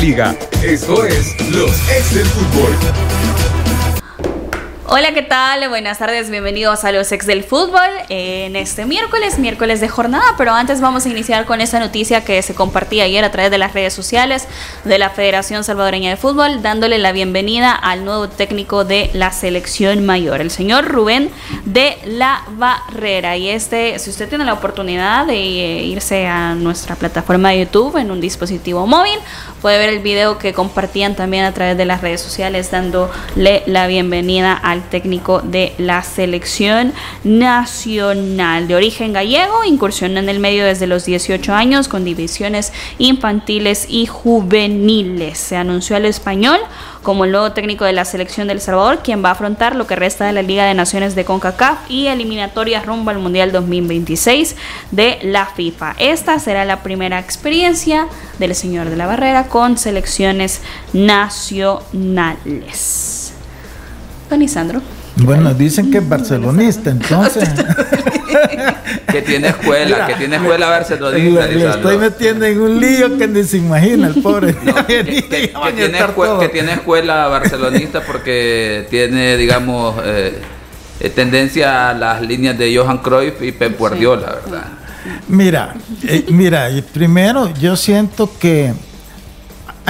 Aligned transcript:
liga. 0.00 0.34
Esto 0.62 1.04
es 1.04 1.36
Los 1.50 1.72
Ex 1.90 2.14
del 2.14 2.26
Fútbol. 2.26 3.49
Hola, 4.92 5.14
¿qué 5.14 5.22
tal? 5.22 5.68
Buenas 5.68 5.98
tardes, 5.98 6.30
bienvenidos 6.30 6.82
a 6.82 6.90
los 6.90 7.12
ex 7.12 7.24
del 7.24 7.44
fútbol 7.44 7.88
en 8.08 8.56
este 8.56 8.86
miércoles, 8.86 9.38
miércoles 9.38 9.80
de 9.80 9.88
jornada, 9.88 10.34
pero 10.36 10.50
antes 10.50 10.80
vamos 10.80 11.06
a 11.06 11.08
iniciar 11.08 11.44
con 11.44 11.60
esta 11.60 11.78
noticia 11.78 12.24
que 12.24 12.42
se 12.42 12.56
compartía 12.56 13.04
ayer 13.04 13.24
a 13.24 13.30
través 13.30 13.52
de 13.52 13.58
las 13.58 13.72
redes 13.72 13.94
sociales 13.94 14.48
de 14.84 14.98
la 14.98 15.10
Federación 15.10 15.62
Salvadoreña 15.62 16.10
de 16.10 16.16
Fútbol, 16.16 16.60
dándole 16.60 16.98
la 16.98 17.12
bienvenida 17.12 17.70
al 17.70 18.04
nuevo 18.04 18.28
técnico 18.28 18.84
de 18.84 19.10
la 19.12 19.30
selección 19.30 20.04
mayor, 20.04 20.40
el 20.40 20.50
señor 20.50 20.86
Rubén 20.86 21.30
de 21.64 21.96
la 22.04 22.42
Barrera. 22.56 23.36
Y 23.36 23.48
este, 23.48 23.96
si 24.00 24.10
usted 24.10 24.28
tiene 24.28 24.44
la 24.44 24.54
oportunidad 24.54 25.24
de 25.24 25.34
eh, 25.34 25.84
irse 25.84 26.26
a 26.26 26.56
nuestra 26.56 26.96
plataforma 26.96 27.50
de 27.50 27.60
YouTube 27.60 27.96
en 27.96 28.10
un 28.10 28.20
dispositivo 28.20 28.88
móvil, 28.88 29.20
puede 29.62 29.78
ver 29.78 29.90
el 29.90 30.00
video 30.00 30.36
que 30.36 30.52
compartían 30.52 31.14
también 31.14 31.44
a 31.44 31.54
través 31.54 31.76
de 31.76 31.84
las 31.84 32.00
redes 32.00 32.20
sociales, 32.20 32.72
dándole 32.72 33.62
la 33.66 33.86
bienvenida 33.86 34.52
al 34.54 34.79
técnico 34.82 35.40
de 35.40 35.72
la 35.78 36.02
selección 36.02 36.92
nacional. 37.24 38.68
De 38.68 38.74
origen 38.74 39.12
gallego, 39.12 39.64
incursionó 39.64 40.20
en 40.20 40.28
el 40.28 40.40
medio 40.40 40.64
desde 40.64 40.86
los 40.86 41.04
18 41.04 41.54
años 41.54 41.88
con 41.88 42.04
divisiones 42.04 42.72
infantiles 42.98 43.86
y 43.88 44.06
juveniles. 44.06 45.38
Se 45.38 45.56
anunció 45.56 45.96
al 45.96 46.04
español 46.04 46.60
como 47.02 47.24
el 47.24 47.32
nuevo 47.32 47.52
técnico 47.52 47.84
de 47.84 47.92
la 47.92 48.04
selección 48.04 48.48
del 48.48 48.60
Salvador, 48.60 49.00
quien 49.02 49.24
va 49.24 49.30
a 49.30 49.32
afrontar 49.32 49.74
lo 49.74 49.86
que 49.86 49.96
resta 49.96 50.26
de 50.26 50.32
la 50.32 50.42
Liga 50.42 50.66
de 50.66 50.74
Naciones 50.74 51.14
de 51.14 51.24
CONCACAF 51.24 51.90
y 51.90 52.08
eliminatorias 52.08 52.84
rumbo 52.84 53.10
al 53.10 53.18
Mundial 53.18 53.52
2026 53.52 54.56
de 54.90 55.18
la 55.22 55.46
FIFA. 55.46 55.94
Esta 55.98 56.38
será 56.38 56.64
la 56.64 56.82
primera 56.82 57.18
experiencia 57.18 58.06
del 58.38 58.54
señor 58.54 58.90
de 58.90 58.96
la 58.96 59.06
Barrera 59.06 59.48
con 59.48 59.78
selecciones 59.78 60.60
nacionales. 60.92 63.19
Don 64.30 64.40
Isandro. 64.42 64.80
Bueno, 65.16 65.52
dicen 65.54 65.90
que 65.90 65.98
es 65.98 66.08
barcelonista, 66.08 66.90
entonces. 66.90 67.48
que 69.10 69.22
tiene 69.22 69.48
escuela, 69.48 70.06
que 70.06 70.14
tiene 70.14 70.36
escuela 70.36 70.68
barcelonista. 70.68 71.46
Le, 71.48 71.68
estoy 71.68 71.98
metiendo 71.98 72.46
en 72.46 72.60
un 72.60 72.80
lío 72.80 73.18
que 73.18 73.26
ni 73.26 73.42
se 73.42 73.58
imagina 73.58 74.06
el 74.06 74.22
pobre. 74.22 74.54
que, 74.86 76.48
tiene 76.52 76.72
escuela, 76.72 77.26
barcelonista 77.26 78.02
porque 78.02 78.86
tiene, 78.88 79.36
digamos, 79.36 79.96
eh, 80.04 80.38
eh, 81.00 81.10
tendencia 81.10 81.90
a 81.90 81.94
las 81.94 82.22
líneas 82.22 82.56
de 82.56 82.74
Johan 82.76 82.98
Cruyff 82.98 83.42
y 83.42 83.50
Pep 83.50 83.76
Guardiola, 83.76 84.38
¿verdad? 84.44 84.64
Mira, 85.28 85.74
eh, 86.04 86.26
mira, 86.28 86.68
primero 86.92 87.52
yo 87.54 87.74
siento 87.74 88.30
que 88.38 88.74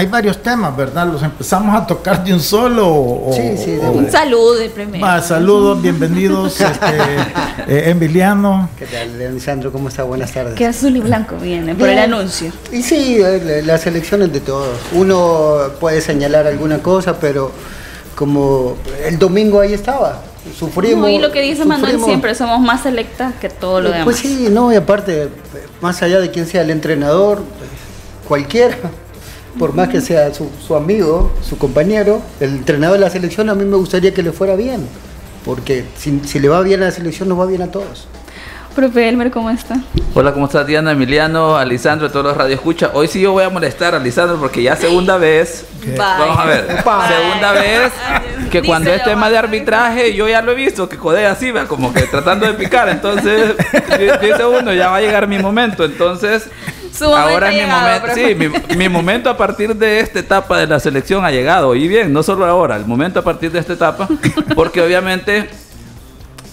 hay 0.01 0.06
varios 0.06 0.43
temas, 0.43 0.75
¿verdad? 0.75 1.06
¿Los 1.09 1.23
empezamos 1.23 1.77
a 1.77 1.87
tocar 1.87 2.25
de 2.25 2.33
un 2.33 2.41
solo? 2.41 3.27
sí, 3.33 3.55
sí, 3.62 3.73
de 3.73 3.87
un 3.87 4.11
saludo 4.11 4.55
primero. 4.75 5.05
Ah, 5.05 5.20
saludos, 5.20 5.83
bienvenidos, 5.83 6.59
este, 6.59 6.87
eh, 7.69 7.91
Emiliano. 7.91 8.71
¿Qué 8.78 8.87
tal, 8.87 9.19
Leonisandro? 9.19 9.71
¿Cómo 9.71 9.91
está? 9.91 10.05
Buenas 10.05 10.33
tardes. 10.33 10.55
Que 10.55 10.65
azul 10.65 10.97
y 10.97 11.01
blanco 11.01 11.37
viene 11.37 11.75
por 11.75 11.87
el 11.91 11.98
anuncio. 11.98 12.51
Y 12.73 12.83
sí, 12.83 13.19
eh, 13.21 13.61
las 13.62 13.87
elecciones 13.87 14.33
de 14.33 14.41
todos. 14.41 14.75
Uno 14.95 15.59
puede 15.78 16.01
señalar 16.01 16.47
alguna 16.47 16.78
cosa, 16.78 17.21
pero 17.21 17.53
como 18.15 18.78
el 19.05 19.19
domingo 19.19 19.61
ahí 19.61 19.75
estaba, 19.75 20.23
sufrimos. 20.59 21.11
y 21.11 21.19
lo 21.19 21.31
que 21.31 21.43
dice 21.43 21.67
Manuel 21.67 22.01
siempre, 22.01 22.34
somos 22.34 22.61
más 22.61 22.84
selectas 22.84 23.34
que 23.34 23.51
todo 23.51 23.83
lo 23.83 23.91
eh, 23.91 24.01
pues 24.03 24.23
demás. 24.23 24.33
Pues 24.33 24.47
sí, 24.47 24.48
no, 24.51 24.73
y 24.73 24.77
aparte, 24.77 25.28
más 25.83 26.01
allá 26.01 26.21
de 26.21 26.31
quién 26.31 26.47
sea 26.47 26.62
el 26.62 26.71
entrenador, 26.71 27.43
cualquiera 28.27 28.78
por 29.59 29.75
más 29.75 29.89
que 29.89 30.01
sea 30.01 30.33
su, 30.33 30.75
amigo, 30.75 31.33
su 31.43 31.59
compañero, 31.59 32.23
el 32.41 32.51
entrenador 32.51 32.98
de 32.98 33.05
la 33.05 33.11
selección, 33.11 33.48
a 33.51 33.55
mí 33.55 33.65
me 33.65 33.77
gustaría 33.77 34.15
que 34.15 34.23
le 34.23 34.33
fuera 34.33 34.56
bien, 34.56 34.87
porque 35.45 35.84
si, 35.97 36.39
le 36.39 36.48
va 36.48 36.61
bien 36.62 36.83
a 36.83 36.87
la 36.87 36.91
selección, 36.91 37.29
nos 37.29 37.39
va 37.39 37.47
bien 37.47 37.62
a 37.62 37.69
todos. 37.69 38.06
Profe 38.75 39.09
Elmer, 39.09 39.33
¿cómo 39.33 39.50
está? 39.50 39.81
Hola, 40.15 40.33
¿cómo 40.33 40.47
está 40.47 40.62
Diana, 40.62 40.93
Emiliano, 40.93 41.56
Alisandro, 41.56 42.09
todos 42.09 42.27
los 42.27 42.37
radio 42.37 42.55
escucha? 42.55 42.93
Hoy 42.94 43.09
sí 43.09 43.21
yo 43.21 43.33
voy 43.33 43.43
a 43.43 43.50
molestar 43.50 43.94
a 43.94 43.97
Alisandro 43.97 44.38
porque 44.38 44.62
ya 44.62 44.77
segunda 44.77 45.16
vez, 45.16 45.67
vamos 45.97 46.38
a 46.38 46.44
ver, 46.44 46.67
segunda 46.69 47.53
vez 47.53 47.93
que 48.49 48.62
cuando 48.62 48.93
es 48.93 49.03
tema 49.03 49.28
de 49.28 49.38
arbitraje 49.38 50.15
yo 50.15 50.28
ya 50.28 50.41
lo 50.41 50.53
he 50.53 50.55
visto, 50.55 50.88
que 50.88 50.97
jode 50.97 51.27
así, 51.27 51.53
como 51.67 51.93
que 51.93 52.03
tratando 52.03 52.47
de 52.47 52.55
picar, 52.55 52.88
entonces 52.88 53.56
dice 54.21 54.47
uno, 54.47 54.72
ya 54.72 54.88
va 54.88 54.99
a 54.99 55.00
llegar 55.00 55.27
mi 55.27 55.41
momento, 55.41 55.84
entonces 55.84 56.49
Ahora 57.01 57.51
es 57.51 57.62
mi 57.62 57.71
momento, 57.71 58.59
sí, 58.69 58.77
mi, 58.77 58.89
momento 58.89 59.31
a 59.31 59.37
partir 59.37 59.75
de 59.75 60.01
esta 60.01 60.19
etapa 60.19 60.59
de 60.59 60.67
la 60.67 60.81
selección 60.81 61.25
ha 61.25 61.31
llegado. 61.31 61.75
Y 61.75 61.89
bien, 61.89 62.12
no 62.12 62.23
solo 62.23 62.45
ahora, 62.47 62.77
el 62.77 62.87
momento 62.87 63.21
a 63.21 63.23
partir 63.23 63.51
de 63.53 63.59
esta 63.59 63.73
etapa, 63.73 64.09
porque 64.55 64.83
obviamente 64.83 65.49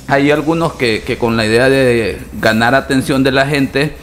hay 0.07 0.31
algunos 0.31 0.73
que, 0.73 1.17
con 1.19 1.35
la 1.35 1.45
idea 1.45 1.69
de 1.69 2.19
ganar 2.39 2.75
atención 2.75 3.23
de 3.23 3.31
la 3.31 3.45
gente 3.45 3.95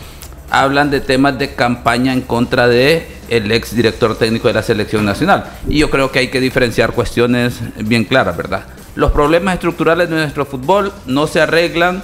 hablan 0.50 0.90
de 0.90 1.00
temas 1.00 1.38
de 1.38 1.54
campaña 1.54 2.12
en 2.12 2.20
contra 2.20 2.68
de 2.68 3.08
el 3.28 3.50
ex 3.50 3.74
director 3.74 4.16
técnico 4.16 4.48
de 4.48 4.54
la 4.54 4.62
selección 4.62 5.04
nacional. 5.04 5.44
Y 5.68 5.78
yo 5.78 5.90
creo 5.90 6.12
que 6.12 6.18
hay 6.18 6.28
que 6.28 6.40
diferenciar 6.40 6.92
cuestiones 6.92 7.58
bien 7.78 8.04
claras, 8.04 8.36
¿verdad? 8.36 8.64
Los 8.94 9.12
problemas 9.12 9.54
estructurales 9.54 10.08
de 10.10 10.16
nuestro 10.16 10.44
fútbol 10.44 10.92
no 11.06 11.26
se 11.26 11.40
arreglan 11.40 12.02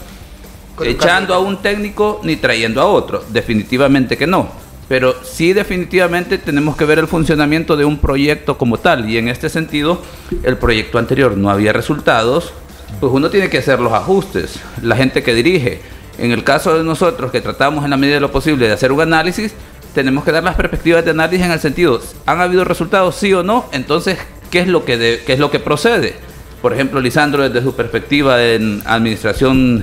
echando 0.85 1.35
a 1.35 1.39
un 1.39 1.59
técnico 1.63 2.21
ni 2.23 2.37
trayendo 2.37 2.81
a 2.81 2.87
otro. 2.87 3.25
Definitivamente 3.29 4.17
que 4.17 4.27
no. 4.27 4.49
Pero 4.89 5.15
sí 5.23 5.53
definitivamente 5.53 6.39
tenemos 6.39 6.77
que 6.77 6.85
ver 6.85 6.99
el 6.99 7.07
funcionamiento 7.07 7.77
de 7.77 7.85
un 7.85 7.99
proyecto 7.99 8.59
como 8.59 8.79
tal. 8.79 9.09
Y 9.09 9.19
en 9.19 9.29
este 9.29 9.49
sentido, 9.49 10.03
el 10.43 10.57
proyecto 10.57 10.99
anterior 10.99 11.37
no 11.37 11.51
había 11.51 11.73
resultados, 11.73 12.53
pues 12.99 13.13
uno 13.13 13.31
tiene 13.31 13.49
que 13.49 13.59
hacer 13.59 13.79
los 13.79 13.93
ajustes. 13.93 14.59
La 14.83 14.97
gente 14.97 15.23
que 15.23 15.35
dirige. 15.35 15.81
En 16.19 16.33
el 16.33 16.45
caso 16.45 16.77
de 16.77 16.85
nosotros 16.85 17.31
que 17.31 17.41
tratamos 17.41 17.85
en 17.85 17.91
la 17.91 17.97
medida 17.97 18.17
de 18.17 18.21
lo 18.21 18.33
posible 18.33 18.67
de 18.67 18.75
hacer 18.75 18.93
un 18.93 19.01
análisis, 19.01 19.55
tenemos 19.95 20.25
que 20.25 20.33
dar 20.33 20.45
las 20.45 20.55
perspectivas 20.55 21.05
de 21.05 21.13
análisis 21.13 21.45
en 21.47 21.53
el 21.53 21.61
sentido, 21.61 22.01
¿han 22.27 22.41
habido 22.41 22.65
resultados 22.65 23.17
sí 23.17 23.33
o 23.33 23.43
no? 23.43 23.67
Entonces, 23.73 24.19
¿qué 24.51 24.61
es 24.61 24.69
lo 24.69 24.85
que, 24.85 25.23
qué 25.27 25.33
es 25.33 25.39
lo 25.39 25.51
que 25.51 25.59
procede? 25.59 26.15
Por 26.63 26.73
ejemplo, 26.73 27.01
Lisandro, 27.01 27.49
desde 27.49 27.65
su 27.65 27.75
perspectiva 27.75 28.43
en 28.45 28.83
administración 28.85 29.83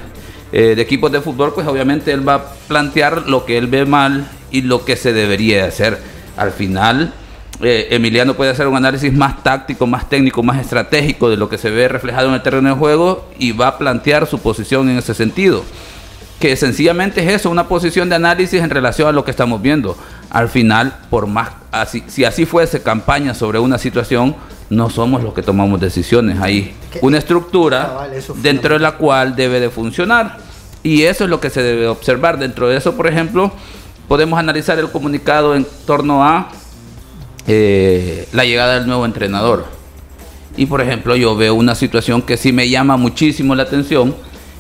eh, 0.52 0.76
de 0.76 0.82
equipos 0.82 1.12
de 1.12 1.22
fútbol, 1.22 1.54
pues 1.54 1.68
obviamente 1.68 2.12
él 2.12 2.28
va 2.28 2.36
a 2.36 2.46
plantear 2.68 3.28
lo 3.28 3.46
que 3.46 3.58
él 3.58 3.68
ve 3.68 3.86
mal 3.86 4.28
y 4.52 4.62
lo 4.62 4.86
que 4.86 4.96
se 4.96 5.14
debería 5.14 5.66
hacer. 5.66 5.98
Al 6.38 6.52
final, 6.52 7.14
eh, 7.62 7.88
Emiliano 7.92 8.36
puede 8.36 8.52
hacer 8.52 8.68
un 8.68 8.76
análisis 8.76 9.12
más 9.12 9.44
táctico, 9.44 9.88
más 9.88 10.08
técnico, 10.08 10.44
más 10.44 10.62
estratégico 10.62 11.30
de 11.30 11.38
lo 11.38 11.50
que 11.50 11.58
se 11.58 11.72
ve 11.72 11.88
reflejado 11.88 12.30
en 12.30 12.36
el 12.36 12.44
terreno 12.44 12.70
de 12.70 12.76
juego 12.76 13.28
y 13.40 13.52
va 13.52 13.68
a 13.68 13.78
plantear 13.78 14.28
su 14.28 14.40
posición 14.40 14.90
en 14.90 14.98
ese 14.98 15.14
sentido. 15.14 15.64
Que 16.40 16.56
sencillamente 16.56 17.26
es 17.26 17.34
eso, 17.34 17.50
una 17.50 17.68
posición 17.68 18.10
de 18.10 18.16
análisis 18.16 18.62
en 18.62 18.70
relación 18.70 19.08
a 19.08 19.12
lo 19.12 19.26
que 19.26 19.32
estamos 19.32 19.60
viendo. 19.62 19.98
Al 20.30 20.50
final, 20.50 20.96
por 21.10 21.26
más 21.26 21.50
así, 21.72 22.04
si 22.08 22.26
así 22.26 22.46
fuese 22.46 22.84
campaña 22.84 23.34
sobre 23.34 23.58
una 23.58 23.80
situación, 23.80 24.36
no 24.70 24.90
somos 24.90 25.24
los 25.24 25.34
que 25.34 25.42
tomamos 25.42 25.80
decisiones. 25.80 26.40
Hay 26.40 26.74
una 27.02 27.18
estructura 27.18 28.10
dentro 28.42 28.74
de 28.74 28.80
la 28.80 28.94
cual 28.94 29.36
debe 29.36 29.60
de 29.60 29.70
funcionar. 29.70 30.38
Y 30.84 31.04
eso 31.04 31.24
es 31.24 31.30
lo 31.30 31.40
que 31.40 31.50
se 31.50 31.62
debe 31.62 31.88
observar. 31.88 32.38
Dentro 32.38 32.68
de 32.68 32.78
eso, 32.78 32.96
por 32.96 33.08
ejemplo, 33.08 33.52
podemos 34.08 34.40
analizar 34.40 34.78
el 34.80 34.90
comunicado 34.90 35.56
en 35.56 35.66
torno 35.86 36.24
a 36.24 36.50
eh, 37.48 38.28
la 38.34 38.46
llegada 38.46 38.76
del 38.76 38.88
nuevo 38.88 39.06
entrenador. 39.06 39.66
Y 40.56 40.66
por 40.66 40.82
ejemplo, 40.82 41.16
yo 41.16 41.36
veo 41.36 41.54
una 41.56 41.76
situación 41.76 42.22
que 42.22 42.36
sí 42.36 42.52
me 42.52 42.70
llama 42.70 42.98
muchísimo 42.98 43.56
la 43.56 43.64
atención. 43.64 44.16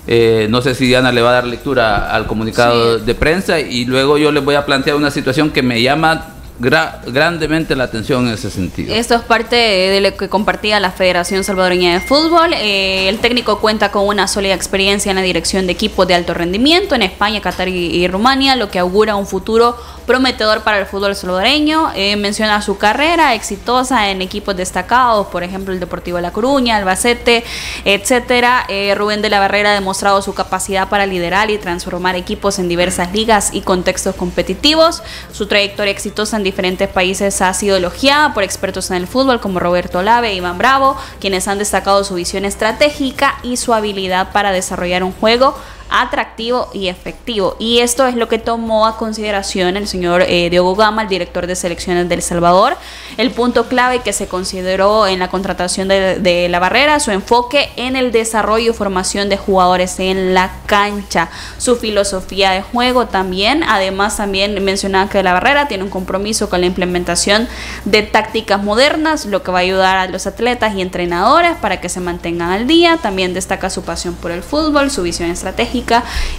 Eh, 0.05 0.47
no 0.49 0.61
sé 0.61 0.73
si 0.73 0.85
Diana 0.85 1.11
le 1.11 1.21
va 1.21 1.31
a 1.31 1.33
dar 1.33 1.47
lectura 1.47 2.11
al 2.13 2.27
comunicado 2.27 2.97
de 2.97 3.13
prensa 3.13 3.59
y 3.59 3.83
luego 3.83 4.17
yo 4.17 4.31
les 4.31 4.43
voy 4.43 4.55
a 4.55 4.65
plantear 4.65 4.95
una 4.95 5.11
situación 5.11 5.49
que 5.49 5.61
me 5.61 5.81
llama 5.81 6.36
grandemente 6.59 7.75
la 7.75 7.83
atención 7.83 8.27
en 8.27 8.33
ese 8.33 8.49
sentido. 8.49 8.93
Esto 8.93 9.15
es 9.15 9.21
parte 9.21 9.55
de 9.55 10.01
lo 10.01 10.15
que 10.17 10.27
compartía 10.27 10.79
la 10.79 10.91
Federación 10.91 11.43
Salvadoreña 11.43 11.93
de 11.93 11.99
Fútbol. 11.99 12.53
Eh, 12.53 13.07
el 13.09 13.19
técnico 13.19 13.59
cuenta 13.59 13.91
con 13.91 14.07
una 14.07 14.27
sólida 14.27 14.55
experiencia 14.55 15.11
en 15.11 15.17
la 15.17 15.21
dirección 15.21 15.67
de 15.67 15.73
equipos 15.73 16.07
de 16.07 16.15
alto 16.15 16.33
rendimiento 16.33 16.95
en 16.95 17.03
España, 17.03 17.41
Qatar 17.41 17.67
y, 17.67 18.07
Rumania, 18.07 18.55
lo 18.55 18.71
que 18.71 18.79
augura 18.79 19.15
un 19.15 19.27
futuro 19.27 19.77
prometedor 20.07 20.61
para 20.63 20.79
el 20.79 20.85
fútbol 20.87 21.15
salvadoreño. 21.15 21.91
Eh, 21.95 22.15
menciona 22.15 22.61
su 22.61 22.77
carrera 22.77 23.35
exitosa 23.35 24.09
en 24.09 24.21
equipos 24.21 24.55
destacados, 24.55 25.27
por 25.27 25.43
ejemplo 25.43 25.73
el 25.73 25.79
Deportivo 25.79 26.19
La 26.19 26.31
Coruña, 26.31 26.77
Albacete, 26.77 27.43
etcétera. 27.85 28.65
Eh, 28.67 28.95
Rubén 28.95 29.21
de 29.21 29.29
la 29.29 29.39
Barrera 29.39 29.71
ha 29.71 29.73
demostrado 29.73 30.21
su 30.21 30.33
capacidad 30.33 30.89
para 30.89 31.05
liderar 31.05 31.51
y 31.51 31.57
transformar 31.59 32.15
equipos 32.15 32.57
en 32.57 32.67
diversas 32.67 33.13
ligas 33.13 33.49
y 33.53 33.61
contextos 33.61 34.15
competitivos. 34.15 35.03
Su 35.31 35.45
trayectoria 35.45 35.91
exitosa 35.91 36.37
en 36.37 36.46
diferentes 36.47 36.89
países 36.89 37.41
ha 37.41 37.53
sido 37.53 37.77
elogiada 37.77 38.33
por 38.33 38.43
expertos 38.43 38.89
en 38.89 38.97
el 38.97 39.07
fútbol 39.07 39.39
como 39.39 39.59
Roberto 39.59 40.01
Lave 40.01 40.29
e 40.29 40.35
Iván 40.35 40.57
Bravo, 40.57 40.97
quienes 41.19 41.47
han 41.47 41.59
destacado 41.59 42.03
su 42.03 42.15
visión 42.15 42.45
estratégica 42.45 43.35
y 43.43 43.57
su 43.57 43.73
habilidad 43.73 44.31
para 44.31 44.51
desarrollar 44.51 45.03
un 45.03 45.11
juego 45.13 45.55
atractivo 45.89 46.69
y 46.73 46.87
efectivo. 46.87 47.55
Y 47.59 47.79
esto 47.79 48.05
es 48.07 48.15
lo 48.15 48.27
que 48.27 48.39
tomó 48.39 48.85
a 48.85 48.97
consideración 48.97 49.77
el 49.77 49.87
señor 49.87 50.23
eh, 50.27 50.49
Diogo 50.49 50.75
Gama, 50.75 51.03
el 51.03 51.07
director 51.07 51.47
de 51.47 51.55
selecciones 51.55 52.09
del 52.09 52.21
Salvador. 52.21 52.75
El 53.17 53.31
punto 53.31 53.67
clave 53.67 53.99
que 53.99 54.13
se 54.13 54.27
consideró 54.27 55.07
en 55.07 55.19
la 55.19 55.29
contratación 55.29 55.87
de, 55.87 56.19
de 56.19 56.49
la 56.49 56.59
barrera, 56.59 56.99
su 56.99 57.11
enfoque 57.11 57.69
en 57.75 57.95
el 57.95 58.11
desarrollo 58.11 58.71
y 58.71 58.73
formación 58.73 59.29
de 59.29 59.37
jugadores 59.37 59.99
en 59.99 60.33
la 60.33 60.51
cancha, 60.65 61.29
su 61.57 61.75
filosofía 61.75 62.51
de 62.51 62.61
juego 62.61 63.07
también. 63.07 63.63
Además, 63.63 64.17
también 64.17 64.63
mencionaba 64.63 65.09
que 65.09 65.23
la 65.23 65.33
barrera 65.33 65.67
tiene 65.67 65.83
un 65.83 65.89
compromiso 65.89 66.49
con 66.49 66.61
la 66.61 66.67
implementación 66.67 67.47
de 67.85 68.03
tácticas 68.03 68.63
modernas, 68.63 69.25
lo 69.25 69.43
que 69.43 69.51
va 69.51 69.59
a 69.59 69.61
ayudar 69.61 69.97
a 69.97 70.07
los 70.07 70.27
atletas 70.27 70.75
y 70.75 70.81
entrenadores 70.81 71.55
para 71.57 71.79
que 71.79 71.89
se 71.89 71.99
mantengan 71.99 72.51
al 72.51 72.67
día. 72.67 72.97
También 73.01 73.33
destaca 73.33 73.69
su 73.69 73.83
pasión 73.83 74.15
por 74.15 74.31
el 74.31 74.43
fútbol, 74.43 74.91
su 74.91 75.03
visión 75.03 75.29
estratégica 75.29 75.76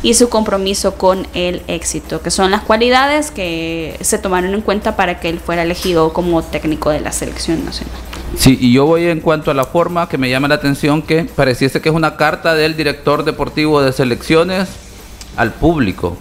y 0.03 0.15
su 0.15 0.29
compromiso 0.29 0.95
con 0.95 1.27
el 1.35 1.63
éxito, 1.69 2.21
que 2.23 2.31
son 2.31 2.51
las 2.51 2.63
cualidades 2.63 3.31
que 3.31 3.97
se 4.01 4.19
tomaron 4.19 4.55
en 4.55 4.61
cuenta 4.63 4.97
para 4.97 5.21
que 5.21 5.29
él 5.29 5.41
fuera 5.41 5.63
elegido 5.63 6.13
como 6.13 6.43
técnico 6.43 6.91
de 6.91 7.01
la 7.01 7.13
selección 7.13 7.65
nacional. 7.65 7.95
Sí, 8.37 8.59
y 8.61 8.73
yo 8.73 8.87
voy 8.87 9.07
en 9.07 9.21
cuanto 9.21 9.51
a 9.51 9.55
la 9.55 9.65
forma 9.65 10.09
que 10.09 10.19
me 10.19 10.29
llama 10.29 10.49
la 10.49 10.57
atención 10.57 11.03
que 11.03 11.25
pareciese 11.25 11.81
que 11.81 11.89
es 11.89 11.95
una 11.95 12.17
carta 12.17 12.55
del 12.55 12.77
director 12.77 13.25
deportivo 13.25 13.81
de 13.83 13.93
selecciones 13.93 14.69
al 15.37 15.53
público, 15.53 16.17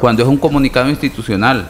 cuando 0.00 0.22
es 0.22 0.28
un 0.28 0.36
comunicado 0.36 0.88
institucional. 0.88 1.68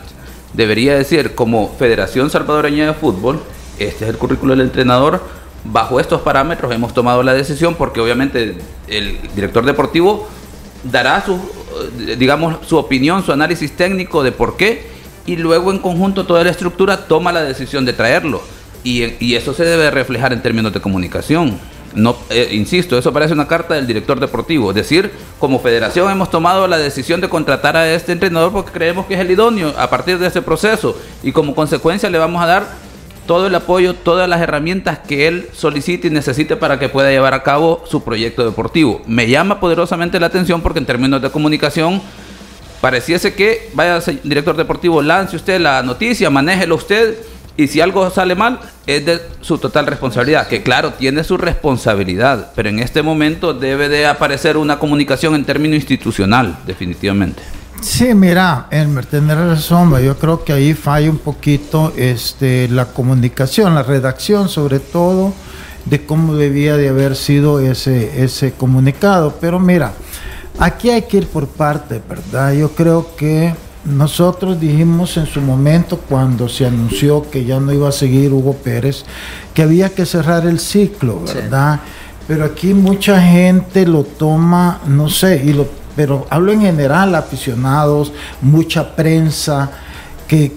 Debería 0.52 0.94
decir, 0.94 1.34
como 1.34 1.74
Federación 1.78 2.30
Salvadoreña 2.30 2.86
de 2.86 2.94
Fútbol, 2.94 3.42
este 3.78 4.04
es 4.04 4.10
el 4.10 4.18
currículo 4.18 4.54
del 4.56 4.66
entrenador, 4.66 5.22
bajo 5.64 6.00
estos 6.00 6.22
parámetros 6.22 6.72
hemos 6.72 6.94
tomado 6.94 7.22
la 7.22 7.34
decisión 7.34 7.74
porque 7.74 8.00
obviamente 8.00 8.56
el 8.88 9.18
director 9.34 9.64
deportivo 9.64 10.28
dará 10.84 11.24
su, 11.24 11.40
digamos, 12.18 12.66
su 12.66 12.76
opinión, 12.76 13.24
su 13.24 13.32
análisis 13.32 13.72
técnico 13.76 14.22
de 14.22 14.32
por 14.32 14.56
qué 14.56 14.86
y 15.26 15.36
luego 15.36 15.70
en 15.72 15.78
conjunto 15.78 16.24
toda 16.24 16.42
la 16.42 16.50
estructura 16.50 17.06
toma 17.06 17.32
la 17.32 17.42
decisión 17.42 17.84
de 17.84 17.92
traerlo. 17.92 18.40
Y, 18.82 19.34
eso 19.34 19.52
se 19.52 19.64
debe 19.64 19.90
reflejar 19.90 20.32
en 20.32 20.40
términos 20.40 20.72
de 20.72 20.80
comunicación. 20.80 21.58
No, 21.94 22.16
eh, 22.30 22.48
insisto, 22.52 22.96
eso 22.96 23.12
parece 23.12 23.34
una 23.34 23.46
carta 23.46 23.74
del 23.74 23.86
director 23.86 24.18
deportivo. 24.20 24.70
Es 24.70 24.76
decir, 24.76 25.10
como 25.38 25.58
federación 25.58 26.10
hemos 26.10 26.30
tomado 26.30 26.66
la 26.66 26.78
decisión 26.78 27.20
de 27.20 27.28
contratar 27.28 27.76
a 27.76 27.92
este 27.92 28.12
entrenador 28.12 28.52
porque 28.52 28.72
creemos 28.72 29.04
que 29.06 29.14
es 29.14 29.20
el 29.20 29.30
idóneo 29.30 29.74
a 29.76 29.90
partir 29.90 30.18
de 30.18 30.28
ese 30.28 30.40
proceso 30.40 30.96
y 31.22 31.32
como 31.32 31.54
consecuencia 31.54 32.08
le 32.08 32.16
vamos 32.16 32.42
a 32.42 32.46
dar 32.46 32.66
todo 33.28 33.46
el 33.46 33.54
apoyo, 33.54 33.92
todas 33.94 34.26
las 34.26 34.40
herramientas 34.40 35.00
que 35.00 35.28
él 35.28 35.50
solicite 35.52 36.08
y 36.08 36.10
necesite 36.10 36.56
para 36.56 36.78
que 36.78 36.88
pueda 36.88 37.10
llevar 37.10 37.34
a 37.34 37.42
cabo 37.42 37.84
su 37.86 38.02
proyecto 38.02 38.42
deportivo. 38.42 39.02
Me 39.06 39.28
llama 39.28 39.60
poderosamente 39.60 40.18
la 40.18 40.26
atención 40.26 40.62
porque 40.62 40.78
en 40.78 40.86
términos 40.86 41.20
de 41.20 41.30
comunicación 41.30 42.00
pareciese 42.80 43.34
que, 43.34 43.70
vaya 43.74 44.00
director 44.24 44.56
deportivo, 44.56 45.02
lance 45.02 45.36
usted 45.36 45.60
la 45.60 45.82
noticia, 45.82 46.30
manéjelo 46.30 46.76
usted 46.76 47.18
y 47.58 47.66
si 47.66 47.82
algo 47.82 48.08
sale 48.08 48.34
mal 48.34 48.60
es 48.86 49.04
de 49.04 49.20
su 49.42 49.58
total 49.58 49.86
responsabilidad, 49.86 50.48
que 50.48 50.62
claro, 50.62 50.94
tiene 50.94 51.22
su 51.22 51.36
responsabilidad, 51.36 52.52
pero 52.56 52.70
en 52.70 52.78
este 52.78 53.02
momento 53.02 53.52
debe 53.52 53.90
de 53.90 54.06
aparecer 54.06 54.56
una 54.56 54.78
comunicación 54.78 55.34
en 55.34 55.44
término 55.44 55.74
institucional, 55.74 56.56
definitivamente. 56.66 57.42
Sí, 57.80 58.12
mira, 58.14 58.66
Elmer, 58.70 59.06
tener 59.06 59.38
razón, 59.38 59.96
yo 60.02 60.18
creo 60.18 60.44
que 60.44 60.52
ahí 60.52 60.74
falla 60.74 61.10
un 61.10 61.18
poquito 61.18 61.92
este, 61.96 62.68
la 62.68 62.86
comunicación, 62.86 63.74
la 63.74 63.82
redacción 63.82 64.48
sobre 64.48 64.80
todo, 64.80 65.32
de 65.84 66.04
cómo 66.04 66.34
debía 66.34 66.76
de 66.76 66.88
haber 66.88 67.16
sido 67.16 67.60
ese, 67.60 68.22
ese 68.22 68.52
comunicado. 68.52 69.36
Pero 69.40 69.60
mira, 69.60 69.92
aquí 70.58 70.90
hay 70.90 71.02
que 71.02 71.18
ir 71.18 71.28
por 71.28 71.46
parte, 71.46 72.02
¿verdad? 72.06 72.52
Yo 72.52 72.70
creo 72.72 73.16
que 73.16 73.54
nosotros 73.84 74.60
dijimos 74.60 75.16
en 75.16 75.26
su 75.26 75.40
momento, 75.40 75.98
cuando 75.98 76.48
se 76.48 76.66
anunció 76.66 77.30
que 77.30 77.44
ya 77.44 77.60
no 77.60 77.72
iba 77.72 77.88
a 77.88 77.92
seguir 77.92 78.32
Hugo 78.32 78.54
Pérez, 78.54 79.04
que 79.54 79.62
había 79.62 79.94
que 79.94 80.04
cerrar 80.04 80.46
el 80.46 80.58
ciclo, 80.58 81.22
¿verdad? 81.24 81.80
Pero 82.26 82.44
aquí 82.44 82.74
mucha 82.74 83.22
gente 83.22 83.86
lo 83.86 84.04
toma, 84.04 84.80
no 84.86 85.08
sé, 85.08 85.42
y 85.44 85.52
lo 85.52 85.66
pero 85.98 86.28
hablo 86.30 86.52
en 86.52 86.60
general, 86.60 87.16
aficionados, 87.16 88.12
mucha 88.40 88.94
prensa, 88.94 89.68
que, 90.28 90.48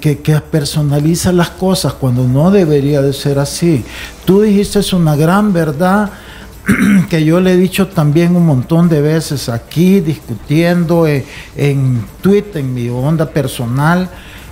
personaliza 0.52 1.32
las 1.32 1.50
cosas 1.50 1.94
cuando 1.94 2.28
no 2.28 2.52
debería 2.52 3.02
de 3.02 3.12
ser 3.12 3.40
así. 3.40 3.84
Tú 4.24 4.44
dijiste 4.44 4.78
es 4.78 4.94
una 4.94 5.16
gran 5.16 5.52
verdad 5.52 6.12
que 7.10 7.26
yo 7.26 7.42
le 7.42 7.54
he 7.54 7.58
dicho 7.58 7.88
también 7.88 8.36
un 8.36 8.46
montón 8.46 8.88
de 8.88 9.02
veces 9.02 9.50
aquí, 9.50 10.00
discutiendo 10.00 11.08
en, 11.08 11.26
en 11.56 12.06
Twitter, 12.22 12.58
en 12.58 12.72
mi 12.76 12.88
onda 12.90 13.28
personal, 13.28 14.12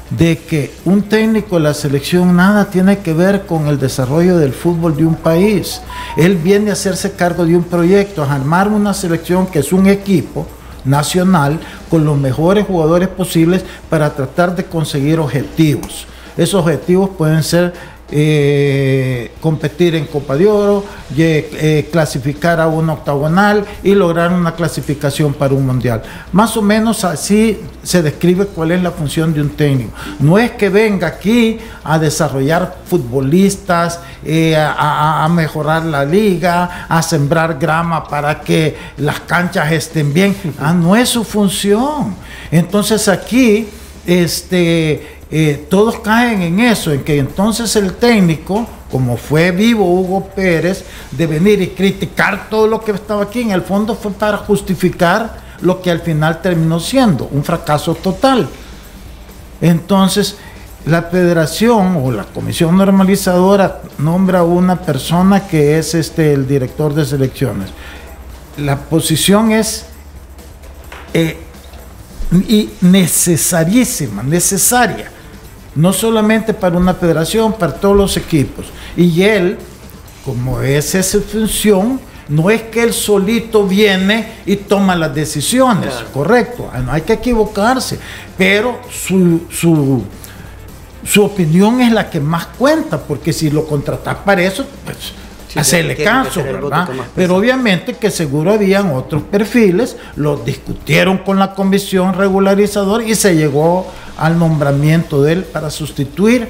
de 0.10 0.40
que 0.40 0.74
un 0.86 1.04
técnico 1.04 1.58
de 1.58 1.66
la 1.66 1.76
selección 1.76 2.36
nada 2.36 2.66
tiene 2.66 2.98
que 2.98 3.14
ver 3.14 3.46
con 3.46 3.68
el 3.68 3.78
desarrollo 3.78 4.40
del 4.40 4.54
fútbol 4.54 4.98
de 4.98 5.06
un 5.06 5.14
país. 5.14 5.82
Él 6.18 6.36
viene 6.36 6.72
a 6.72 6.74
hacerse 6.74 7.12
cargo 7.12 7.46
de 7.46 7.56
un 7.56 7.66
proyecto, 7.66 8.24
a 8.24 8.34
armar 8.34 8.70
una 8.70 8.96
selección 8.96 9.46
que 9.46 9.60
es 9.60 9.72
un 9.72 9.86
equipo, 9.86 10.48
nacional 10.86 11.60
con 11.90 12.06
los 12.06 12.18
mejores 12.18 12.66
jugadores 12.66 13.08
posibles 13.08 13.64
para 13.90 14.16
tratar 14.16 14.56
de 14.56 14.66
conseguir 14.66 15.20
objetivos. 15.20 16.08
Esos 16.38 16.62
objetivos 16.62 17.10
pueden 17.18 17.44
ser 17.44 17.74
eh, 18.12 19.32
competir 19.40 19.96
en 19.96 20.06
Copa 20.06 20.36
de 20.36 20.48
Oro, 20.48 20.84
eh, 21.18 21.88
clasificar 21.92 22.60
a 22.60 22.68
un 22.68 22.90
octagonal 22.90 23.66
y 23.84 23.94
lograr 23.94 24.34
una 24.34 24.54
clasificación 24.56 25.34
para 25.34 25.54
un 25.54 25.66
mundial. 25.66 26.02
Más 26.32 26.58
o 26.58 26.62
menos 26.62 27.04
así 27.04 27.60
se 27.84 28.02
describe 28.02 28.48
cuál 28.48 28.72
es 28.72 28.82
la 28.82 28.92
función 28.92 29.34
de 29.34 29.42
un 29.42 29.50
técnico. 29.50 29.92
No 30.20 30.38
es 30.38 30.52
que 30.52 30.70
venga 30.70 31.08
aquí 31.08 31.60
a 31.84 32.00
desarrollar 32.00 32.78
futbolistas, 32.86 34.00
eh, 34.26 34.56
a, 34.58 35.28
mejorar 35.32 35.86
la 35.86 36.04
liga, 36.04 36.88
a 36.90 37.02
sembrar 37.02 37.58
grama 37.60 38.04
para 38.08 38.42
que 38.42 38.76
las 38.98 39.22
canchas 39.22 39.72
estén 39.72 40.14
bien. 40.14 40.36
Ah, 40.60 40.74
no 40.74 40.96
es 40.96 41.10
su 41.10 41.24
función. 41.24 42.16
Entonces 42.52 43.08
aquí, 43.08 43.68
este 44.06 45.19
eh, 45.32 45.68
todos 45.70 46.00
caen 46.00 46.42
en 46.42 46.60
eso, 46.60 46.92
en 46.92 47.04
que 47.04 47.20
entonces 47.20 47.76
el 47.76 47.94
técnico, 47.94 48.66
como 48.92 49.16
fue 49.16 49.52
vivo 49.52 49.86
Hugo 49.86 50.26
Pérez, 50.36 50.84
de 51.12 51.28
venir 51.28 51.62
y 51.62 51.68
criticar 51.68 52.50
todo 52.50 52.66
lo 52.66 52.84
que 52.84 52.94
estaba 52.94 53.24
aquí, 53.24 53.42
en 53.42 53.52
el 53.52 53.62
fondo 53.62 53.94
fue 53.94 54.12
para 54.12 54.38
justificar 54.38 55.50
lo 55.62 55.82
que 55.82 55.92
al 55.92 56.00
final 56.00 56.42
terminó 56.42 56.80
siendo 56.80 57.30
un 57.32 57.44
fracaso 57.44 57.94
total. 57.94 58.50
Entonces, 59.62 60.38
la 60.86 61.04
federación 61.04 61.98
o 62.04 62.12
la 62.12 62.24
comisión 62.24 62.76
normalizadora 62.76 63.82
nombra 64.00 64.40
a 64.40 64.44
una 64.44 64.78
persona 64.78 65.46
que 65.46 65.78
es 65.78 65.94
este 65.94 66.34
el 66.34 66.48
director 66.48 66.96
de 66.96 67.06
selecciones. 67.06 67.70
La 68.58 68.78
posición 68.78 69.52
es 69.52 69.86
eh, 71.14 71.38
y 72.32 72.72
necesarísima, 72.82 74.24
necesaria 74.24 75.12
no 75.80 75.94
solamente 75.94 76.54
para 76.54 76.78
una 76.78 76.94
federación, 76.94 77.54
para 77.54 77.74
todos 77.74 77.96
los 77.96 78.18
equipos. 78.18 78.66
Y 78.98 79.22
él, 79.22 79.58
como 80.26 80.62
es 80.62 80.94
esa 80.94 81.20
función, 81.20 82.02
no 82.28 82.50
es 82.50 82.64
que 82.64 82.84
él 82.84 82.94
solito 82.94 83.66
viene 83.66 84.34
y 84.46 84.58
toma 84.58 84.96
las 84.96 85.16
decisiones, 85.16 85.94
correcto, 86.14 86.70
ah, 86.72 86.80
no 86.80 86.92
hay 86.92 87.02
que 87.02 87.14
equivocarse, 87.14 87.98
pero 88.38 88.82
su, 88.92 89.42
su, 89.50 90.04
su, 91.04 91.24
opinión 91.24 91.82
es 91.82 91.92
la 91.92 92.10
que 92.10 92.20
más 92.20 92.48
cuenta, 92.48 93.00
porque 93.00 93.34
si 93.34 93.50
lo 93.50 93.66
contratas 93.66 94.18
para 94.18 94.44
eso, 94.44 94.66
pues 94.86 95.14
hacerle 95.56 95.96
caso, 95.96 96.44
¿verdad? 96.44 96.90
Pero 97.16 97.38
obviamente 97.38 97.94
que 97.94 98.12
seguro 98.12 98.54
habían 98.54 98.92
otros 98.92 99.24
perfiles, 99.24 99.96
los 100.16 100.46
discutieron 100.46 101.20
con 101.20 101.40
la 101.40 101.56
comisión 101.56 102.14
regularizadora 102.14 103.04
y 103.06 103.16
se 103.16 103.36
llegó 103.36 103.88
al 104.20 104.38
nombramiento 104.38 105.24
de 105.24 105.34
él 105.34 105.44
para 105.44 105.70
sustituir 105.70 106.50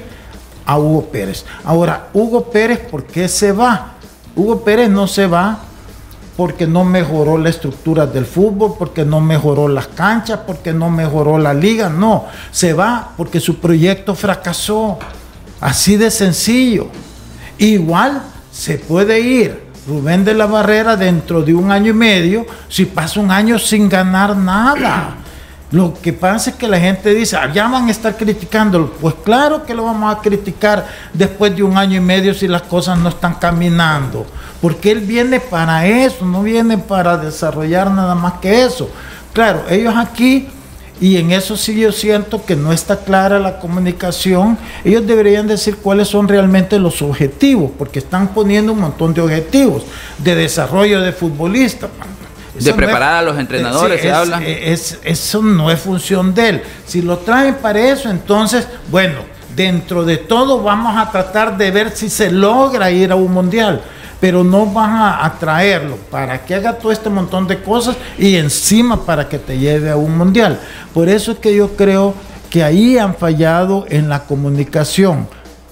a 0.66 0.78
Hugo 0.78 1.06
Pérez. 1.06 1.44
Ahora, 1.64 2.08
Hugo 2.12 2.50
Pérez, 2.50 2.80
¿por 2.80 3.04
qué 3.04 3.28
se 3.28 3.52
va? 3.52 3.92
Hugo 4.36 4.62
Pérez 4.62 4.90
no 4.90 5.06
se 5.06 5.26
va 5.26 5.60
porque 6.36 6.66
no 6.66 6.84
mejoró 6.84 7.38
la 7.38 7.50
estructura 7.50 8.06
del 8.06 8.24
fútbol, 8.24 8.74
porque 8.78 9.04
no 9.04 9.20
mejoró 9.20 9.68
las 9.68 9.88
canchas, 9.88 10.40
porque 10.46 10.72
no 10.72 10.90
mejoró 10.90 11.38
la 11.38 11.52
liga, 11.52 11.88
no, 11.88 12.26
se 12.50 12.72
va 12.72 13.10
porque 13.16 13.40
su 13.40 13.58
proyecto 13.58 14.14
fracasó. 14.14 14.98
Así 15.60 15.96
de 15.96 16.10
sencillo. 16.10 16.88
Igual 17.58 18.22
se 18.50 18.78
puede 18.78 19.20
ir 19.20 19.70
Rubén 19.86 20.24
de 20.24 20.34
la 20.34 20.46
Barrera 20.46 20.96
dentro 20.96 21.42
de 21.42 21.54
un 21.54 21.70
año 21.70 21.90
y 21.90 21.94
medio 21.94 22.46
si 22.68 22.86
pasa 22.86 23.20
un 23.20 23.30
año 23.30 23.58
sin 23.58 23.88
ganar 23.88 24.36
nada. 24.36 25.16
Lo 25.72 25.94
que 25.94 26.12
pasa 26.12 26.50
es 26.50 26.56
que 26.56 26.66
la 26.66 26.80
gente 26.80 27.14
dice, 27.14 27.36
ah, 27.36 27.52
ya 27.52 27.68
van 27.68 27.86
a 27.86 27.90
estar 27.92 28.16
criticándolo. 28.16 28.92
Pues 29.00 29.14
claro 29.24 29.64
que 29.64 29.74
lo 29.74 29.84
vamos 29.84 30.14
a 30.14 30.20
criticar 30.20 30.86
después 31.12 31.54
de 31.54 31.62
un 31.62 31.76
año 31.76 31.96
y 31.96 32.00
medio 32.00 32.34
si 32.34 32.48
las 32.48 32.62
cosas 32.62 32.98
no 32.98 33.08
están 33.08 33.34
caminando. 33.34 34.26
Porque 34.60 34.90
él 34.90 35.00
viene 35.00 35.38
para 35.38 35.86
eso, 35.86 36.24
no 36.24 36.42
viene 36.42 36.76
para 36.76 37.16
desarrollar 37.16 37.90
nada 37.90 38.16
más 38.16 38.34
que 38.34 38.64
eso. 38.64 38.90
Claro, 39.32 39.64
ellos 39.70 39.94
aquí 39.96 40.48
y 41.00 41.16
en 41.16 41.30
eso 41.30 41.56
sí 41.56 41.80
yo 41.80 41.92
siento 41.92 42.44
que 42.44 42.56
no 42.56 42.72
está 42.72 42.98
clara 42.98 43.38
la 43.38 43.58
comunicación. 43.58 44.58
Ellos 44.84 45.06
deberían 45.06 45.46
decir 45.46 45.76
cuáles 45.76 46.08
son 46.08 46.28
realmente 46.28 46.78
los 46.78 47.00
objetivos, 47.00 47.70
porque 47.78 48.00
están 48.00 48.28
poniendo 48.28 48.72
un 48.72 48.80
montón 48.80 49.14
de 49.14 49.22
objetivos 49.22 49.84
de 50.18 50.34
desarrollo 50.34 51.00
de 51.00 51.12
futbolistas. 51.12 51.90
De 52.60 52.74
preparar 52.74 53.16
a 53.16 53.22
los 53.22 53.38
entrenadores, 53.38 54.00
se 54.00 54.10
habla. 54.10 54.42
eso 54.44 55.42
no 55.42 55.70
es 55.70 55.80
función 55.80 56.34
de 56.34 56.48
él. 56.48 56.62
Si 56.86 57.02
lo 57.02 57.18
traen 57.18 57.56
para 57.56 57.80
eso, 57.80 58.10
entonces, 58.10 58.66
bueno, 58.90 59.18
dentro 59.54 60.04
de 60.04 60.18
todo 60.18 60.62
vamos 60.62 60.96
a 60.96 61.10
tratar 61.10 61.56
de 61.56 61.70
ver 61.70 61.90
si 61.90 62.08
se 62.08 62.30
logra 62.30 62.90
ir 62.90 63.12
a 63.12 63.16
un 63.16 63.32
mundial 63.32 63.82
pero 64.20 64.44
no 64.44 64.66
van 64.66 64.96
a, 64.96 65.34
traerlo 65.40 65.96
para 66.10 66.44
que 66.44 66.54
haga 66.54 66.74
todo 66.74 66.92
este 66.92 67.08
montón 67.08 67.46
de 67.46 67.62
cosas 67.62 67.96
y 68.18 68.36
encima 68.36 69.04
para 69.04 69.28
que 69.28 69.38
te 69.38 69.58
lleve 69.58 69.90
a 69.90 69.96
un 69.96 70.16
mundial. 70.16 70.60
Por 70.92 71.08
eso 71.08 71.32
es 71.32 71.38
que 71.38 71.56
yo 71.56 71.74
creo 71.74 72.14
que 72.50 72.62
ahí 72.62 72.98
han 72.98 73.14
fallado 73.14 73.86
en 73.88 74.10
la 74.10 74.24
comunicación. 74.24 75.26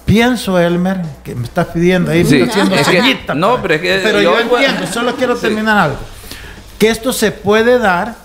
Pienso, 0.05 0.59
Elmer, 0.59 1.01
que 1.23 1.35
me 1.35 1.43
estás 1.43 1.67
pidiendo 1.67 2.09
ahí, 2.09 2.23
me 2.23 2.43
haciendo 2.43 3.35
No, 3.35 3.61
pero 3.61 3.75
es 3.75 3.81
que 3.81 3.99
pero 4.03 4.19
yo, 4.19 4.39
entiendo, 4.39 4.87
solo 4.91 5.15
quiero 5.15 5.35
terminar 5.35 5.77
algo. 5.77 5.97
Que 6.79 6.89
esto 6.89 7.13
se 7.13 7.31
puede 7.31 7.77
dar 7.77 8.15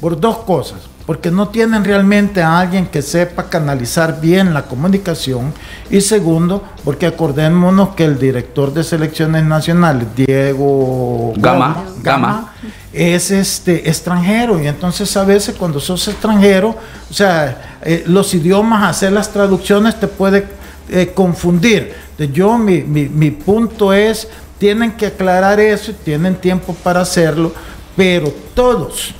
por 0.00 0.20
dos 0.20 0.38
cosas 0.38 0.92
porque 1.06 1.30
no 1.30 1.48
tienen 1.48 1.84
realmente 1.84 2.42
a 2.42 2.58
alguien 2.58 2.86
que 2.86 3.02
sepa 3.02 3.44
canalizar 3.44 4.20
bien 4.20 4.54
la 4.54 4.62
comunicación 4.62 5.52
y 5.90 6.00
segundo, 6.00 6.62
porque 6.84 7.06
acordémonos 7.06 7.90
que 7.90 8.04
el 8.04 8.18
director 8.18 8.72
de 8.72 8.84
selecciones 8.84 9.44
nacionales, 9.44 10.06
Diego 10.14 11.32
Gama, 11.36 11.84
Gama, 12.02 12.52
es 12.92 13.30
este 13.30 13.88
extranjero 13.88 14.62
y 14.62 14.68
entonces 14.68 15.16
a 15.16 15.24
veces 15.24 15.56
cuando 15.58 15.80
sos 15.80 16.06
extranjero, 16.08 16.76
o 17.10 17.14
sea, 17.14 17.78
eh, 17.82 18.04
los 18.06 18.32
idiomas, 18.34 18.88
hacer 18.88 19.12
las 19.12 19.32
traducciones 19.32 19.98
te 19.98 20.06
puede 20.06 20.46
eh, 20.88 21.12
confundir. 21.14 21.94
yo 22.32 22.56
mi, 22.58 22.82
mi, 22.82 23.08
mi 23.08 23.32
punto 23.32 23.92
es, 23.92 24.28
tienen 24.58 24.92
que 24.92 25.06
aclarar 25.06 25.58
eso 25.58 25.90
y 25.90 25.94
tienen 25.94 26.36
tiempo 26.36 26.76
para 26.84 27.00
hacerlo, 27.00 27.52
pero 27.96 28.32
todos, 28.54 29.14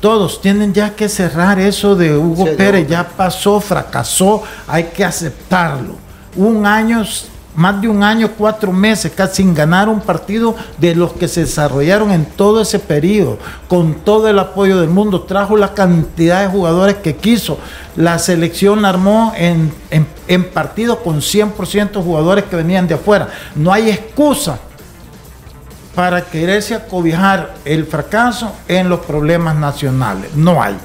todos 0.00 0.40
tienen 0.40 0.72
ya 0.72 0.94
que 0.94 1.08
cerrar 1.08 1.58
eso 1.60 1.94
de 1.94 2.16
Hugo 2.16 2.46
Pérez, 2.56 2.88
ya 2.88 3.06
pasó, 3.06 3.60
fracasó, 3.60 4.42
hay 4.66 4.84
que 4.84 5.04
aceptarlo. 5.04 5.94
Un 6.34 6.64
año, 6.64 7.04
más 7.54 7.80
de 7.82 7.88
un 7.88 8.02
año, 8.02 8.30
cuatro 8.36 8.72
meses, 8.72 9.12
casi 9.14 9.42
sin 9.42 9.54
ganar 9.54 9.90
un 9.90 10.00
partido 10.00 10.56
de 10.78 10.94
los 10.94 11.12
que 11.12 11.28
se 11.28 11.40
desarrollaron 11.40 12.10
en 12.10 12.24
todo 12.24 12.62
ese 12.62 12.78
periodo, 12.78 13.38
con 13.68 13.94
todo 13.96 14.28
el 14.28 14.38
apoyo 14.38 14.80
del 14.80 14.88
mundo, 14.88 15.22
trajo 15.22 15.56
la 15.56 15.74
cantidad 15.74 16.40
de 16.40 16.48
jugadores 16.48 16.96
que 16.96 17.16
quiso. 17.16 17.58
La 17.94 18.18
selección 18.18 18.86
armó 18.86 19.34
en, 19.36 19.70
en, 19.90 20.06
en 20.28 20.44
partidos 20.50 20.98
con 21.04 21.20
100% 21.20 22.02
jugadores 22.02 22.44
que 22.44 22.56
venían 22.56 22.88
de 22.88 22.94
afuera. 22.94 23.28
No 23.54 23.70
hay 23.70 23.90
excusa 23.90 24.58
para 25.94 26.22
quererse 26.24 26.74
acobijar 26.74 27.54
el 27.64 27.86
fracaso 27.86 28.54
en 28.68 28.88
los 28.88 29.00
problemas 29.00 29.56
nacionales. 29.56 30.34
No 30.34 30.62
hay. 30.62 30.76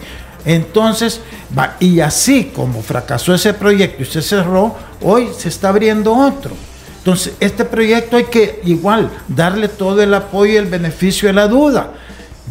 Entonces, 0.46 1.22
va, 1.58 1.76
y 1.80 2.00
así 2.00 2.52
como 2.56 2.82
fracasó 2.82 3.34
ese 3.34 3.54
proyecto 3.54 4.04
y 4.04 4.06
se 4.06 4.22
cerró, 4.22 4.76
hoy 5.02 5.30
se 5.38 5.50
está 5.50 5.70
abriendo 5.70 6.14
otro. 6.14 6.52
Entonces, 7.00 7.34
este 7.40 7.64
proyecto 7.66 8.18
hay 8.18 8.26
que 8.26 8.62
igual 8.66 9.10
darle 9.28 9.70
todo 9.70 10.02
el 10.02 10.14
apoyo 10.14 10.54
y 10.54 10.58
el 10.58 10.66
beneficio 10.66 11.28
de 11.28 11.34
la 11.34 11.48
duda. 11.48 11.94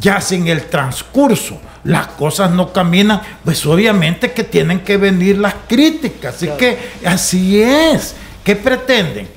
Ya 0.00 0.20
sin 0.20 0.46
el 0.48 0.64
transcurso 0.66 1.58
las 1.86 2.08
cosas 2.08 2.50
no 2.50 2.72
caminan, 2.72 3.20
pues 3.44 3.64
obviamente 3.64 4.32
que 4.32 4.44
tienen 4.44 4.80
que 4.80 4.96
venir 4.96 5.38
las 5.38 5.54
críticas. 5.68 6.34
Así 6.34 6.48
que 6.58 6.78
así 7.04 7.62
es. 7.62 8.14
¿Qué 8.42 8.56
pretenden? 8.56 9.28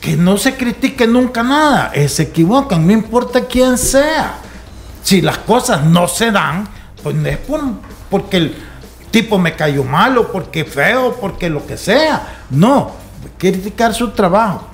Que 0.00 0.16
no 0.16 0.38
se 0.38 0.56
critique 0.56 1.06
nunca 1.06 1.42
nada, 1.42 1.90
eh, 1.94 2.08
se 2.08 2.24
equivocan, 2.24 2.86
no 2.86 2.92
importa 2.92 3.44
quién 3.46 3.76
sea. 3.78 4.38
Si 5.02 5.20
las 5.20 5.38
cosas 5.38 5.84
no 5.84 6.06
se 6.06 6.30
dan, 6.30 6.68
pues 7.02 7.16
no 7.16 7.28
es 7.28 7.38
porque 8.10 8.36
el 8.36 8.54
tipo 9.10 9.38
me 9.38 9.54
cayó 9.54 9.84
mal 9.84 10.18
o 10.18 10.30
porque 10.30 10.64
feo, 10.64 11.16
porque 11.20 11.48
lo 11.48 11.66
que 11.66 11.76
sea. 11.76 12.44
No, 12.50 12.92
criticar 13.38 13.94
su 13.94 14.10
trabajo. 14.10 14.66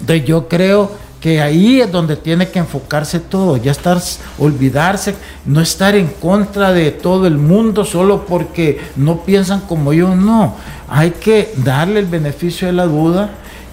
Entonces 0.00 0.26
yo 0.26 0.48
creo 0.48 0.92
que 1.20 1.42
ahí 1.42 1.80
es 1.80 1.92
donde 1.92 2.16
tiene 2.16 2.48
que 2.48 2.58
enfocarse 2.58 3.20
todo, 3.20 3.58
ya 3.58 3.72
estar, 3.72 4.00
olvidarse, 4.38 5.14
no 5.44 5.60
estar 5.60 5.94
en 5.94 6.06
contra 6.06 6.72
de 6.72 6.90
todo 6.90 7.26
el 7.26 7.36
mundo 7.36 7.84
solo 7.84 8.24
porque 8.24 8.80
no 8.96 9.20
piensan 9.20 9.60
como 9.60 9.92
yo, 9.92 10.14
no. 10.16 10.56
Hay 10.88 11.10
que 11.10 11.52
darle 11.58 12.00
el 12.00 12.06
beneficio 12.06 12.66
de 12.68 12.72
la 12.72 12.86
duda 12.86 13.30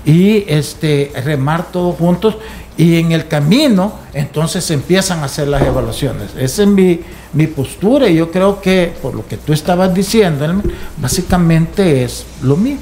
y 0.08 0.46
este, 0.48 1.12
remar 1.24 1.70
todos 1.70 1.98
juntos 1.98 2.38
y 2.78 2.96
en 2.96 3.12
el 3.12 3.28
camino 3.28 4.00
entonces 4.14 4.72
empiezan 4.72 5.20
a 5.20 5.26
hacer 5.26 5.50
las 5.50 5.62
evaluaciones. 5.64 6.32
Esa 6.40 6.64
es 6.64 6.70
mi, 6.70 7.02
mi 7.34 7.48
postura 7.48 8.08
y 8.08 8.16
yo 8.16 8.32
creo 8.32 8.62
que 8.62 8.94
por 9.02 9.14
lo 9.14 9.28
que 9.28 9.36
tú 9.36 9.52
estabas 9.52 9.94
diciendo, 9.94 10.64
básicamente 10.96 12.06
es 12.06 12.26
lo 12.42 12.56
mismo. 12.56 12.80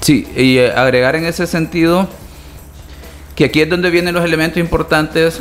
Sí, 0.00 0.26
y 0.36 0.58
eh, 0.58 0.72
agregar 0.72 1.14
en 1.14 1.26
ese 1.26 1.46
sentido 1.46 2.08
que 3.36 3.44
aquí 3.44 3.60
es 3.60 3.70
donde 3.70 3.90
vienen 3.90 4.12
los 4.12 4.24
elementos 4.24 4.58
importantes, 4.58 5.40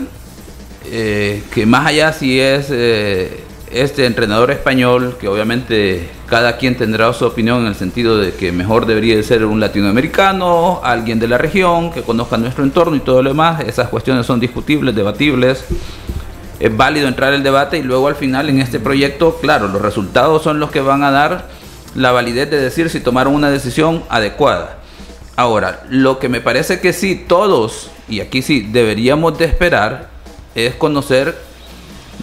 eh, 0.86 1.42
que 1.52 1.66
más 1.66 1.88
allá 1.88 2.14
si 2.14 2.40
es 2.40 2.68
eh, 2.70 3.43
este 3.74 4.06
entrenador 4.06 4.52
español, 4.52 5.18
que 5.20 5.28
obviamente 5.28 6.10
cada 6.28 6.58
quien 6.58 6.78
tendrá 6.78 7.12
su 7.14 7.26
opinión 7.26 7.62
en 7.62 7.68
el 7.68 7.76
sentido 7.76 8.18
de 8.18 8.34
que 8.34 8.52
mejor 8.52 8.86
debería 8.86 9.22
ser 9.24 9.46
un 9.46 9.60
latinoamericano, 9.60 10.80
alguien 10.84 11.20
de 11.20 11.28
la 11.28 11.38
región, 11.38 11.92
que 11.92 12.04
conozca 12.04 12.38
nuestro 12.38 12.64
entorno 12.64 12.96
y 12.96 13.00
todo 13.00 13.24
lo 13.24 13.30
demás, 13.30 13.62
esas 13.62 13.90
cuestiones 13.90 14.26
son 14.26 14.40
discutibles, 14.40 14.96
debatibles, 14.96 15.66
es 16.60 16.78
válido 16.78 17.08
entrar 17.08 17.34
el 17.34 17.44
debate 17.44 17.80
y 17.80 17.84
luego 17.84 18.08
al 18.08 18.16
final 18.16 18.50
en 18.50 18.62
este 18.62 18.80
proyecto, 18.80 19.38
claro, 19.42 19.68
los 19.68 19.82
resultados 19.82 20.44
son 20.44 20.60
los 20.60 20.72
que 20.72 20.82
van 20.82 21.04
a 21.04 21.12
dar 21.12 21.50
la 21.96 22.12
validez 22.12 22.50
de 22.50 22.60
decir 22.60 22.90
si 22.90 23.00
tomaron 23.00 23.34
una 23.34 23.50
decisión 23.50 24.04
adecuada. 24.10 24.78
Ahora, 25.36 25.84
lo 25.90 26.20
que 26.20 26.30
me 26.30 26.42
parece 26.42 26.80
que 26.80 26.94
sí, 26.94 27.26
todos, 27.28 27.90
y 28.08 28.20
aquí 28.20 28.44
sí, 28.44 28.68
deberíamos 28.72 29.38
de 29.38 29.46
esperar, 29.46 30.10
es 30.54 30.76
conocer 30.76 31.36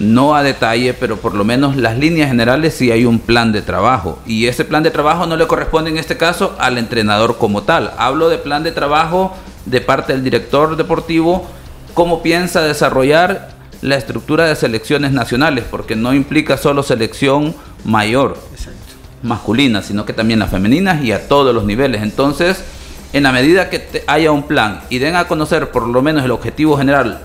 no 0.01 0.35
a 0.35 0.43
detalle, 0.43 0.95
pero 0.95 1.19
por 1.19 1.35
lo 1.35 1.45
menos 1.45 1.77
las 1.77 1.97
líneas 1.97 2.29
generales 2.29 2.75
sí 2.75 2.91
hay 2.91 3.05
un 3.05 3.21
plan 3.21 3.53
de 3.53 3.63
trabajo. 3.63 4.19
Y 4.27 4.47
ese 4.47 4.65
plan 4.65 4.83
de 4.83 4.91
trabajo 4.91 5.27
no 5.27 5.37
le 5.37 5.47
corresponde 5.47 5.91
en 5.91 5.99
este 5.99 6.17
caso 6.17 6.57
al 6.59 6.79
entrenador 6.79 7.39
como 7.39 7.63
tal. 7.63 7.93
Hablo 7.99 8.29
de 8.29 8.39
plan 8.39 8.65
de 8.65 8.73
trabajo 8.73 9.37
de 9.67 9.81
parte 9.81 10.15
del 10.15 10.25
director 10.25 10.77
deportivo, 10.77 11.47
cómo 11.95 12.23
piensa 12.23 12.63
desarrollar 12.63 13.51
la 13.83 13.97
estructura 13.97 14.47
de 14.47 14.57
selecciones 14.57 15.13
nacionales, 15.13 15.65
porque 15.71 15.97
no 15.97 16.15
implica 16.15 16.57
solo 16.57 16.83
selección 16.83 17.55
mayor, 17.85 18.39
masculina, 19.23 19.83
sino 19.83 20.07
que 20.07 20.13
también 20.13 20.39
las 20.39 20.51
femeninas 20.51 21.05
y 21.05 21.13
a 21.13 21.29
todos 21.29 21.55
los 21.55 21.65
niveles. 21.65 22.03
Entonces, 22.03 22.65
en 23.13 23.23
la 23.23 23.33
medida 23.33 23.69
que 23.69 24.03
haya 24.07 24.33
un 24.33 24.45
plan 24.45 24.81
y 24.89 24.99
den 24.99 25.17
a 25.17 25.29
conocer 25.29 25.71
por 25.71 25.87
lo 25.87 26.01
menos 26.01 26.25
el 26.25 26.31
objetivo 26.31 26.79
general 26.79 27.21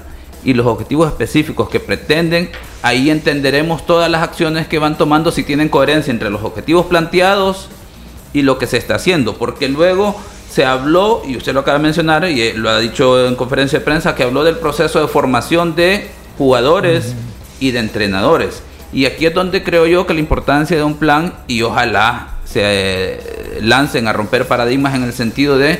y 0.45 0.53
los 0.53 0.67
objetivos 0.67 1.07
específicos 1.07 1.67
que 1.69 1.79
pretenden, 1.79 2.51
ahí 2.83 3.09
entenderemos 3.09 3.85
todas 3.85 4.09
las 4.09 4.21
acciones 4.21 4.67
que 4.67 4.79
van 4.79 4.97
tomando 4.97 5.31
si 5.31 5.43
tienen 5.43 5.69
coherencia 5.69 6.11
entre 6.11 6.29
los 6.29 6.43
objetivos 6.43 6.85
planteados 6.85 7.67
y 8.31 8.43
lo 8.43 8.57
que 8.59 8.67
se 8.67 8.77
está 8.77 8.95
haciendo, 8.95 9.37
porque 9.37 9.67
luego 9.67 10.15
se 10.49 10.63
habló, 10.63 11.23
y 11.25 11.35
usted 11.35 11.53
lo 11.53 11.61
acaba 11.61 11.79
de 11.79 11.83
mencionar, 11.83 12.29
y 12.29 12.41
eh, 12.41 12.53
lo 12.55 12.69
ha 12.69 12.79
dicho 12.79 13.27
en 13.27 13.35
conferencia 13.35 13.79
de 13.79 13.85
prensa, 13.85 14.15
que 14.15 14.23
habló 14.23 14.43
del 14.43 14.57
proceso 14.57 15.01
de 15.01 15.07
formación 15.07 15.75
de 15.75 16.09
jugadores 16.37 17.15
y 17.59 17.71
de 17.71 17.79
entrenadores. 17.79 18.61
Y 18.93 19.05
aquí 19.05 19.25
es 19.25 19.33
donde 19.33 19.63
creo 19.63 19.87
yo 19.87 20.05
que 20.05 20.13
la 20.13 20.19
importancia 20.19 20.77
de 20.77 20.83
un 20.83 20.95
plan, 20.95 21.33
y 21.47 21.63
ojalá 21.63 22.35
se 22.45 22.61
eh, 22.63 23.59
lancen 23.61 24.07
a 24.07 24.13
romper 24.13 24.47
paradigmas 24.47 24.95
en 24.95 25.03
el 25.03 25.13
sentido 25.13 25.57
de 25.57 25.79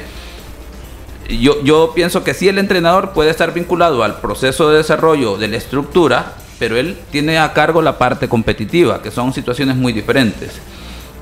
yo, 1.30 1.64
yo 1.64 1.92
pienso 1.94 2.24
que 2.24 2.34
sí 2.34 2.48
el 2.48 2.58
entrenador 2.58 3.12
puede 3.12 3.30
estar 3.30 3.54
vinculado 3.54 4.04
al 4.04 4.20
proceso 4.20 4.70
de 4.70 4.78
desarrollo 4.78 5.38
de 5.38 5.48
la 5.48 5.58
estructura, 5.58 6.34
pero 6.60 6.78
él 6.78 6.98
tiene 7.12 7.38
a 7.38 7.54
cargo 7.54 7.82
la 7.82 7.98
parte 7.98 8.30
competitiva, 8.30 9.02
que 9.02 9.12
son 9.12 9.34
situaciones 9.34 9.76
muy 9.76 9.94
diferentes. 9.94 10.60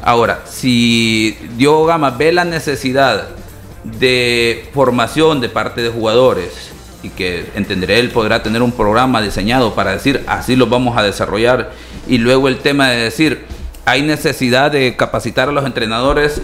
Ahora, 0.02 0.42
si 0.46 1.38
Diogo 1.56 1.86
Gama 1.86 2.12
ve 2.12 2.34
la 2.34 2.44
necesidad 2.44 3.30
de 3.84 4.70
formación 4.74 5.42
de 5.42 5.50
parte 5.50 5.82
de 5.82 5.90
jugadores 5.90 6.72
y 7.04 7.10
que 7.10 7.50
entenderé 7.56 8.00
él 8.00 8.10
podrá 8.12 8.42
tener 8.44 8.62
un 8.62 8.72
programa 8.72 9.22
diseñado 9.22 9.76
para 9.76 9.92
decir 9.92 10.24
así 10.26 10.56
lo 10.56 10.68
vamos 10.68 10.98
a 10.98 11.04
desarrollar 11.04 11.72
y 12.08 12.18
luego 12.18 12.48
el 12.48 12.60
tema 12.60 12.90
de 12.90 13.04
decir 13.04 13.44
hay 13.86 14.02
necesidad 14.02 14.72
de 14.72 14.96
capacitar 14.96 15.50
a 15.50 15.52
los 15.52 15.66
entrenadores 15.66 16.42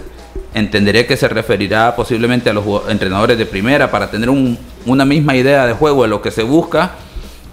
entenderé 0.53 1.05
que 1.05 1.17
se 1.17 1.27
referirá 1.27 1.95
posiblemente 1.95 2.49
a 2.49 2.53
los 2.53 2.65
entrenadores 2.89 3.37
de 3.37 3.45
primera 3.45 3.91
para 3.91 4.09
tener 4.09 4.29
una 4.29 5.05
misma 5.05 5.35
idea 5.35 5.65
de 5.65 5.73
juego 5.73 6.03
de 6.03 6.09
lo 6.09 6.21
que 6.21 6.31
se 6.31 6.43
busca, 6.43 6.91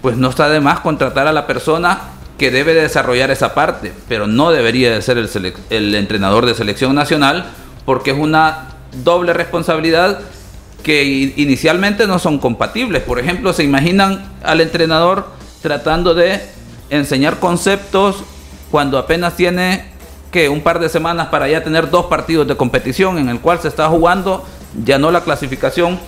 pues 0.02 0.16
no 0.16 0.30
está 0.30 0.48
de 0.48 0.60
más 0.60 0.80
contratar 0.80 1.26
a 1.26 1.32
la 1.32 1.46
persona 1.46 2.00
que 2.38 2.50
debe 2.50 2.74
desarrollar 2.74 3.30
esa 3.30 3.54
parte, 3.54 3.92
pero 4.08 4.26
no 4.26 4.50
debería 4.50 4.92
de 4.92 5.02
ser 5.02 5.18
el, 5.18 5.28
el 5.70 5.94
entrenador 5.94 6.46
de 6.46 6.54
selección 6.54 6.94
nacional 6.94 7.46
porque 7.84 8.10
es 8.10 8.18
una 8.18 8.68
doble 9.04 9.32
responsabilidad 9.32 10.20
que 10.82 11.32
inicialmente 11.36 12.06
no 12.06 12.18
son 12.18 12.38
compatibles. 12.38 13.02
Por 13.02 13.18
ejemplo, 13.18 13.52
se 13.52 13.64
imaginan 13.64 14.24
al 14.42 14.60
entrenador 14.60 15.28
tratando 15.62 16.14
de 16.14 16.40
enseñar 16.90 17.40
conceptos 17.40 18.22
cuando 18.70 18.98
apenas 18.98 19.34
tiene 19.36 19.95
que 20.36 20.50
un 20.50 20.60
par 20.60 20.78
de 20.80 20.90
semanas 20.90 21.28
para 21.28 21.48
ya 21.48 21.64
tener 21.64 21.88
dos 21.88 22.06
partidos 22.06 22.46
de 22.46 22.58
competición 22.58 23.16
en 23.16 23.30
el 23.30 23.40
cual 23.40 23.58
se 23.58 23.68
está 23.68 23.88
jugando 23.88 24.44
ya 24.84 24.98
no 24.98 25.10
la 25.10 25.22
clasificación 25.22 25.98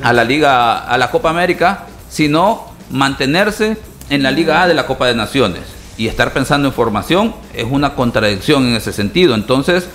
a 0.00 0.12
la 0.12 0.22
Liga 0.22 0.78
a 0.78 0.96
la 0.96 1.10
Copa 1.10 1.30
América, 1.30 1.86
sino 2.08 2.66
mantenerse 2.88 3.76
en 4.10 4.22
la 4.22 4.30
Liga 4.30 4.62
A 4.62 4.68
de 4.68 4.74
la 4.74 4.86
Copa 4.86 5.08
de 5.08 5.16
Naciones 5.16 5.62
y 5.96 6.06
estar 6.06 6.32
pensando 6.32 6.68
en 6.68 6.72
formación 6.72 7.34
es 7.52 7.66
una 7.68 7.96
contradicción 7.96 8.64
en 8.64 8.76
ese 8.76 8.92
sentido. 8.92 9.34
Entonces, 9.34 9.88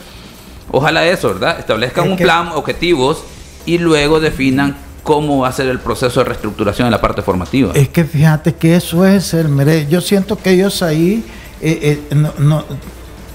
ojalá 0.70 1.08
eso, 1.08 1.30
¿verdad? 1.30 1.58
Establezcan 1.58 2.12
un 2.12 2.18
plan, 2.18 2.50
objetivos 2.50 3.24
y 3.66 3.78
luego 3.78 4.20
definan 4.20 4.76
cómo 5.04 5.40
va 5.40 5.48
a 5.48 5.54
ser 5.54 5.70
el 5.70 5.80
proceso 5.80 6.20
de 6.20 6.26
reestructuración 6.26 6.88
en 6.88 6.92
la 6.92 7.00
parte 7.00 7.22
formativa. 7.22 7.72
Es 7.76 7.88
que 7.88 8.04
fíjate 8.04 8.56
que 8.56 8.76
eso 8.76 9.06
es 9.06 9.34
el 9.34 9.88
yo 9.88 10.02
siento 10.02 10.36
que 10.38 10.50
ellos 10.50 10.84
ahí 10.84 11.24
eh, 11.62 12.02
eh, 12.12 12.16
no, 12.40 12.66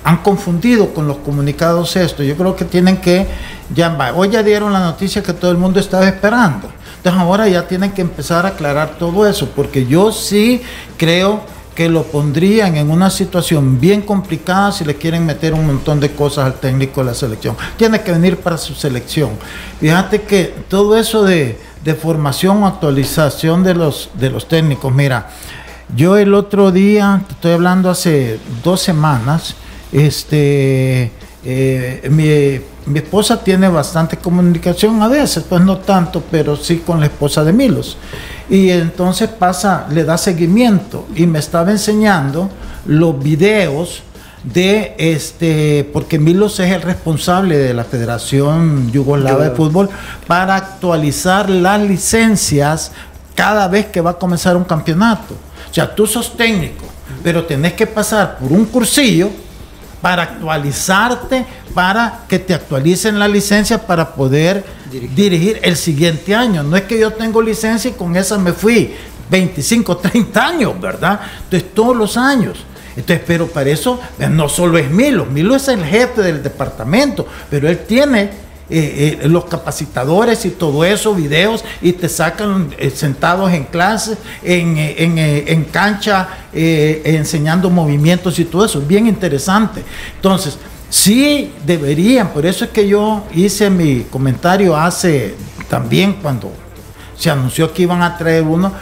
han 0.05 0.19
confundido 0.19 0.95
con 0.95 1.09
los 1.09 1.19
comunicados 1.19 1.97
esto. 1.97 2.23
Yo 2.23 2.37
creo 2.37 2.57
que 2.57 2.65
tienen 2.65 2.99
que 2.99 3.27
ya 3.75 3.97
hoy 4.15 4.31
ya 4.31 4.43
dieron 4.43 4.73
la 4.73 4.81
noticia 4.81 5.23
que 5.23 5.33
todo 5.33 5.51
el 5.51 5.59
mundo 5.59 5.81
estaba 5.81 6.07
esperando. 6.07 6.69
Entonces 6.97 7.21
ahora 7.21 7.49
ya 7.49 7.67
tienen 7.67 7.93
que 7.93 8.03
empezar 8.03 8.45
a 8.47 8.51
aclarar 8.51 8.97
todo 8.99 9.27
eso, 9.27 9.51
porque 9.55 9.87
yo 9.87 10.11
sí 10.11 10.63
creo 10.97 11.43
que 11.75 11.89
lo 11.89 12.03
pondrían 12.03 12.77
en 12.77 12.91
una 12.91 13.09
situación 13.09 13.81
bien 13.81 14.03
complicada 14.03 14.73
si 14.73 14.85
le 14.85 14.97
quieren 14.97 15.25
meter 15.25 15.55
un 15.55 15.65
montón 15.65 16.01
de 16.01 16.11
cosas 16.11 16.47
al 16.47 16.55
técnico 16.55 17.03
de 17.03 17.07
la 17.07 17.15
selección. 17.15 17.57
Tiene 17.77 18.01
que 18.01 18.11
venir 18.11 18.39
para 18.39 18.59
su 18.59 18.75
selección. 18.75 19.31
Fíjate 19.79 20.23
que 20.23 20.53
todo 20.69 20.99
eso 20.99 21.23
de, 21.23 21.57
formación 22.03 22.65
o 22.65 22.67
actualización 22.67 23.63
de 23.63 23.75
los, 23.75 24.11
de 24.15 24.29
los 24.29 24.49
técnicos, 24.49 24.93
mira, 24.93 25.31
yo 25.95 26.17
el 26.19 26.35
otro 26.35 26.73
día, 26.73 27.23
estoy 27.31 27.53
hablando 27.53 27.89
hace 27.89 28.41
dos 28.65 28.81
semanas, 28.83 29.55
este, 29.93 31.11
eh, 31.45 32.09
mi, 32.11 32.93
mi, 32.93 32.99
esposa 32.99 33.43
tiene 33.43 33.69
bastante 33.69 34.17
comunicación 34.17 35.03
a 35.03 35.09
veces, 35.09 35.45
pues 35.49 35.63
no 35.63 35.79
tanto, 35.79 36.23
pero 36.31 36.57
sí 36.57 36.79
con 36.79 37.01
la 37.01 37.07
esposa 37.07 37.45
de 37.45 37.53
Milos. 37.53 37.97
Y 38.51 38.71
entonces 38.71 39.29
pasa, 39.29 39.87
le 39.91 40.05
da 40.05 40.17
seguimiento 40.19 41.07
y 41.15 41.27
me 41.27 41.39
estaba 41.39 41.71
enseñando 41.71 42.51
los 42.87 43.23
videos 43.23 44.03
de 44.43 44.95
este, 44.99 45.89
porque 45.93 46.19
Milos 46.19 46.61
es 46.61 46.73
el 46.73 46.83
responsable 46.83 47.59
de 47.59 47.75
la 47.75 47.85
Federación 47.85 48.91
Yugoslava 48.91 49.45
de 49.45 49.51
Fútbol 49.51 49.91
para 50.27 50.57
actualizar 50.57 51.51
las 51.51 51.81
licencias 51.83 52.93
cada 53.35 53.69
vez 53.69 53.87
que 53.87 54.01
va 54.01 54.11
a 54.11 54.19
comenzar 54.19 54.57
un 54.57 54.65
campeonato. 54.65 55.35
O 55.71 55.75
sea, 55.75 55.95
tú 55.95 56.07
sos 56.07 56.37
técnico, 56.37 56.87
pero 57.23 57.45
tenés 57.45 57.75
que 57.75 57.87
pasar 57.87 58.39
por 58.39 58.53
un 58.53 58.65
cursillo 58.65 59.31
para 60.01 60.23
actualizarte, 60.23 61.45
para 61.75 62.25
que 62.29 62.39
te 62.39 62.55
actualicen 62.55 63.19
la 63.19 63.29
licencia 63.29 63.87
para 63.87 64.15
poder 64.15 64.65
dirigir. 65.15 65.61
el 65.63 65.77
siguiente 65.77 66.35
año. 66.35 66.63
No 66.63 66.77
es 66.77 66.83
que 66.83 66.99
yo 66.99 67.13
tengo 67.13 67.43
licencia 67.43 67.91
y 67.91 67.95
con 67.95 68.17
esa 68.17 68.39
me 68.39 68.53
fui 68.53 68.95
25, 69.31 69.97
30 69.97 70.47
años, 70.47 70.81
¿verdad? 70.81 71.21
Entonces 71.45 71.75
todos 71.75 71.97
los 71.97 72.17
años. 72.17 72.65
Entonces, 72.97 73.23
pero 73.27 73.47
para 73.47 73.71
eso 73.71 74.01
eh, 74.19 74.29
no 74.29 74.49
solo 74.49 74.77
es 74.77 74.91
Milo, 74.91 75.25
Milo 75.25 75.55
es 75.55 75.69
el 75.69 75.85
jefe 75.85 76.21
del 76.21 76.43
departamento, 76.43 77.27
pero 77.49 77.69
él 77.69 77.79
tiene 77.87 78.48
eh, 78.71 79.19
eh, 79.23 79.29
los 79.29 79.47
capacitadores 79.47 80.45
y 80.45 80.51
todo 80.51 80.85
eso, 80.85 81.15
videos, 81.15 81.65
y 81.81 81.93
te 81.93 82.09
sacan 82.09 82.75
eh, 82.79 82.91
sentados 82.91 83.51
en 83.53 83.65
clases, 83.65 84.19
en, 84.43 84.77
en 84.79 85.65
cancha, 85.65 86.29
enseñando 86.53 87.71
movimientos 87.71 88.39
y 88.39 88.45
todo 88.45 88.65
eso. 88.65 88.81
Bien 88.81 89.07
interesante. 89.07 89.83
Entonces, 90.17 90.59
sí 90.91 91.53
deberían, 91.65 92.29
por 92.29 92.45
eso 92.45 92.65
es 92.67 92.71
que 92.71 92.87
yo 92.87 93.25
hice 93.35 93.71
mi 93.71 94.03
comentario 94.03 94.77
hace 94.77 95.35
también 95.69 96.15
cuando 96.21 96.53
se 97.17 97.31
anunció 97.31 97.73
que 97.73 97.83
iban 97.83 98.03
a 98.03 98.17
traer 98.17 98.43
uno 98.43 98.73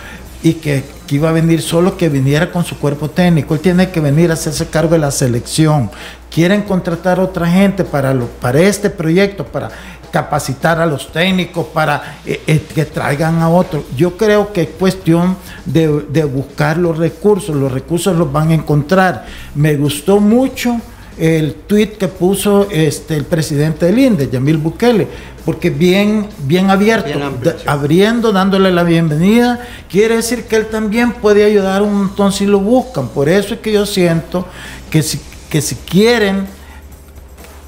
y 0.43 0.55
que, 0.55 0.85
iba 1.15 1.29
a 1.29 1.33
venir 1.33 1.63
solo, 1.63 1.97
que 1.97 2.09
viniera 2.09 2.51
con 2.51 2.65
su 2.65 2.77
cuerpo 2.79 3.09
técnico. 3.09 3.55
Él 3.55 3.61
tiene 3.61 3.91
que 3.91 4.01
venir 4.01 4.31
a 4.31 4.35
hacerse 4.35 4.67
cargo 4.67 4.95
de 4.95 4.99
la 4.99 5.11
selección. 5.11 5.91
Quieren 6.31 6.63
contratar 6.63 7.21
a 7.21 7.23
otra 7.23 7.47
gente 7.47 7.85
para, 7.85 8.13
lo, 8.13 8.27
para 8.27 8.61
este 8.61 8.91
proyecto, 8.91 9.47
para 9.47 9.71
capacitar 10.11 10.81
a 10.81 10.87
los 10.87 11.13
técnicos, 11.13 11.67
para 11.67 12.19
eh, 12.25 12.43
eh, 12.47 12.67
que 12.75 12.85
traigan 12.87 13.41
a 13.41 13.49
otros. 13.49 13.85
Yo 13.97 14.17
creo 14.17 14.53
que 14.53 14.63
es 14.63 14.69
cuestión 14.71 15.37
de, 15.65 16.25
buscar 16.25 16.79
los 16.79 16.97
recursos. 16.97 17.55
Los 17.55 17.71
recursos 17.71 18.17
los 18.17 18.33
van 18.33 18.51
a 18.51 18.55
encontrar. 18.55 19.27
Me 19.55 19.77
gustó 19.77 20.21
mucho 20.21 20.81
el 21.19 21.55
tweet 21.67 21.93
que 21.93 22.09
puso 22.09 22.69
este, 22.71 23.17
el 23.17 23.25
presidente 23.25 23.87
del 23.87 23.99
INDE, 23.99 24.29
Yamil 24.31 24.59
Bukele, 24.59 25.09
porque 25.45 25.71
bien, 25.71 26.29
bien 26.41 26.71
abierto, 26.71 27.19
abriendo, 27.67 28.33
dándole 28.33 28.73
la 28.73 28.83
bienvenida, 28.83 29.61
quiere 29.89 30.17
decir 30.17 30.45
que 30.45 30.57
él 30.57 30.67
también 30.67 31.13
puede 31.13 31.45
ayudar 31.45 31.83
un 31.83 31.95
montón 31.95 32.33
si 32.33 32.47
lo 32.47 32.59
buscan. 32.59 33.09
Por 33.09 33.29
eso 33.29 33.55
es 33.55 33.61
que 33.61 33.73
yo 33.73 33.87
siento 33.87 34.47
que 34.91 35.03
si, 35.03 35.21
que 35.49 35.63
si 35.63 35.77
quieren, 35.77 36.47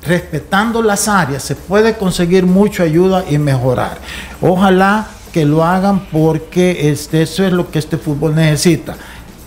respetando 0.04 0.82
las 0.82 1.06
áreas, 1.08 1.42
se 1.42 1.54
puede 1.54 1.96
conseguir 1.96 2.46
mucha 2.46 2.82
ayuda 2.82 3.24
y 3.30 3.38
mejorar. 3.38 3.98
Ojalá 4.40 5.06
que 5.32 5.44
lo 5.44 5.64
hagan 5.64 6.06
porque 6.10 6.90
este, 6.90 7.22
eso 7.22 7.44
es 7.44 7.52
lo 7.52 7.70
que 7.70 7.78
este 7.78 7.96
fútbol 7.96 8.34
necesita. 8.34 8.96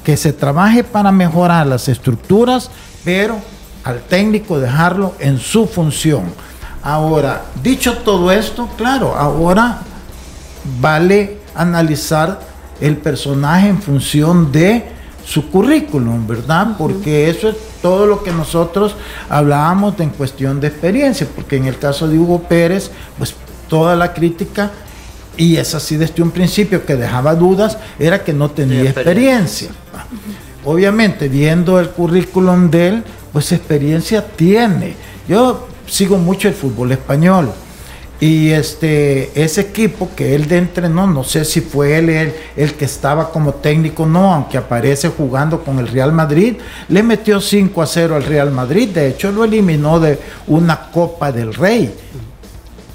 Que 0.04 0.16
se 0.16 0.34
trabaje 0.34 0.84
para 0.84 1.12
mejorar 1.12 1.68
las 1.68 1.88
estructuras, 1.88 2.72
pero 3.04 3.40
al 3.84 4.02
técnico 4.02 4.60
dejarlo 4.60 5.16
en 5.20 5.40
su 5.40 5.68
función 5.68 6.26
Ahora, 6.84 7.44
dicho 7.62 7.98
todo 8.00 8.32
esto, 8.32 8.68
claro, 8.76 9.16
ahora 9.16 9.82
vale 10.80 11.38
analizar 11.54 12.40
el 12.80 12.98
personaje 12.98 13.68
en 13.68 13.80
función 13.80 14.52
de 14.52 14.86
su 15.24 15.52
currículum, 15.52 16.26
¿verdad? 16.26 16.76
Porque 16.80 17.30
eso 17.30 17.50
es 17.50 17.56
todo 17.84 18.08
lo 18.08 18.24
que 18.24 18.32
nosotros 18.32 18.96
hablábamos 19.30 20.00
en 20.00 20.10
cuestión 20.10 20.60
de 20.60 20.68
experiencia, 20.68 21.28
porque 21.36 21.58
en 21.58 21.66
el 21.66 21.78
caso 21.78 22.08
de 22.08 22.18
Hugo 22.18 22.42
Pérez, 22.44 22.90
pues 23.20 23.36
toda 23.68 23.96
la 23.96 24.12
crítica, 24.12 24.72
y 25.38 25.58
es 25.58 25.76
así 25.76 25.98
desde 25.98 26.24
un 26.24 26.32
principio 26.32 26.84
que 26.84 26.96
dejaba 26.96 27.36
dudas, 27.36 27.78
era 28.00 28.24
que 28.24 28.34
no 28.34 28.50
tenía 28.50 28.90
experiencia. 28.90 29.70
Obviamente, 30.66 31.30
viendo 31.30 31.80
el 31.80 31.90
currículum 31.90 32.72
de 32.72 32.88
él, 32.88 33.04
pues 33.32 33.52
experiencia 33.52 34.26
tiene. 34.36 34.96
Yo 35.28 35.68
sigo 35.88 36.18
mucho 36.18 36.48
el 36.48 36.54
fútbol 36.54 36.92
español. 36.92 37.52
Y 38.20 38.52
este, 38.52 39.32
ese 39.34 39.62
equipo 39.62 40.12
que 40.16 40.36
él 40.36 40.48
de 40.48 40.60
entrenó, 40.60 41.08
no 41.08 41.24
sé 41.24 41.44
si 41.44 41.60
fue 41.60 41.98
él 41.98 42.34
el, 42.56 42.74
que 42.76 42.86
estaba 42.86 43.32
como 43.32 43.56
técnico, 43.56 44.06
no, 44.06 44.32
aunque 44.32 44.60
aparece 44.60 45.10
jugando 45.10 45.64
con 45.64 45.80
el 45.80 45.88
Real 45.88 46.12
Madrid, 46.14 46.58
le 46.88 47.02
metió 47.02 47.42
5 47.42 47.82
a 47.82 47.88
0 47.88 48.16
al 48.16 48.24
Real 48.24 48.52
Madrid, 48.52 48.90
de 48.90 49.08
hecho 49.08 49.32
lo 49.32 49.44
eliminó 49.44 50.00
de 50.00 50.20
una 50.46 50.92
Copa 50.92 51.32
del 51.32 51.52
Rey. 51.56 51.96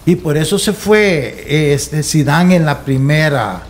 Y 0.04 0.14
por 0.14 0.36
eso 0.36 0.60
se 0.60 0.72
fue 0.72 1.72
este 1.74 2.04
Zidane 2.04 2.54
en 2.54 2.64
la 2.64 2.78
primera 2.78 3.62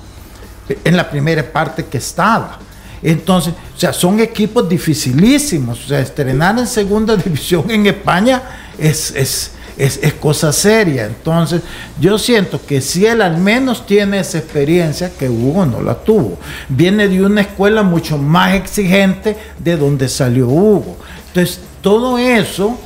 en 0.85 0.97
la 0.97 1.09
primera 1.09 1.43
parte 1.43 1.87
que 1.87 1.99
estaba. 1.99 2.59
Entonces, 3.03 3.55
o 3.75 3.79
sea, 3.79 3.93
son 3.93 4.21
equipos 4.21 4.69
dificilísimos. 4.69 5.85
O 5.85 5.89
sea, 5.89 6.01
estrenar 6.01 6.59
en 6.59 6.67
segunda 6.67 7.17
división 7.25 7.71
en 7.71 7.87
España 7.87 8.43
es, 8.79 9.13
es, 9.15 9.53
es, 9.77 10.15
cosa 10.15 10.53
seria. 10.53 11.07
Entonces, 11.07 11.63
yo 12.01 12.19
siento 12.19 12.61
que 12.65 12.81
si 12.81 13.07
él 13.07 13.21
al 13.21 13.39
menos 13.39 13.87
tiene 13.87 14.21
esa 14.21 14.39
experiencia, 14.39 15.13
que 15.17 15.29
Hugo 15.29 15.67
no 15.67 15.83
la 15.83 15.95
tuvo, 15.95 16.39
viene 16.69 17.09
de 17.09 17.25
una 17.25 17.43
escuela 17.43 17.83
mucho 17.83 18.19
más 18.19 18.55
exigente 18.55 19.37
de 19.59 19.77
donde 19.77 20.09
salió 20.09 20.49
Hugo. 20.49 20.97
Entonces, 21.29 21.61
todo 21.83 22.19
eso 22.19 22.79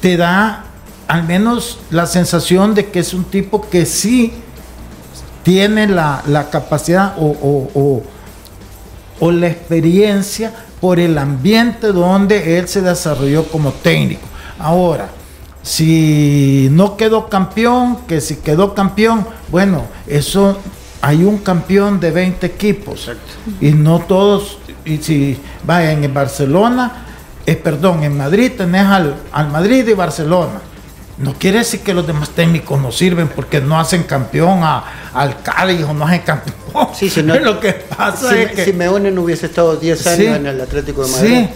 te 0.00 0.16
da 0.16 0.64
al 1.08 1.24
menos 1.24 1.78
la 1.90 2.06
sensación 2.06 2.74
de 2.74 2.86
que 2.86 3.00
es 3.00 3.12
un 3.12 3.24
tipo 3.24 3.68
que 3.68 3.84
sí 3.84 4.32
tiene 5.42 5.86
la, 5.88 6.48
capacidad 6.50 7.14
o, 7.18 7.68
o 7.74 8.02
la 9.30 9.48
experiencia 9.48 10.52
por 10.80 10.98
el 10.98 11.16
ambiente 11.18 11.88
donde 11.88 12.58
él 12.58 12.66
se 12.66 12.80
desarrolló 12.80 13.44
como 13.44 13.70
técnico. 13.72 14.26
Ahora, 14.58 15.10
si 15.62 16.68
no 16.72 16.96
quedó 16.96 17.28
campeón, 17.28 17.98
que 18.08 18.20
si 18.20 18.36
quedó 18.36 18.74
campeón, 18.74 19.26
bueno, 19.48 19.84
eso 20.06 20.58
hay 21.00 21.22
un 21.22 21.38
campeón 21.38 22.00
de 22.00 22.10
20 22.10 22.46
equipos 22.46 23.10
y 23.60 23.70
no 23.70 24.00
todos 24.00 24.58
y 24.84 24.98
si 24.98 25.38
va 25.68 25.90
en 25.90 26.12
Barcelona, 26.12 27.06
eh, 27.46 27.54
perdón, 27.54 28.02
en 28.02 28.16
Madrid 28.16 28.52
tenés 28.56 28.86
al, 28.86 29.16
al 29.32 29.50
Madrid 29.50 29.86
y 29.86 29.94
Barcelona. 29.94 30.60
No 31.22 31.34
quiere 31.34 31.58
decir 31.58 31.80
que 31.80 31.94
los 31.94 32.04
demás 32.04 32.30
técnicos 32.30 32.80
no 32.80 32.90
sirven 32.90 33.28
porque 33.28 33.60
no 33.60 33.78
hacen 33.78 34.02
campeón 34.02 34.64
a, 34.64 35.10
al 35.14 35.40
Cádiz 35.40 35.84
o 35.84 35.94
no 35.94 36.04
hacen 36.04 36.22
campeón. 36.22 36.88
Sí, 36.94 37.08
si 37.08 37.22
no, 37.22 37.38
lo 37.38 37.60
que 37.60 37.72
pasa 37.72 38.30
si, 38.30 38.38
es 38.38 38.50
que 38.50 38.64
Simeone 38.64 39.12
no 39.12 39.22
hubiese 39.22 39.46
estado 39.46 39.76
10 39.76 40.06
años 40.08 40.36
en 40.36 40.46
el 40.46 40.60
Atlético 40.60 41.06
de 41.06 41.12
Madrid. 41.12 41.46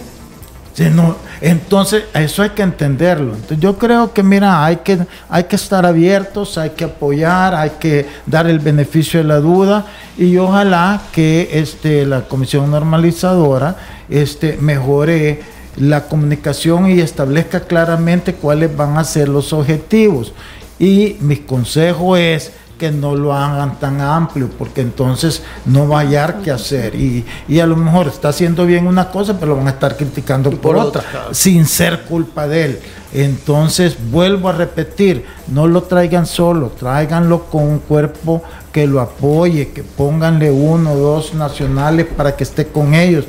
Sí. 0.73 0.85
no, 0.89 1.17
entonces, 1.41 2.05
eso 2.13 2.43
hay 2.43 2.51
que 2.51 2.61
entenderlo. 2.61 3.33
Entonces, 3.33 3.59
yo 3.59 3.77
creo 3.77 4.13
que, 4.13 4.23
mira, 4.23 4.63
hay 4.63 4.77
que, 4.77 4.99
hay 5.27 5.43
que 5.43 5.57
estar 5.57 5.85
abiertos, 5.85 6.57
hay 6.57 6.69
que 6.69 6.85
apoyar, 6.85 7.53
hay 7.53 7.71
que 7.71 8.05
dar 8.25 8.47
el 8.47 8.59
beneficio 8.59 9.19
de 9.19 9.25
la 9.25 9.41
duda 9.41 9.85
y 10.17 10.37
ojalá 10.37 11.01
que 11.11 11.49
este, 11.51 12.05
la 12.05 12.21
Comisión 12.21 12.71
Normalizadora 12.71 13.75
este, 14.07 14.57
mejore 14.61 15.56
la 15.77 16.07
comunicación 16.07 16.89
y 16.89 16.99
establezca 16.99 17.61
claramente 17.61 18.33
cuáles 18.33 18.75
van 18.75 18.97
a 18.97 19.03
ser 19.03 19.29
los 19.29 19.53
objetivos. 19.53 20.33
Y 20.79 21.17
mi 21.21 21.37
consejo 21.37 22.17
es 22.17 22.51
que 22.77 22.91
no 22.91 23.15
lo 23.15 23.33
hagan 23.33 23.79
tan 23.79 24.01
amplio, 24.01 24.49
porque 24.57 24.81
entonces 24.81 25.41
no 25.65 25.87
va 25.87 25.99
a 25.99 26.01
hallar 26.01 26.41
qué 26.43 26.51
hacer. 26.51 26.95
Y, 26.95 27.25
a 27.59 27.65
lo 27.65 27.75
mejor 27.75 28.07
está 28.07 28.29
haciendo 28.29 28.65
bien 28.65 28.87
una 28.87 29.09
cosa, 29.09 29.39
pero 29.39 29.53
lo 29.53 29.57
van 29.57 29.67
a 29.67 29.71
estar 29.71 29.97
criticando 29.97 30.51
por, 30.51 30.77
otra, 30.77 31.03
sin 31.31 31.65
ser 31.65 32.03
culpa 32.03 32.47
de 32.47 32.65
él. 32.65 32.79
Entonces, 33.13 33.97
vuelvo 34.11 34.49
a 34.49 34.51
repetir, 34.51 35.25
no 35.47 35.65
lo 35.67 35.83
traigan 35.83 36.25
solo, 36.25 36.71
tráiganlo 36.77 37.45
con 37.45 37.63
un 37.63 37.79
cuerpo 37.79 38.43
que 38.71 38.85
lo 38.85 39.01
apoye, 39.01 39.69
que 39.69 39.81
pónganle 39.81 40.51
uno 40.51 40.91
o 40.91 40.97
dos 40.97 41.33
nacionales 41.33 42.05
para 42.05 42.35
que 42.35 42.43
esté 42.43 42.67
con 42.67 42.93
ellos 42.93 43.25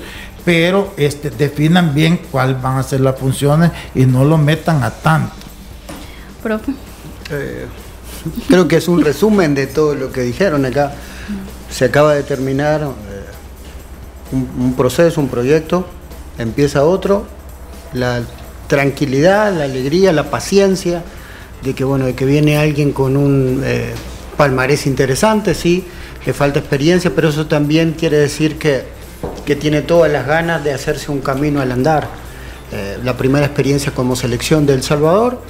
pero 0.49 0.95
este, 0.97 1.29
definan 1.29 1.93
bien 1.93 2.21
cuáles 2.31 2.63
van 2.63 2.79
a 2.79 2.83
ser 2.83 3.01
las 3.01 3.19
funciones 3.19 3.71
y 3.95 4.07
no 4.07 4.25
lo 4.25 4.39
metan 4.39 4.83
a 4.83 4.91
tanto. 4.91 5.35
Profe. 6.43 6.73
Eh, 7.31 7.67
creo 8.49 8.67
que 8.67 8.77
es 8.77 8.89
un 8.89 9.05
resumen 9.05 9.55
de 9.55 9.67
todo 9.67 9.95
lo 9.95 10.11
que 10.11 10.23
dijeron 10.23 10.65
acá. 10.65 10.95
Se 11.71 11.85
acaba 11.85 12.15
de 12.15 12.23
terminar 12.23 12.81
eh, 12.81 12.87
un, 14.33 14.73
proceso, 14.73 15.21
un 15.21 15.29
proyecto, 15.29 15.87
empieza 16.39 16.83
otro, 16.83 17.27
la 17.93 18.23
tranquilidad, 18.69 19.53
la 19.53 19.65
alegría, 19.65 20.15
la 20.15 20.31
paciencia 20.31 21.03
de 21.63 21.75
que 21.75 21.85
bueno, 21.85 22.07
de 22.07 22.15
que 22.15 22.25
viene 22.25 22.57
alguien 22.57 22.93
con 22.93 23.19
un 23.19 23.61
eh, 23.63 23.93
palmarés 24.39 24.87
interesante, 24.87 25.55
sí, 25.55 25.87
le 26.25 26.33
falta 26.33 26.59
experiencia, 26.59 27.15
pero 27.15 27.29
eso 27.29 27.47
también 27.47 27.93
quiere 27.93 28.17
decir 28.17 28.57
que 28.59 28.97
que 29.45 29.57
tiene 29.57 29.83
todas 29.83 30.13
las 30.13 30.27
ganas 30.27 30.63
de 30.63 30.73
hacerse 30.73 31.11
un 31.11 31.21
camino 31.21 31.61
al 31.61 31.73
andar. 31.73 32.09
Eh, 32.71 32.99
la 33.03 33.17
primera 33.17 33.47
experiencia 33.47 33.95
como 33.95 34.15
selección 34.15 34.67
de 34.67 34.75
El 34.75 34.83
Salvador 34.83 35.41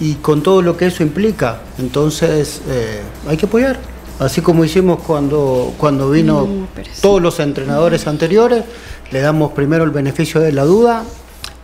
y 0.00 0.14
con 0.14 0.42
todo 0.42 0.62
lo 0.62 0.76
que 0.76 0.86
eso 0.86 1.02
implica. 1.02 1.60
Entonces 1.78 2.62
eh, 2.68 3.02
hay 3.28 3.36
que 3.36 3.46
apoyar. 3.46 3.78
Así 4.18 4.40
como 4.40 4.64
hicimos 4.64 5.00
cuando, 5.00 5.74
cuando 5.76 6.10
vino 6.10 6.46
mm, 6.46 6.66
todos 7.02 7.20
los 7.20 7.38
entrenadores 7.40 8.06
anteriores, 8.06 8.64
le 9.10 9.20
damos 9.20 9.52
primero 9.52 9.84
el 9.84 9.90
beneficio 9.90 10.40
de 10.40 10.52
la 10.52 10.64
duda 10.64 11.04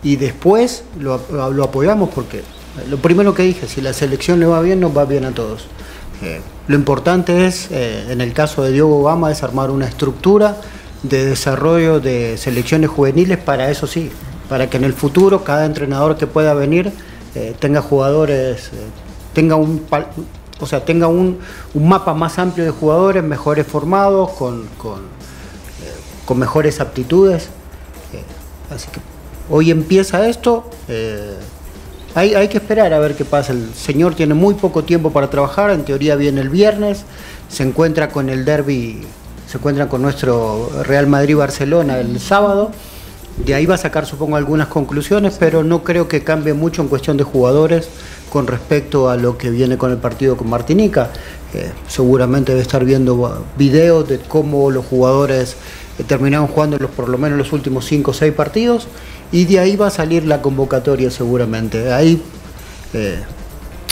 y 0.03 0.17
después 0.17 0.85
lo, 0.99 1.15
apoyamos 1.63 2.11
porque 2.11 2.43
lo 2.89 2.99
primero 2.99 3.35
que 3.35 3.43
dije, 3.45 3.67
si 3.69 3.81
la 3.81 3.93
selección 3.93 4.39
le 4.39 4.47
va 4.47 4.61
bien, 4.61 4.81
nos 4.81 4.95
va 4.95 5.07
bien 5.07 5.25
a 5.25 5.31
todos. 5.31 5.67
Eh, 6.23 6.41
lo 6.69 6.77
importante 6.77 7.47
es, 7.47 7.71
en 7.71 8.21
el 8.21 8.33
caso 8.35 8.63
de 8.63 8.73
Diogo 8.73 9.03
Gama, 9.03 9.33
es 9.33 9.43
armar 9.43 9.71
una 9.71 9.87
estructura 9.87 10.61
de 11.03 11.27
desarrollo 11.27 12.01
de 12.01 12.37
selecciones 12.37 12.91
juveniles 12.91 13.39
para 13.39 13.71
eso 13.71 13.87
sí, 13.87 14.11
para 14.49 14.69
que 14.69 14.77
en 14.77 14.85
el 14.85 14.93
futuro 14.93 15.45
cada 15.45 15.65
entrenador 15.65 16.17
que 16.17 16.27
pueda 16.27 16.55
venir 16.55 16.93
eh, 17.35 17.55
tenga 17.59 17.81
jugadores, 17.81 18.69
eh, 18.69 18.87
tenga 19.33 19.57
un 19.57 19.83
o 20.61 20.67
sea, 20.67 20.85
tenga 20.85 21.07
un, 21.07 21.39
mapa 21.75 22.13
más 22.13 22.39
amplio 22.39 22.67
de 22.67 22.71
jugadores, 22.71 23.23
mejores 23.23 23.67
formados, 23.67 24.31
con, 24.33 24.67
con, 24.77 25.01
eh, 25.01 26.35
mejores 26.35 26.81
aptitudes. 26.81 27.49
así 28.71 28.89
que 28.91 29.01
hoy 29.49 29.71
empieza 29.71 30.29
esto. 30.29 30.69
Hay, 32.15 32.35
hay, 32.35 32.49
que 32.49 32.59
esperar 32.59 32.93
a 32.93 32.99
ver 32.99 33.17
qué 33.17 33.25
pasa. 33.25 33.53
El 33.53 33.73
señor 33.75 34.15
tiene 34.15 34.35
muy 34.35 34.55
poco 34.55 34.85
tiempo 34.85 35.13
para 35.13 35.31
trabajar, 35.31 35.71
en 35.71 35.85
teoría 35.85 36.17
viene 36.17 36.43
el 36.43 36.51
viernes, 36.51 37.05
se 37.49 37.63
encuentra 37.63 38.11
con 38.11 38.29
el 38.29 38.45
derby 38.45 39.07
se 39.51 39.59
encuentran 39.59 39.89
con 39.89 40.01
nuestro 40.01 40.71
Real 40.85 41.09
Madrid-Barcelona 41.09 41.99
el 41.99 42.21
sábado. 42.21 42.71
De 43.45 43.55
ahí 43.55 43.67
va 43.67 43.75
a 43.75 43.79
sacar, 43.79 44.07
supongo, 44.07 44.37
algunas 44.37 44.69
conclusiones, 44.69 45.39
pero 45.41 45.65
no 45.65 45.83
creo 45.83 46.07
que 46.07 46.23
cambie 46.23 46.55
mucho 46.55 46.83
en 46.83 46.89
cuestión 46.89 47.17
de 47.17 47.25
jugadores 47.25 47.89
con 48.31 48.47
respecto 48.47 49.11
a 49.11 49.17
lo 49.17 49.37
que 49.39 49.51
viene 49.51 49.77
con 49.77 49.91
el 49.91 49.97
partido 49.97 50.37
con 50.37 50.49
Martinica. 50.49 51.11
Eh, 51.53 51.73
seguramente 51.89 52.53
debe 52.53 52.63
estar 52.63 52.85
viendo 52.85 53.45
videos 53.59 54.09
de 54.09 54.21
cómo 54.21 54.71
los 54.71 54.87
jugadores 54.87 55.57
eh, 55.99 56.05
terminaron 56.07 56.47
jugando 56.47 56.79
los, 56.79 56.93
por 56.93 57.09
lo 57.09 57.19
menos 57.19 57.37
los 57.37 57.53
últimos 57.53 57.87
5 57.87 58.13
o 58.13 58.15
6 58.15 58.33
partidos 58.33 58.87
y 59.33 59.47
de 59.47 59.59
ahí 59.59 59.75
va 59.75 59.89
a 59.89 59.91
salir 59.91 60.27
la 60.27 60.43
convocatoria 60.43 61.11
seguramente. 61.11 61.93
Ahí 61.93 62.23
eh, 62.95 63.19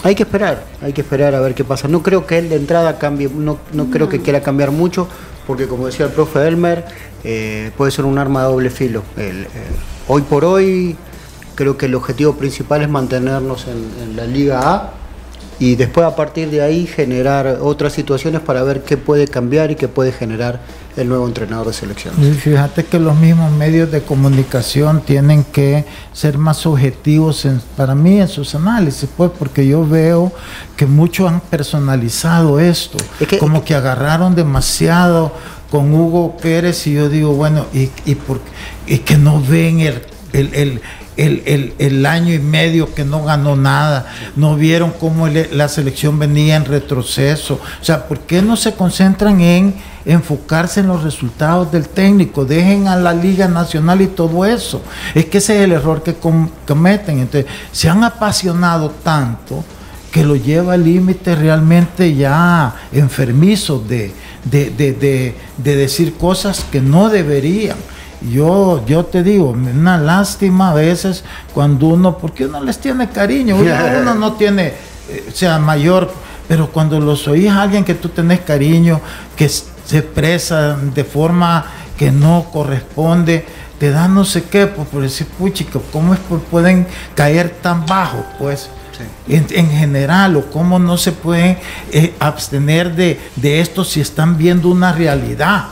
hay 0.04 0.14
que 0.14 0.22
esperar, 0.22 0.62
hay 0.80 0.92
que 0.92 1.00
esperar 1.00 1.34
a 1.34 1.40
ver 1.40 1.54
qué 1.56 1.64
pasa. 1.64 1.88
No 1.88 2.04
creo 2.04 2.26
que 2.26 2.38
él 2.38 2.48
de 2.48 2.54
entrada 2.54 2.98
cambie, 2.98 3.28
no, 3.28 3.58
no 3.72 3.90
creo 3.90 4.08
que 4.08 4.20
quiera 4.20 4.40
cambiar 4.40 4.70
mucho, 4.70 5.08
porque 5.48 5.66
como 5.66 5.86
decía 5.86 6.04
el 6.04 6.12
profe 6.12 6.46
Elmer, 6.46 6.84
eh, 7.24 7.70
puede 7.74 7.90
ser 7.90 8.04
un 8.04 8.18
arma 8.18 8.42
de 8.42 8.48
doble 8.48 8.68
filo. 8.68 9.02
Eh, 9.16 9.46
hoy 10.06 10.20
por 10.20 10.44
hoy 10.44 10.94
creo 11.54 11.78
que 11.78 11.86
el 11.86 11.94
objetivo 11.94 12.34
principal 12.34 12.82
es 12.82 12.90
mantenernos 12.90 13.66
en, 13.66 14.14
la 14.14 14.26
Liga 14.26 14.60
A 14.74 14.92
y 15.60 15.74
después 15.74 16.06
a 16.06 16.14
partir 16.14 16.50
de 16.50 16.62
ahí 16.62 16.86
generar 16.86 17.58
otras 17.60 17.92
situaciones 17.92 18.40
para 18.40 18.62
ver 18.62 18.82
qué 18.82 18.96
puede 18.96 19.26
cambiar 19.26 19.70
y 19.70 19.74
qué 19.76 19.88
puede 19.88 20.12
generar 20.12 20.60
el 20.96 21.08
nuevo 21.08 21.26
entrenador 21.26 21.68
de 21.68 21.72
selección. 21.72 22.14
fíjate 22.14 22.84
que 22.84 22.98
los 22.98 23.16
mismos 23.16 23.52
medios 23.52 23.90
de 23.90 24.02
comunicación 24.02 25.00
tienen 25.00 25.44
que 25.44 25.84
ser 26.12 26.38
más 26.38 26.66
objetivos 26.66 27.46
para 27.76 27.94
mí 27.94 28.20
en 28.20 28.28
sus 28.28 28.54
análisis, 28.54 29.08
pues 29.16 29.30
porque 29.36 29.66
yo 29.66 29.86
veo 29.86 30.32
que 30.76 30.86
muchos 30.86 31.28
han 31.30 31.40
personalizado 31.40 32.58
esto, 32.60 32.98
como 33.38 33.64
que, 33.64 33.74
agarraron 33.74 34.34
demasiado 34.34 35.32
con 35.70 35.92
Hugo 35.92 36.36
Pérez 36.36 36.86
y 36.86 36.94
yo 36.94 37.08
digo, 37.08 37.32
bueno, 37.34 37.66
y, 37.72 37.90
y, 38.04 38.14
por, 38.14 38.40
que 38.86 39.16
no 39.16 39.40
ven 39.40 39.80
el, 39.80 40.02
el, 40.32 40.80
el, 41.16 41.74
el, 41.78 42.06
año 42.06 42.32
y 42.32 42.38
medio 42.38 42.94
que 42.94 43.04
no 43.04 43.24
ganó 43.24 43.56
nada, 43.56 44.06
no 44.36 44.56
vieron 44.56 44.92
cómo 44.92 45.26
la 45.26 45.68
selección 45.68 46.18
venía 46.18 46.56
en 46.56 46.64
retroceso. 46.64 47.60
O 47.80 47.84
sea, 47.84 48.06
¿por 48.06 48.20
qué 48.20 48.40
no 48.40 48.56
se 48.56 48.74
concentran 48.74 49.40
en 49.40 49.74
enfocarse 50.04 50.80
en 50.80 50.86
los 50.88 51.02
resultados 51.02 51.72
del 51.72 51.88
técnico? 51.88 52.44
Dejen 52.44 52.88
a 52.88 52.96
la 52.96 53.12
Liga 53.12 53.48
Nacional 53.48 54.00
y 54.00 54.06
todo 54.06 54.44
eso. 54.44 54.82
Es 55.14 55.26
que 55.26 55.38
ese 55.38 55.58
es 55.58 55.64
el 55.64 55.72
error 55.72 56.02
que 56.02 56.14
cometen. 56.14 57.18
Entonces, 57.18 57.50
se 57.72 57.88
han 57.88 58.04
apasionado 58.04 58.90
tanto 59.02 59.64
que 60.12 60.24
lo 60.24 60.36
lleva 60.36 60.74
al 60.74 60.84
límite 60.84 61.34
realmente 61.34 62.14
ya 62.14 62.74
enfermizo 62.92 63.78
de, 63.78 64.12
de, 64.44 64.70
de, 64.70 65.34
de 65.56 65.76
decir 65.76 66.14
cosas 66.14 66.64
que 66.70 66.80
no 66.80 67.08
deberían. 67.08 67.76
Yo, 68.20 68.84
yo 68.86 69.04
te 69.04 69.22
digo, 69.22 69.50
una 69.50 69.96
lástima 69.96 70.70
a 70.70 70.74
veces 70.74 71.24
cuando 71.54 71.86
uno, 71.86 72.18
porque 72.18 72.46
uno 72.46 72.62
les 72.62 72.78
tiene 72.78 73.08
cariño, 73.08 73.56
uno, 73.56 74.14
no 74.18 74.32
tiene, 74.32 74.74
eh, 75.08 75.30
sea 75.32 75.58
mayor, 75.58 76.12
pero 76.48 76.68
cuando 76.70 76.98
los 76.98 77.28
oís 77.28 77.48
a 77.48 77.62
alguien 77.62 77.84
que 77.84 77.94
tú 77.94 78.08
tenés 78.08 78.40
cariño, 78.40 79.00
que 79.36 79.48
se 79.48 79.98
expresa 79.98 80.76
de 80.76 81.04
forma 81.04 81.64
que 81.96 82.10
no 82.10 82.46
corresponde, 82.52 83.44
te 83.78 83.90
da 83.90 84.08
no 84.08 84.24
sé 84.24 84.44
qué, 84.44 84.66
pues 84.66 84.88
por 84.88 85.02
decir, 85.02 85.26
puchico, 85.26 85.82
¿cómo 85.92 86.12
es 86.12 86.20
que 86.20 86.34
pueden 86.50 86.86
caer 87.14 87.50
tan 87.62 87.86
bajo? 87.86 88.24
Pues 88.38 88.68
en, 89.28 89.70
general, 89.70 90.36
o 90.36 90.50
cómo 90.50 90.80
no 90.80 90.96
se 90.96 91.12
pueden 91.12 91.58
eh, 91.92 92.14
abstener 92.18 92.96
de, 92.96 93.20
de 93.36 93.60
esto 93.60 93.84
si 93.84 94.00
están 94.00 94.36
viendo 94.36 94.68
una 94.68 94.92
realidad. 94.92 95.66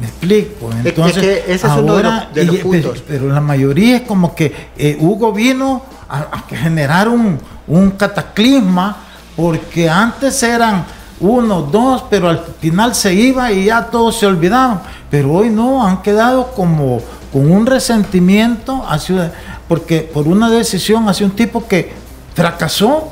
Me 0.00 0.06
explico. 0.06 0.70
Entonces, 0.82 1.42
ese 1.46 1.52
es 1.54 1.64
ahora, 1.64 1.82
uno 1.82 2.34
de 2.34 2.44
los, 2.44 2.56
puntos. 2.56 3.04
Pero, 3.06 3.28
la 3.28 3.40
mayoría 3.40 3.96
es 3.96 4.02
como 4.02 4.34
que 4.34 4.70
eh, 4.78 4.96
Hugo 4.98 5.30
vino 5.32 5.82
a, 6.08 6.44
generar 6.48 7.08
un, 7.08 7.38
cataclisma 7.96 8.96
porque 9.36 9.88
antes 9.88 10.42
eran 10.42 10.84
uno, 11.20 11.62
dos, 11.62 12.04
pero 12.08 12.30
al 12.30 12.42
final 12.60 12.94
se 12.94 13.12
iba 13.12 13.52
y 13.52 13.66
ya 13.66 13.86
todos 13.86 14.18
se 14.18 14.26
olvidaban. 14.26 14.80
Pero 15.10 15.32
hoy 15.32 15.50
no, 15.50 15.86
han 15.86 16.00
quedado 16.00 16.52
como 16.52 17.02
con 17.30 17.50
un 17.50 17.66
resentimiento 17.66 18.82
hacia, 18.88 19.32
porque 19.68 20.00
por 20.00 20.26
una 20.26 20.50
decisión 20.50 21.08
hacia 21.10 21.26
un 21.26 21.32
tipo 21.32 21.68
que 21.68 21.92
fracasó. 22.34 23.10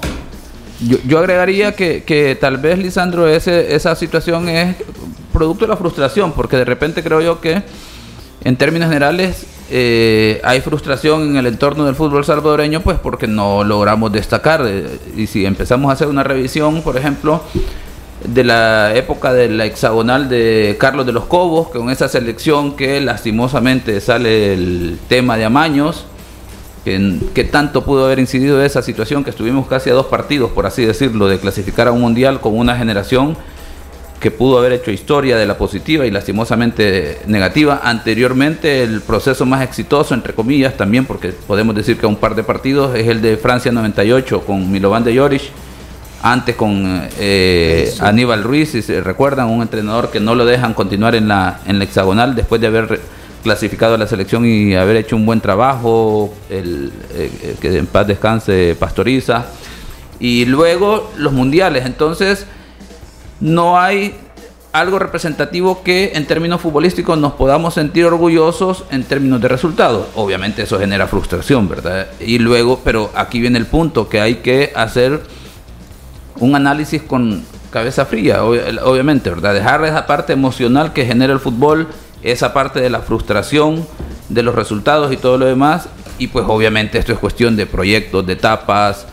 Yo, 0.80 1.18
agregaría 1.18 1.72
que, 1.72 2.02
que, 2.04 2.36
tal 2.40 2.56
vez, 2.56 2.78
Lisandro, 2.78 3.28
ese, 3.28 3.74
esa 3.74 3.94
situación 3.94 4.48
es 4.48 4.76
producto 5.38 5.64
de 5.64 5.68
la 5.68 5.76
frustración, 5.76 6.32
porque 6.32 6.56
de 6.56 6.64
repente 6.64 7.04
creo 7.04 7.20
yo 7.20 7.40
que 7.40 7.62
en 8.44 8.56
términos 8.56 8.88
generales, 8.88 9.46
eh, 9.70 10.40
hay 10.44 10.60
frustración 10.60 11.30
en 11.30 11.36
el 11.36 11.46
entorno 11.46 11.84
del 11.84 11.94
fútbol 11.94 12.24
salvadoreño, 12.24 12.80
pues 12.80 12.98
porque 12.98 13.26
no 13.26 13.64
logramos 13.64 14.12
destacar. 14.12 14.62
Eh, 14.66 14.98
y 15.16 15.26
si 15.26 15.44
empezamos 15.44 15.90
a 15.90 15.94
hacer 15.94 16.08
una 16.08 16.22
revisión, 16.22 16.82
por 16.82 16.96
ejemplo, 16.96 17.42
de 18.24 18.44
la 18.44 18.94
época 18.94 19.32
de 19.32 19.48
la 19.48 19.66
hexagonal 19.66 20.28
de 20.28 20.76
Carlos 20.78 21.06
de 21.06 21.12
los 21.12 21.24
Cobos, 21.26 21.68
con 21.68 21.90
esa 21.90 22.08
selección 22.08 22.76
que 22.76 23.00
lastimosamente 23.00 24.00
sale 24.00 24.54
el 24.54 24.98
tema 25.08 25.36
de 25.36 25.44
Amaños, 25.44 26.06
que, 26.84 27.18
que, 27.34 27.44
tanto 27.44 27.84
pudo 27.84 28.06
haber 28.06 28.20
incidido 28.20 28.62
esa 28.62 28.82
situación 28.82 29.24
que 29.24 29.30
estuvimos 29.30 29.66
casi 29.66 29.90
a 29.90 29.94
dos 29.94 30.06
partidos, 30.06 30.52
por 30.52 30.64
así 30.64 30.84
decirlo, 30.84 31.28
de 31.28 31.38
clasificar 31.38 31.88
a 31.88 31.92
un 31.92 32.00
mundial 32.00 32.40
con 32.40 32.56
una 32.56 32.76
generación 32.76 33.36
que 34.20 34.30
pudo 34.30 34.58
haber 34.58 34.72
hecho 34.72 34.90
historia 34.90 35.36
de 35.36 35.46
la 35.46 35.56
positiva 35.56 36.04
y 36.04 36.10
lastimosamente 36.10 37.20
negativa. 37.26 37.80
Anteriormente 37.84 38.82
el 38.82 39.00
proceso 39.00 39.46
más 39.46 39.62
exitoso, 39.62 40.14
entre 40.14 40.34
comillas, 40.34 40.76
también 40.76 41.06
porque 41.06 41.28
podemos 41.28 41.74
decir 41.74 41.96
que 41.98 42.06
un 42.06 42.16
par 42.16 42.34
de 42.34 42.42
partidos, 42.42 42.96
es 42.96 43.06
el 43.06 43.22
de 43.22 43.36
Francia 43.36 43.70
98 43.70 44.40
con 44.42 44.70
Milovan 44.70 45.04
de 45.04 45.16
Joric, 45.16 45.42
antes 46.20 46.56
con 46.56 47.08
eh, 47.18 47.94
Aníbal 48.00 48.42
Ruiz, 48.42 48.72
si 48.72 48.82
se 48.82 49.00
recuerdan, 49.00 49.48
un 49.48 49.62
entrenador 49.62 50.10
que 50.10 50.18
no 50.18 50.34
lo 50.34 50.44
dejan 50.44 50.74
continuar 50.74 51.14
en 51.14 51.28
la, 51.28 51.60
en 51.66 51.78
la 51.78 51.84
hexagonal 51.84 52.34
después 52.34 52.60
de 52.60 52.66
haber 52.66 53.00
clasificado 53.44 53.94
a 53.94 53.98
la 53.98 54.08
selección 54.08 54.44
y 54.44 54.74
haber 54.74 54.96
hecho 54.96 55.14
un 55.14 55.24
buen 55.24 55.40
trabajo, 55.40 56.34
el, 56.50 56.92
eh, 57.14 57.56
que 57.60 57.78
en 57.78 57.86
paz 57.86 58.08
descanse 58.08 58.76
Pastoriza. 58.76 59.46
Y 60.18 60.44
luego 60.46 61.12
los 61.16 61.32
mundiales, 61.32 61.86
entonces 61.86 62.46
no 63.40 63.78
hay 63.78 64.14
algo 64.72 64.98
representativo 64.98 65.82
que 65.82 66.12
en 66.14 66.26
términos 66.26 66.60
futbolísticos 66.60 67.18
nos 67.18 67.32
podamos 67.32 67.74
sentir 67.74 68.04
orgullosos 68.04 68.84
en 68.90 69.02
términos 69.04 69.40
de 69.40 69.48
resultados. 69.48 70.06
Obviamente 70.14 70.62
eso 70.62 70.78
genera 70.78 71.06
frustración, 71.06 71.68
¿verdad? 71.68 72.08
Y 72.20 72.38
luego, 72.38 72.80
pero 72.84 73.10
aquí 73.14 73.40
viene 73.40 73.58
el 73.58 73.66
punto, 73.66 74.08
que 74.08 74.20
hay 74.20 74.36
que 74.36 74.72
hacer 74.76 75.22
un 76.38 76.54
análisis 76.54 77.02
con 77.02 77.44
cabeza 77.70 78.06
fría, 78.06 78.44
obviamente, 78.44 79.30
¿verdad? 79.30 79.54
Dejar 79.54 79.84
esa 79.84 80.06
parte 80.06 80.32
emocional 80.32 80.92
que 80.92 81.06
genera 81.06 81.32
el 81.32 81.40
fútbol, 81.40 81.88
esa 82.22 82.52
parte 82.52 82.80
de 82.80 82.90
la 82.90 83.00
frustración 83.00 83.86
de 84.28 84.42
los 84.42 84.54
resultados 84.54 85.12
y 85.12 85.16
todo 85.16 85.38
lo 85.38 85.46
demás. 85.46 85.88
Y 86.18 86.28
pues 86.28 86.44
obviamente 86.48 86.98
esto 86.98 87.12
es 87.12 87.18
cuestión 87.18 87.56
de 87.56 87.66
proyectos, 87.66 88.26
de 88.26 88.34
etapas. 88.34 89.06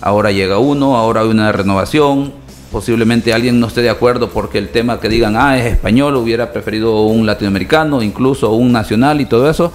Ahora 0.00 0.30
llega 0.30 0.58
uno, 0.58 0.96
ahora 0.96 1.22
hay 1.22 1.28
una 1.28 1.52
renovación 1.52 2.32
posiblemente 2.70 3.32
alguien 3.32 3.60
no 3.60 3.68
esté 3.68 3.82
de 3.82 3.90
acuerdo 3.90 4.30
porque 4.30 4.58
el 4.58 4.68
tema 4.68 5.00
que 5.00 5.08
digan, 5.08 5.36
ah, 5.36 5.58
es 5.58 5.66
español, 5.66 6.16
hubiera 6.16 6.52
preferido 6.52 7.02
un 7.06 7.26
latinoamericano, 7.26 8.02
incluso 8.02 8.52
un 8.52 8.72
nacional 8.72 9.20
y 9.20 9.26
todo 9.26 9.48
eso. 9.48 9.72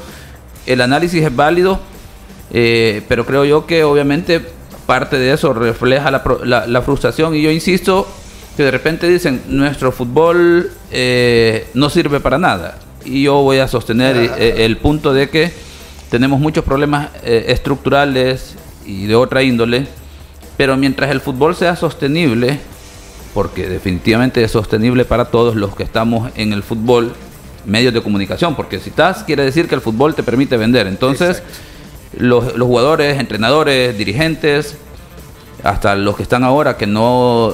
El 0.65 0.81
análisis 0.81 1.23
es 1.23 1.35
válido, 1.35 1.79
eh, 2.51 3.01
pero 3.07 3.25
creo 3.25 3.45
yo 3.45 3.65
que 3.65 3.83
obviamente 3.83 4.41
parte 4.85 5.17
de 5.17 5.33
eso 5.33 5.53
refleja 5.53 6.11
la, 6.11 6.81
frustración 6.81 7.35
y 7.35 7.41
yo 7.41 7.49
insisto 7.49 8.07
que 8.57 8.63
de 8.63 8.71
repente 8.71 9.07
dicen, 9.07 9.41
nuestro 9.47 9.91
fútbol 9.91 10.69
eh, 10.91 11.67
no 11.73 11.89
sirve 11.89 12.19
para 12.19 12.37
nada. 12.37 12.77
Y 13.05 13.23
yo 13.23 13.41
voy 13.41 13.57
a 13.57 13.67
sostener 13.67 14.15
eh, 14.17 14.65
el 14.65 14.77
punto 14.77 15.13
de 15.13 15.29
que 15.29 15.51
tenemos 16.09 16.39
muchos 16.39 16.65
problemas 16.65 17.09
estructurales 17.23 18.55
y 18.85 19.05
de 19.05 19.15
otra 19.15 19.43
índole, 19.43 19.87
pero 20.57 20.75
mientras 20.75 21.09
el 21.09 21.21
fútbol 21.21 21.55
sea 21.55 21.77
sostenible, 21.77 22.59
porque 23.33 23.67
definitivamente 23.67 24.43
es 24.43 24.51
sostenible 24.51 25.05
para 25.05 25.25
todos 25.25 25.55
los 25.55 25.75
que 25.75 25.83
estamos 25.83 26.31
en 26.35 26.53
el 26.53 26.63
fútbol, 26.63 27.13
medios 27.65 27.93
de 27.93 28.01
comunicación, 28.01 28.55
porque 28.55 28.79
si 28.79 28.89
estás, 28.89 29.23
quiere 29.23 29.43
decir 29.43 29.67
que 29.67 29.75
el 29.75 29.81
fútbol 29.81 30.15
te 30.15 30.23
permite 30.23 30.57
vender. 30.57 30.87
Entonces, 30.87 31.43
los, 32.17 32.53
jugadores, 32.53 33.19
entrenadores, 33.19 33.97
dirigentes, 33.97 34.75
hasta 35.63 35.95
los 35.95 36.15
que 36.15 36.23
están 36.23 36.43
ahora 36.43 36.75
que 36.75 36.87
no 36.87 37.51
eh, 37.51 37.53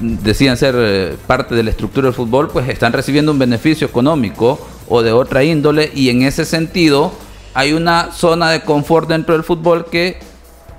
decían 0.00 0.56
ser 0.56 0.74
eh, 0.76 1.16
parte 1.26 1.54
de 1.54 1.62
la 1.62 1.70
estructura 1.70 2.06
del 2.06 2.14
fútbol, 2.14 2.48
pues 2.48 2.68
están 2.68 2.92
recibiendo 2.92 3.30
un 3.30 3.38
beneficio 3.38 3.86
económico 3.86 4.58
o 4.88 5.02
de 5.02 5.12
otra 5.12 5.44
índole 5.44 5.90
y 5.94 6.10
en 6.10 6.22
ese 6.22 6.44
sentido 6.44 7.12
hay 7.54 7.72
una 7.72 8.10
zona 8.12 8.50
de 8.50 8.62
confort 8.62 9.08
dentro 9.08 9.34
del 9.34 9.44
fútbol 9.44 9.86
que 9.86 10.18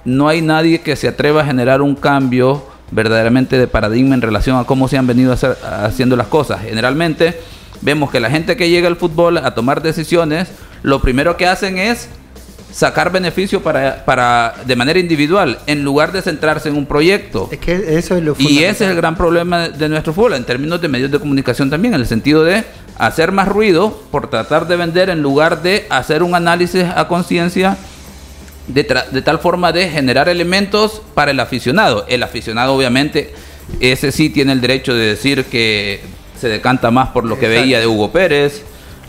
no 0.04 0.28
hay 0.28 0.42
nadie 0.42 0.82
que 0.82 0.96
se 0.96 1.08
atreva 1.08 1.42
a 1.42 1.46
generar 1.46 1.82
un 1.82 1.96
cambio 1.96 2.64
verdaderamente 2.92 3.58
de 3.58 3.68
paradigma 3.68 4.16
en 4.16 4.22
relación 4.22 4.58
a 4.58 4.64
cómo 4.64 4.88
se 4.88 4.98
han 4.98 5.08
venido 5.08 5.34
haciendo 5.34 6.16
las 6.16 6.28
cosas. 6.28 6.62
Generalmente 6.62 7.40
vemos 7.82 8.12
que 8.12 8.20
la 8.20 8.30
gente 8.30 8.58
que 8.58 8.70
llega 8.70 8.88
al 8.88 8.98
fútbol 8.98 9.38
a 9.38 9.54
tomar 9.54 9.82
decisiones, 9.82 10.50
lo 10.84 11.02
primero 11.02 11.38
que 11.38 11.48
hacen 11.48 11.78
es 11.78 12.10
sacar 12.72 13.12
beneficio 13.12 13.64
para, 13.64 14.06
para 14.06 14.54
de 14.66 14.76
manera 14.76 15.00
individual 15.00 15.60
en 15.66 15.84
lugar 15.84 16.12
de 16.12 16.22
centrarse 16.22 16.70
en 16.70 16.76
un 16.76 16.86
proyecto. 16.86 17.50
Es 17.52 17.60
que 17.60 17.98
eso 17.98 18.16
es 18.16 18.24
lo 18.24 18.36
y 18.38 18.60
ese 18.60 18.86
es 18.86 18.92
el 18.92 18.96
gran 18.96 19.16
problema 19.16 19.70
de 19.70 19.90
nuestro 19.90 20.14
fútbol 20.14 20.34
en 20.34 20.44
términos 20.44 20.82
de 20.82 20.88
medios 20.88 21.12
de 21.12 21.20
comunicación 21.20 21.70
también, 21.70 21.94
en 21.96 22.02
el 22.02 22.08
sentido 22.08 22.44
de 22.44 22.64
hacer 22.98 23.32
más 23.32 23.48
ruido 23.48 23.98
por 24.12 24.30
tratar 24.30 24.68
de 24.68 24.76
vender 24.76 25.10
en 25.10 25.22
lugar 25.22 25.64
de 25.64 25.88
hacer 25.90 26.22
un 26.22 26.36
análisis 26.36 26.84
a 26.84 27.08
conciencia 27.08 27.78
de, 28.70 29.22
tal 29.22 29.40
forma 29.40 29.72
de 29.72 29.90
generar 29.90 30.30
elementos 30.30 31.02
para 31.14 31.32
el 31.32 31.40
aficionado. 31.40 32.06
El 32.08 32.24
aficionado 32.24 32.74
obviamente, 32.74 33.34
ese 33.80 34.12
sí 34.12 34.30
tiene 34.30 34.54
el 34.54 34.62
derecho 34.62 34.94
de 34.94 35.08
decir 35.08 35.46
que 35.46 36.02
se 36.40 36.48
decanta 36.48 36.92
más 36.92 37.10
por 37.10 37.26
lo 37.26 37.38
que 37.38 37.48
veía 37.48 37.80
de 37.80 37.88
Hugo 37.88 38.12
Pérez, 38.12 38.64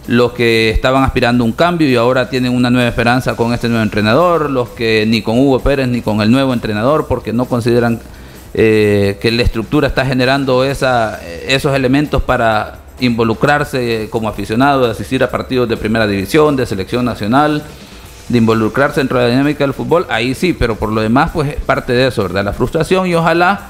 los 0.06 0.32
que 0.32 0.70
estaban 0.70 1.04
aspirando 1.04 1.44
un 1.44 1.52
cambio 1.52 1.88
y 1.88 1.94
ahora 1.94 2.30
tienen 2.30 2.54
una 2.54 2.70
nueva 2.70 2.88
esperanza 2.88 3.36
con 3.36 3.52
este 3.52 3.68
nuevo 3.68 3.82
entrenador, 3.82 4.50
los 4.50 4.70
que 4.70 5.04
ni 5.06 5.22
con 5.22 5.38
Hugo 5.38 5.60
Pérez 5.60 5.86
ni 5.88 6.00
con 6.00 6.20
el 6.20 6.30
nuevo 6.30 6.52
entrenador 6.52 7.06
porque 7.06 7.32
no 7.32 7.44
consideran 7.44 8.00
eh, 8.54 9.18
que 9.20 9.30
la 9.30 9.42
estructura 9.42 9.86
está 9.86 10.04
generando 10.04 10.64
esa, 10.64 11.20
esos 11.46 11.76
elementos 11.76 12.22
para 12.22 12.78
involucrarse 12.98 14.08
como 14.10 14.28
aficionado, 14.28 14.86
de 14.86 14.90
asistir 14.92 15.22
a 15.22 15.30
partidos 15.30 15.68
de 15.68 15.76
primera 15.76 16.06
división, 16.06 16.56
de 16.56 16.66
selección 16.66 17.04
nacional 17.04 17.62
de 18.30 18.38
involucrarse 18.38 19.00
dentro 19.00 19.18
de 19.18 19.24
la 19.24 19.30
dinámica 19.30 19.64
del 19.64 19.74
fútbol, 19.74 20.06
ahí 20.08 20.34
sí, 20.34 20.52
pero 20.52 20.76
por 20.76 20.92
lo 20.92 21.00
demás, 21.00 21.32
pues 21.34 21.50
es 21.50 21.56
parte 21.56 21.92
de 21.92 22.06
eso, 22.06 22.22
¿verdad? 22.22 22.44
La 22.44 22.52
frustración 22.52 23.06
y 23.08 23.14
ojalá 23.14 23.60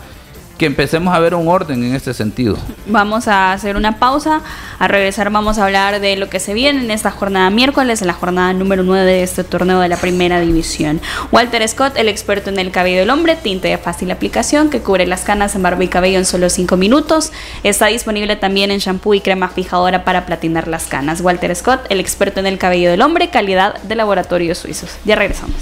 que 0.61 0.67
empecemos 0.67 1.15
a 1.15 1.19
ver 1.21 1.35
un 1.35 1.49
orden 1.49 1.83
en 1.83 1.95
este 1.95 2.13
sentido. 2.13 2.59
Vamos 2.85 3.29
a 3.29 3.55
hacer 3.55 3.77
una 3.77 3.99
pausa, 3.99 4.43
a 4.79 4.89
regresar 4.89 5.31
vamos 5.31 5.57
a 5.57 5.65
hablar 5.65 6.01
de 6.01 6.17
lo 6.17 6.29
que 6.29 6.39
se 6.39 6.53
viene 6.53 6.85
en 6.85 6.91
esta 6.91 7.11
jornada 7.11 7.49
miércoles, 7.49 8.03
en 8.03 8.09
la 8.09 8.13
jornada 8.13 8.53
número 8.53 8.83
9 8.83 9.07
de 9.07 9.23
este 9.23 9.43
torneo 9.43 9.81
de 9.81 9.89
la 9.89 9.97
primera 9.97 10.39
división. 10.39 11.01
Walter 11.33 11.67
Scott, 11.67 11.97
el 11.97 12.09
experto 12.09 12.51
en 12.51 12.59
el 12.59 12.73
cabello 12.73 12.99
del 12.99 13.09
hombre, 13.09 13.37
tinte 13.37 13.69
de 13.69 13.79
fácil 13.79 14.11
aplicación 14.11 14.69
que 14.69 14.81
cubre 14.81 15.07
las 15.07 15.23
canas 15.23 15.55
en 15.55 15.63
barba 15.63 15.83
y 15.83 15.89
cabello 15.89 16.19
en 16.19 16.27
solo 16.27 16.51
5 16.51 16.77
minutos. 16.77 17.33
Está 17.63 17.87
disponible 17.87 18.37
también 18.37 18.71
en 18.71 18.81
shampoo 18.81 19.15
y 19.15 19.23
crema 19.23 19.49
fijadora 19.49 20.05
para 20.05 20.27
platinar 20.27 20.69
las 20.69 20.89
canas. 20.89 21.23
Walter 21.23 21.57
Scott, 21.57 21.87
el 21.89 22.01
experto 22.01 22.39
en 22.39 22.47
el 22.47 22.59
cabello 22.59 22.91
del 22.91 23.01
hombre, 23.01 23.31
calidad 23.31 23.81
de 23.83 23.95
laboratorios 23.95 24.59
suizos. 24.59 24.91
Ya 25.07 25.17
regresamos. 25.17 25.57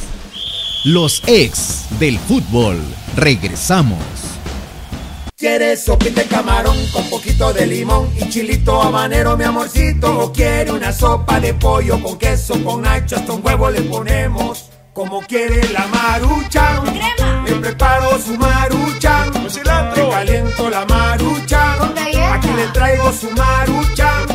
Los 0.85 1.23
ex 1.29 1.87
del 2.01 2.19
fútbol. 2.19 2.81
Regresamos. 3.15 4.28
¿Quieres 5.39 5.85
sopita 5.85 6.23
de 6.23 6.27
camarón 6.27 6.77
con 6.93 7.09
poquito 7.09 7.53
de 7.53 7.65
limón 7.65 8.11
y 8.17 8.29
chilito 8.29 8.83
habanero, 8.83 9.37
mi 9.37 9.45
amorcito? 9.45 10.19
¿O 10.19 10.33
quiere 10.33 10.73
una 10.73 10.93
sopa 10.93 11.39
de 11.39 11.55
pollo 11.55 12.03
con 12.03 12.19
queso, 12.19 12.55
con 12.65 12.83
nacho, 12.83 13.15
hasta 13.15 13.35
un 13.35 13.47
huevo 13.47 13.71
le 13.71 13.83
ponemos? 13.83 14.69
Como 14.93 15.21
quiere 15.21 15.69
la 15.69 15.87
marucha, 15.87 16.83
le 17.47 17.53
preparo 17.55 18.19
su 18.19 18.37
marucha, 18.37 19.27
con 19.31 19.49
cilantro, 19.49 20.07
le 20.07 20.11
caliento 20.11 20.71
la 20.71 20.85
marucha, 20.87 21.75
aquí 22.33 22.49
le 22.57 22.67
traigo 22.73 23.13
su 23.13 23.31
marucha, 23.31 24.27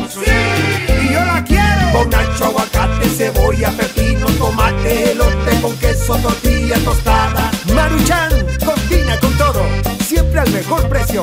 y 0.88 1.12
yo 1.12 1.20
la 1.22 1.44
quiero. 1.44 1.92
Con 1.92 2.08
nacho, 2.08 2.46
aguacate, 2.46 3.10
cebolla, 3.10 3.70
pepino, 3.72 4.26
tomate, 4.38 5.12
elote 5.12 5.60
con 5.60 5.76
queso, 5.76 6.16
tortilla 6.16 6.78
tostada, 6.78 7.50
maruchan, 7.74 8.30
con 9.20 9.36
todo 9.36 9.62
siempre 10.00 10.40
al 10.40 10.50
mejor 10.50 10.88
precio. 10.88 11.22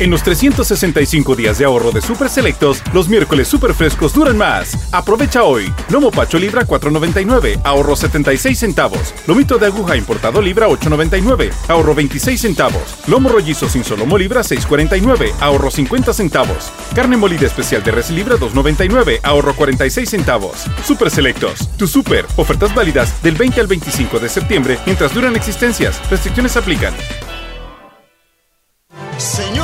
En 0.00 0.10
los 0.10 0.24
365 0.24 1.36
días 1.36 1.58
de 1.58 1.66
ahorro 1.66 1.92
de 1.92 2.00
Super 2.00 2.28
Selectos, 2.28 2.82
los 2.92 3.08
miércoles 3.08 3.46
super 3.46 3.74
frescos 3.74 4.12
duran 4.12 4.36
más. 4.36 4.76
Aprovecha 4.92 5.44
hoy. 5.44 5.72
Lomo 5.88 6.10
Pacho 6.10 6.36
Libra 6.36 6.66
4.99, 6.66 7.60
ahorro 7.62 7.94
76 7.94 8.58
centavos. 8.58 9.14
Lomito 9.28 9.56
de 9.56 9.66
aguja 9.66 9.96
importado 9.96 10.42
Libra 10.42 10.66
8.99, 10.66 11.52
ahorro 11.68 11.94
26 11.94 12.40
centavos. 12.40 12.82
Lomo 13.06 13.28
rollizo 13.28 13.68
sin 13.68 13.84
solomo 13.84 14.18
Libra 14.18 14.40
6.49, 14.40 15.32
ahorro 15.38 15.70
50 15.70 16.12
centavos. 16.12 16.72
Carne 16.92 17.16
molida 17.16 17.46
especial 17.46 17.84
de 17.84 17.92
res 17.92 18.10
Libra 18.10 18.34
2.99, 18.34 19.20
ahorro 19.22 19.54
46 19.54 20.10
centavos. 20.10 20.64
Super 20.84 21.08
Selectos, 21.08 21.68
tu 21.76 21.86
super. 21.86 22.26
Ofertas 22.34 22.74
válidas 22.74 23.22
del 23.22 23.36
20 23.36 23.60
al 23.60 23.68
25 23.68 24.18
de 24.18 24.28
septiembre 24.28 24.78
mientras 24.86 25.14
duran 25.14 25.36
existencias. 25.36 26.00
Restricciones 26.10 26.56
aplican. 26.56 26.94
Señor 29.18 29.63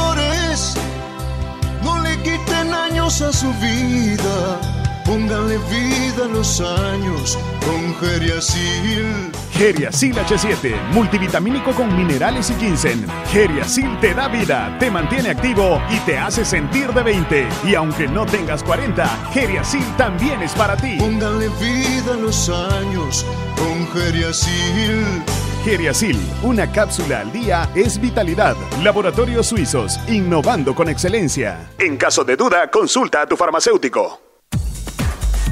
hermosa 3.20 3.33
su 3.33 3.52
vida. 3.54 4.61
Pónganle 5.04 5.59
vida 5.70 6.24
a 6.24 6.28
los 6.28 6.61
años 6.61 7.38
con 7.64 7.94
Geriasil. 7.96 9.30
Geriasil 9.52 10.14
H7, 10.14 10.74
multivitamínico 10.92 11.72
con 11.72 11.94
minerales 11.96 12.50
y 12.50 12.54
ginseng. 12.54 13.06
Geriasil 13.30 13.98
te 14.00 14.14
da 14.14 14.28
vida, 14.28 14.76
te 14.78 14.90
mantiene 14.90 15.30
activo 15.30 15.83
y 15.90 15.98
te 16.00 16.16
hace 16.16 16.44
sentir 16.44 16.92
de 16.92 17.02
20. 17.02 17.48
Y 17.64 17.74
aunque 17.74 18.06
no 18.09 18.24
tengas 18.24 18.62
40, 18.62 19.04
Geriasil 19.33 19.85
también 19.96 20.40
es 20.42 20.52
para 20.52 20.76
ti. 20.76 20.96
Pónganle 20.98 21.48
vida 21.61 22.14
a 22.14 22.16
los 22.16 22.48
años 22.48 23.26
con 23.56 23.87
Geriasil. 23.92 25.22
Geriasil, 25.64 26.18
una 26.42 26.73
cápsula 26.73 27.20
al 27.20 27.33
día 27.33 27.68
es 27.75 28.01
vitalidad. 28.01 28.57
Laboratorios 28.83 29.46
Suizos, 29.46 29.99
innovando 30.09 30.75
con 30.75 30.88
excelencia. 30.88 31.70
En 31.79 31.99
caso 31.99 32.25
de 32.25 32.37
duda, 32.37 32.70
consulta 32.70 33.23
a 33.23 33.27
tu 33.27 33.37
farmacéutico. 33.37 34.30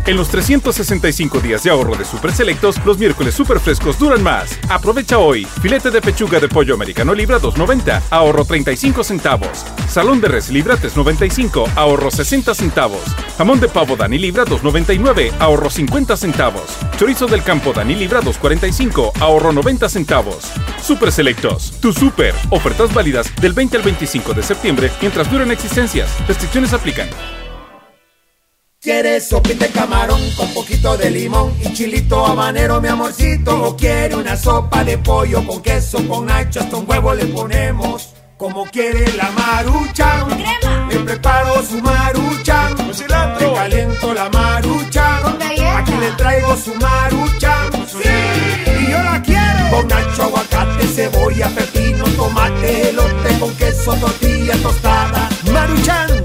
En 0.08 0.16
los 0.16 0.30
365 0.30 1.38
días 1.40 1.62
de 1.64 1.68
ahorro 1.68 1.94
de 1.94 2.02
Super 2.02 2.32
Selectos, 2.32 2.82
los 2.86 2.96
miércoles 2.96 3.34
super 3.34 3.60
frescos 3.60 3.98
duran 3.98 4.22
más. 4.22 4.58
Aprovecha 4.70 5.18
hoy. 5.18 5.44
Filete 5.60 5.90
de 5.90 6.00
pechuga 6.00 6.40
de 6.40 6.48
pollo 6.48 6.72
americano 6.72 7.12
libra 7.12 7.38
2.90, 7.38 8.04
ahorro 8.08 8.46
35 8.46 9.04
centavos. 9.04 9.66
Salón 9.86 10.22
de 10.22 10.28
res 10.28 10.48
libra 10.48 10.76
3.95, 10.78 11.72
ahorro 11.76 12.10
60 12.10 12.54
centavos. 12.54 13.02
Jamón 13.36 13.60
de 13.60 13.68
pavo 13.68 13.96
Dani 13.96 14.16
libra 14.16 14.46
2.99, 14.46 15.30
ahorro 15.40 15.68
50 15.68 16.16
centavos. 16.16 16.78
Chorizo 16.96 17.26
del 17.26 17.42
campo 17.42 17.74
Dani 17.74 17.94
libra 17.94 18.22
2.45, 18.22 19.12
ahorro 19.20 19.52
90 19.52 19.90
centavos. 19.90 20.50
Super 20.82 21.12
Selectos, 21.12 21.74
tu 21.82 21.92
super. 21.92 22.34
Ofertas 22.48 22.94
válidas 22.94 23.30
del 23.42 23.52
20 23.52 23.76
al 23.76 23.82
25 23.82 24.32
de 24.32 24.42
septiembre 24.42 24.90
mientras 25.02 25.30
duran 25.30 25.50
existencias. 25.50 26.08
Restricciones 26.26 26.72
aplican. 26.72 27.10
¿Quieres 28.88 29.28
sopita 29.28 29.66
de 29.66 29.70
camarón 29.70 30.18
con 30.34 30.48
poquito 30.54 30.96
de 30.96 31.10
limón 31.10 31.54
y 31.62 31.74
chilito 31.74 32.24
habanero, 32.24 32.80
mi 32.80 32.88
amorcito? 32.88 33.64
¿O 33.64 33.76
quiere 33.76 34.16
una 34.16 34.34
sopa 34.34 34.82
de 34.82 34.96
pollo 34.96 35.46
con 35.46 35.60
queso, 35.60 35.98
con 36.08 36.24
nacho, 36.24 36.60
hasta 36.60 36.74
un 36.74 36.88
huevo 36.88 37.12
le 37.12 37.26
ponemos? 37.26 38.14
Como 38.38 38.64
quiere 38.64 39.12
la 39.12 39.30
marucha, 39.32 40.24
crema. 40.30 40.88
Le 40.90 41.00
preparo 41.00 41.62
su 41.62 41.82
marucha, 41.82 42.70
con 42.78 42.94
cilantro. 42.94 43.50
Le 43.50 43.54
caliento 43.56 44.14
la 44.14 44.30
marucha, 44.30 45.20
con 45.22 45.38
galleta. 45.38 45.78
Aquí 45.80 45.92
le 45.92 46.10
traigo 46.12 46.56
su 46.56 46.74
marucha, 46.76 47.66
sí. 47.88 48.08
y 48.80 48.90
yo 48.90 49.02
la 49.02 49.20
quiero. 49.20 49.70
Con 49.70 49.86
nacho, 49.86 50.22
aguacate, 50.22 50.86
cebolla, 50.86 51.48
pepino, 51.48 52.04
tomate, 52.16 52.88
elote 52.88 53.38
con 53.38 53.54
queso, 53.56 53.92
tortilla 53.96 54.56
tostada. 54.62 55.28
Maruchan, 55.52 56.24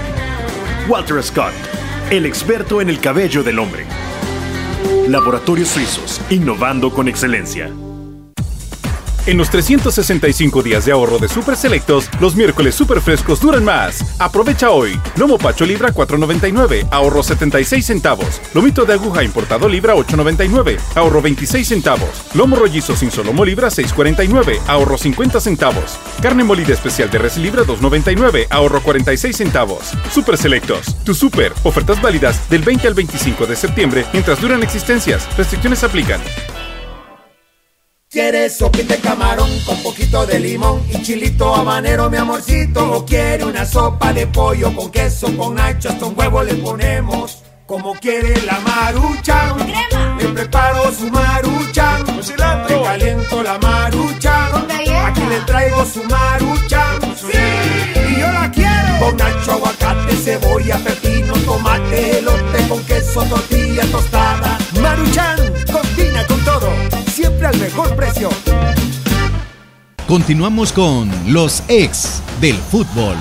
Walter 0.87 1.21
Scott, 1.21 1.53
el 2.09 2.25
experto 2.25 2.81
en 2.81 2.89
el 2.89 2.99
cabello 2.99 3.43
del 3.43 3.59
hombre. 3.59 3.85
Laboratorios 5.07 5.69
Suizos, 5.69 6.19
innovando 6.29 6.91
con 6.91 7.07
excelencia. 7.07 7.71
En 9.27 9.37
los 9.37 9.51
365 9.51 10.63
días 10.63 10.85
de 10.85 10.93
ahorro 10.93 11.19
de 11.19 11.27
Super 11.27 11.55
Selectos, 11.55 12.09
los 12.19 12.35
miércoles 12.35 12.73
super 12.73 13.01
frescos 13.01 13.39
duran 13.39 13.63
más. 13.63 14.03
Aprovecha 14.17 14.71
hoy. 14.71 14.99
Lomo 15.15 15.37
Pacho 15.37 15.63
Libra 15.63 15.93
4.99, 15.93 16.87
ahorro 16.89 17.21
76 17.21 17.85
centavos. 17.85 18.41
Lomito 18.55 18.83
de 18.83 18.93
aguja 18.93 19.23
importado 19.23 19.69
Libra 19.69 19.93
8.99, 19.93 20.79
ahorro 20.95 21.21
26 21.21 21.67
centavos. 21.67 22.09
Lomo 22.33 22.55
rollizo 22.55 22.95
sin 22.95 23.11
solomo 23.11 23.45
Libra 23.45 23.67
6.49, 23.67 24.59
ahorro 24.65 24.97
50 24.97 25.39
centavos. 25.39 25.99
Carne 26.19 26.43
molida 26.43 26.73
especial 26.73 27.11
de 27.11 27.19
res 27.19 27.37
Libra 27.37 27.61
2.99, 27.61 28.47
ahorro 28.49 28.81
46 28.81 29.37
centavos. 29.37 29.91
Super 30.11 30.35
Selectos, 30.35 30.95
tu 31.03 31.13
super. 31.13 31.53
Ofertas 31.61 32.01
válidas 32.01 32.49
del 32.49 32.63
20 32.63 32.87
al 32.87 32.95
25 32.95 33.45
de 33.45 33.55
septiembre 33.55 34.03
mientras 34.13 34.41
duran 34.41 34.63
existencias. 34.63 35.27
Restricciones 35.37 35.83
aplican. 35.83 36.21
¿Quieres 38.11 38.57
sopita 38.57 38.95
de 38.95 38.99
camarón 38.99 39.49
con 39.65 39.81
poquito 39.81 40.25
de 40.25 40.37
limón 40.37 40.83
y 40.89 41.01
chilito 41.01 41.55
habanero, 41.55 42.09
mi 42.09 42.17
amorcito? 42.17 42.91
¿O 42.91 43.05
quiere 43.05 43.45
una 43.45 43.65
sopa 43.65 44.11
de 44.11 44.27
pollo 44.27 44.75
con 44.75 44.91
queso, 44.91 45.27
con 45.37 45.55
nacho, 45.55 45.87
hasta 45.87 46.07
un 46.07 46.19
huevo 46.19 46.43
le 46.43 46.55
ponemos? 46.55 47.41
Como 47.65 47.93
quiere 47.93 48.41
la 48.41 48.59
marucha, 48.59 49.51
con 49.51 49.59
crema. 49.59 50.17
Le 50.19 50.27
preparo 50.27 50.91
su 50.91 51.09
marucha, 51.09 51.99
con 52.05 52.21
cilantro. 52.21 52.79
Le 52.79 52.83
caliento 52.83 53.43
la 53.43 53.57
marucha, 53.59 54.49
con 54.51 54.67
galleta. 54.67 55.07
Aquí 55.07 55.21
le 55.29 55.39
traigo 55.45 55.85
su 55.85 56.03
marucha, 56.03 56.99
sí. 57.15 57.37
y 58.09 58.19
yo 58.19 58.27
la 58.29 58.51
quiero. 58.51 58.99
Con 58.99 59.15
nacho, 59.15 59.53
aguacate, 59.53 60.17
cebolla, 60.17 60.77
pepino, 60.79 61.33
tomate, 61.45 62.19
elote 62.19 62.67
con 62.67 62.83
queso, 62.83 63.23
tortilla 63.23 63.85
tostada. 63.85 64.57
Maruchan, 64.81 65.50
siempre 67.07 67.47
al 67.47 67.57
mejor 67.57 67.95
precio. 67.95 68.29
Continuamos 70.07 70.73
con 70.73 71.09
los 71.31 71.63
ex 71.67 72.21
del 72.41 72.55
fútbol. 72.55 73.15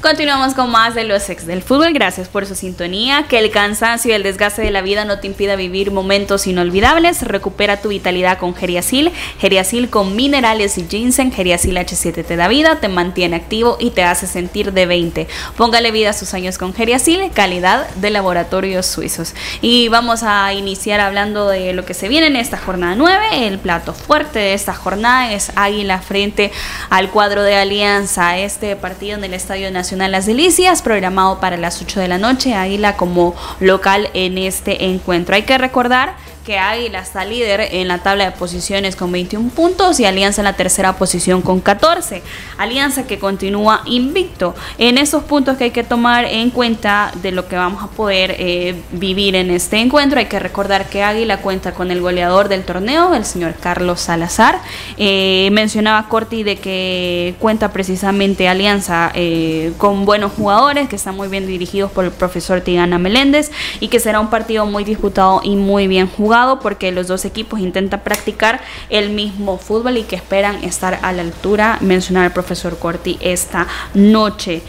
Continuamos 0.00 0.54
con 0.54 0.70
más 0.70 0.94
de 0.94 1.02
los 1.02 1.28
ex 1.28 1.44
del 1.44 1.60
fútbol. 1.60 1.92
Gracias 1.92 2.28
por 2.28 2.46
su 2.46 2.54
sintonía. 2.54 3.24
Que 3.28 3.40
el 3.40 3.50
cansancio 3.50 4.12
y 4.12 4.14
el 4.14 4.22
desgaste 4.22 4.62
de 4.62 4.70
la 4.70 4.80
vida 4.80 5.04
no 5.04 5.18
te 5.18 5.26
impida 5.26 5.56
vivir 5.56 5.90
momentos 5.90 6.46
inolvidables. 6.46 7.22
Recupera 7.22 7.78
tu 7.78 7.88
vitalidad 7.88 8.38
con 8.38 8.54
Geriasil. 8.54 9.10
Geriasil 9.40 9.90
con 9.90 10.14
minerales 10.14 10.78
y 10.78 10.86
ginseng. 10.88 11.32
Geriasil 11.32 11.76
H7 11.76 12.24
te 12.24 12.36
da 12.36 12.46
vida, 12.46 12.76
te 12.76 12.86
mantiene 12.86 13.34
activo 13.34 13.76
y 13.80 13.90
te 13.90 14.04
hace 14.04 14.28
sentir 14.28 14.72
de 14.72 14.86
20. 14.86 15.26
Póngale 15.56 15.90
vida 15.90 16.10
a 16.10 16.12
sus 16.12 16.32
años 16.32 16.58
con 16.58 16.74
Geriasil, 16.74 17.32
calidad 17.34 17.88
de 17.96 18.10
laboratorios 18.10 18.86
suizos. 18.86 19.34
Y 19.62 19.88
vamos 19.88 20.22
a 20.22 20.52
iniciar 20.52 21.00
hablando 21.00 21.48
de 21.48 21.72
lo 21.72 21.84
que 21.84 21.94
se 21.94 22.08
viene 22.08 22.28
en 22.28 22.36
esta 22.36 22.56
jornada 22.56 22.94
9. 22.94 23.48
El 23.48 23.58
plato 23.58 23.94
fuerte 23.94 24.38
de 24.38 24.54
esta 24.54 24.74
jornada 24.74 25.32
es 25.32 25.50
Águila 25.56 25.98
frente 25.98 26.52
al 26.88 27.10
cuadro 27.10 27.42
de 27.42 27.56
Alianza. 27.56 28.38
Este 28.38 28.76
partido 28.76 29.18
en 29.18 29.24
el 29.24 29.34
Estadio 29.34 29.68
Nacional 29.72 29.87
Las 29.96 30.26
Delicias, 30.26 30.82
programado 30.82 31.40
para 31.40 31.56
las 31.56 31.80
8 31.80 32.00
de 32.00 32.08
la 32.08 32.18
noche, 32.18 32.54
Águila 32.54 32.96
como 32.96 33.34
local 33.58 34.10
en 34.12 34.36
este 34.36 34.84
encuentro. 34.84 35.34
Hay 35.34 35.42
que 35.42 35.56
recordar 35.56 36.16
que 36.48 36.58
Águila 36.58 37.00
está 37.00 37.26
líder 37.26 37.60
en 37.72 37.88
la 37.88 37.98
tabla 37.98 38.24
de 38.24 38.30
posiciones 38.30 38.96
con 38.96 39.12
21 39.12 39.50
puntos 39.50 40.00
y 40.00 40.06
Alianza 40.06 40.40
en 40.40 40.46
la 40.46 40.54
tercera 40.54 40.94
posición 40.94 41.42
con 41.42 41.60
14. 41.60 42.22
Alianza 42.56 43.06
que 43.06 43.18
continúa 43.18 43.82
invicto. 43.84 44.54
En 44.78 44.96
esos 44.96 45.24
puntos 45.24 45.58
que 45.58 45.64
hay 45.64 45.72
que 45.72 45.84
tomar 45.84 46.24
en 46.24 46.48
cuenta 46.48 47.12
de 47.20 47.32
lo 47.32 47.48
que 47.48 47.56
vamos 47.56 47.84
a 47.84 47.88
poder 47.88 48.34
eh, 48.38 48.80
vivir 48.92 49.36
en 49.36 49.50
este 49.50 49.76
encuentro, 49.76 50.20
hay 50.20 50.24
que 50.24 50.38
recordar 50.38 50.88
que 50.88 51.02
Águila 51.02 51.42
cuenta 51.42 51.74
con 51.74 51.90
el 51.90 52.00
goleador 52.00 52.48
del 52.48 52.64
torneo, 52.64 53.14
el 53.14 53.26
señor 53.26 53.52
Carlos 53.60 54.00
Salazar. 54.00 54.58
Eh, 54.96 55.50
mencionaba 55.52 56.08
Corti 56.08 56.44
de 56.44 56.56
que 56.56 57.34
cuenta 57.40 57.72
precisamente 57.72 58.48
Alianza 58.48 59.12
eh, 59.12 59.74
con 59.76 60.06
buenos 60.06 60.32
jugadores 60.32 60.88
que 60.88 60.96
están 60.96 61.14
muy 61.14 61.28
bien 61.28 61.46
dirigidos 61.46 61.92
por 61.92 62.06
el 62.06 62.10
profesor 62.10 62.62
Tigana 62.62 62.96
Meléndez 62.98 63.50
y 63.80 63.88
que 63.88 64.00
será 64.00 64.18
un 64.18 64.30
partido 64.30 64.64
muy 64.64 64.84
disputado 64.84 65.42
y 65.44 65.54
muy 65.54 65.86
bien 65.88 66.08
jugado 66.08 66.37
porque 66.60 66.92
los 66.92 67.06
dos 67.08 67.24
equipos 67.24 67.60
intentan 67.60 68.00
practicar 68.00 68.60
el 68.90 69.10
mismo 69.10 69.58
fútbol 69.58 69.96
y 69.96 70.02
que 70.04 70.16
esperan 70.16 70.62
estar 70.64 70.98
a 71.02 71.12
la 71.12 71.22
altura, 71.22 71.78
mencionar 71.80 72.24
al 72.24 72.32
profesor 72.32 72.78
Corti 72.78 73.18
esta 73.20 73.66
noche. 73.94 74.62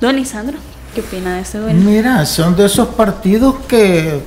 Don 0.00 0.16
Lisandro, 0.16 0.58
¿qué 0.94 1.00
opina 1.00 1.36
de 1.36 1.42
este 1.42 1.58
duelo? 1.58 1.80
Mira, 1.80 2.26
son 2.26 2.56
de 2.56 2.66
esos 2.66 2.88
partidos 2.88 3.54
que 3.68 4.20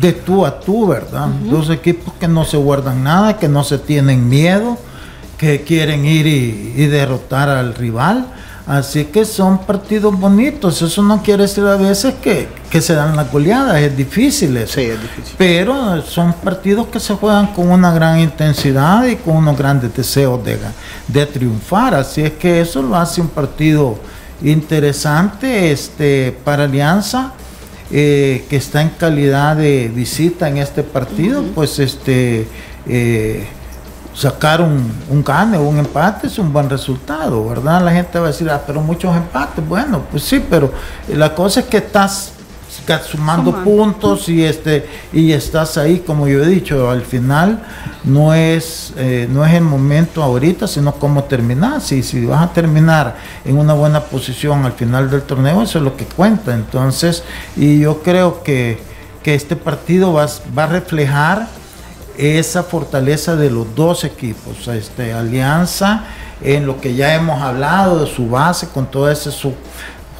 de 0.00 0.12
tú 0.12 0.46
a 0.46 0.60
tú, 0.60 0.86
¿verdad? 0.86 1.28
Uh 1.28 1.46
-huh. 1.46 1.50
Dos 1.50 1.70
equipos 1.70 2.14
que 2.20 2.28
no 2.28 2.44
se 2.44 2.56
guardan 2.56 3.02
nada, 3.02 3.36
que 3.36 3.48
no 3.48 3.64
se 3.64 3.78
tienen 3.78 4.28
miedo, 4.28 4.78
que 5.36 5.62
quieren 5.62 6.04
ir 6.04 6.26
y, 6.26 6.74
y 6.76 6.86
derrotar 6.86 7.48
al 7.48 7.74
rival. 7.74 8.26
Así 8.68 9.06
que 9.06 9.24
son 9.24 9.58
partidos 9.64 10.18
bonitos. 10.20 10.82
Eso 10.82 11.02
no 11.02 11.22
quiere 11.22 11.44
decir 11.44 11.64
a 11.64 11.76
veces 11.76 12.14
que, 12.22 12.48
que 12.70 12.82
se 12.82 12.94
dan 12.94 13.16
las 13.16 13.32
goleadas, 13.32 13.80
es 13.80 13.96
difícil 13.96 14.56
eso. 14.58 14.74
Sí, 14.74 14.82
es 14.82 15.00
difícil. 15.00 15.34
Pero 15.38 16.02
son 16.02 16.34
partidos 16.34 16.86
que 16.88 17.00
se 17.00 17.14
juegan 17.14 17.46
con 17.54 17.70
una 17.70 17.90
gran 17.92 18.20
intensidad 18.20 19.06
y 19.06 19.16
con 19.16 19.36
unos 19.36 19.56
grandes 19.56 19.94
deseos 19.94 20.44
de, 20.44 20.58
de 21.08 21.26
triunfar. 21.26 21.94
Así 21.94 22.20
es 22.22 22.32
que 22.32 22.60
eso 22.60 22.82
lo 22.82 22.94
hace 22.96 23.22
un 23.22 23.28
partido 23.28 23.98
interesante 24.42 25.72
este, 25.72 26.36
para 26.44 26.64
Alianza. 26.64 27.32
eh, 27.90 28.44
que 28.50 28.56
está 28.56 28.82
en 28.82 28.90
calidad 28.90 29.56
de 29.56 29.88
visita 29.88 30.48
en 30.48 30.58
este 30.58 30.82
partido, 30.82 31.42
pues 31.54 31.78
este 31.78 32.46
eh, 32.86 33.46
sacar 34.18 34.60
un, 34.60 34.90
un 35.08 35.22
gane 35.22 35.56
o 35.58 35.62
un 35.62 35.78
empate 35.78 36.26
es 36.26 36.38
un 36.40 36.52
buen 36.52 36.68
resultado, 36.68 37.48
¿verdad? 37.48 37.84
La 37.84 37.92
gente 37.92 38.18
va 38.18 38.24
a 38.24 38.28
decir, 38.28 38.50
ah, 38.50 38.60
pero 38.66 38.80
muchos 38.80 39.16
empates, 39.16 39.66
bueno, 39.66 40.02
pues 40.10 40.24
sí, 40.24 40.44
pero 40.50 40.72
la 41.08 41.32
cosa 41.36 41.60
es 41.60 41.66
que 41.66 41.76
estás 41.76 42.32
sumando. 43.08 43.62
puntos 43.64 44.28
y 44.28 44.44
este 44.44 44.88
y 45.12 45.32
estás 45.32 45.76
ahí 45.76 45.98
como 45.98 46.26
yo 46.26 46.42
he 46.42 46.46
dicho 46.46 46.90
al 46.90 47.02
final 47.02 47.62
no 48.04 48.32
es 48.32 48.94
eh, 48.96 49.28
no 49.30 49.44
es 49.44 49.52
el 49.54 49.62
momento 49.62 50.22
ahorita 50.22 50.66
sino 50.66 50.92
cómo 50.92 51.24
terminar. 51.24 51.80
Si 51.80 52.02
si 52.02 52.24
vas 52.24 52.42
a 52.42 52.52
terminar 52.52 53.16
en 53.44 53.58
una 53.58 53.74
buena 53.74 54.00
posición 54.00 54.64
al 54.64 54.72
final 54.72 55.10
del 55.10 55.22
torneo 55.22 55.62
eso 55.62 55.78
es 55.78 55.84
lo 55.84 55.96
que 55.96 56.06
cuenta. 56.06 56.54
Entonces 56.54 57.24
y 57.56 57.80
yo 57.80 58.02
creo 58.02 58.42
que, 58.42 58.80
que 59.22 59.34
este 59.34 59.56
partido 59.56 60.12
va, 60.12 60.26
va 60.56 60.64
a 60.64 60.68
reflejar 60.68 61.57
esa 62.18 62.64
fortaleza 62.64 63.36
de 63.36 63.48
los 63.48 63.74
dos 63.74 64.04
equipos 64.04 64.66
este 64.68 65.12
alianza 65.12 66.04
en 66.42 66.66
lo 66.66 66.80
que 66.80 66.94
ya 66.94 67.14
hemos 67.14 67.40
hablado 67.40 68.04
de 68.04 68.06
su 68.12 68.28
base 68.28 68.68
con 68.68 68.86
todo 68.86 69.10
ese 69.10 69.30
su 69.30 69.54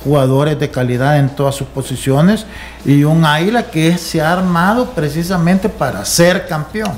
jugadores 0.05 0.59
de 0.59 0.71
calidad 0.71 1.19
en 1.19 1.29
todas 1.29 1.55
sus 1.55 1.67
posiciones 1.69 2.47
y 2.85 3.05
un 3.05 3.25
Águila 3.25 3.65
que 3.65 3.99
se 3.99 4.21
ha 4.21 4.33
armado 4.33 4.91
precisamente 4.91 5.69
para 5.69 6.05
ser 6.05 6.47
campeón. 6.47 6.93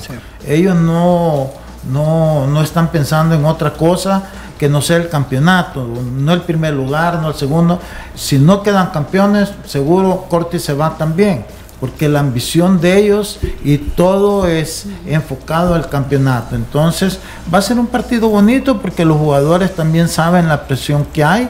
Ellos 0.47 0.77
no, 0.77 1.51
no, 1.91 2.47
no, 2.47 2.63
están 2.63 2.89
pensando 2.89 3.35
en 3.35 3.45
otra 3.45 3.73
cosa 3.73 4.23
que 4.59 4.69
no 4.69 4.83
sea 4.83 4.99
el 4.99 5.09
campeonato, 5.09 5.83
no 5.83 6.33
el 6.35 6.43
primer 6.43 6.75
lugar, 6.75 7.19
no 7.21 7.29
el 7.29 7.35
segundo. 7.35 7.81
Si 8.15 8.39
no 8.39 8.63
quedan 8.63 8.91
campeones, 8.91 9.51
seguro 9.65 10.27
Corti 10.29 10.59
se 10.59 10.75
va 10.75 10.97
también, 10.99 11.47
porque 11.81 12.09
la 12.09 12.21
ambición 12.21 12.81
de 12.81 12.99
ellos 12.99 13.41
y 13.65 13.79
todo 13.79 14.47
es 14.47 14.87
enfocado 15.07 15.75
al 15.75 15.89
campeonato. 15.89 16.55
Entonces 16.55 17.19
va 17.53 17.59
a 17.59 17.63
ser 17.63 17.79
un 17.79 17.87
partido 17.87 18.29
bonito 18.29 18.81
porque 18.81 19.05
los 19.05 19.17
jugadores 19.17 19.75
también 19.75 20.09
saben 20.09 20.49
la 20.49 20.67
presión 20.67 21.07
que 21.13 21.25
hay 21.25 21.49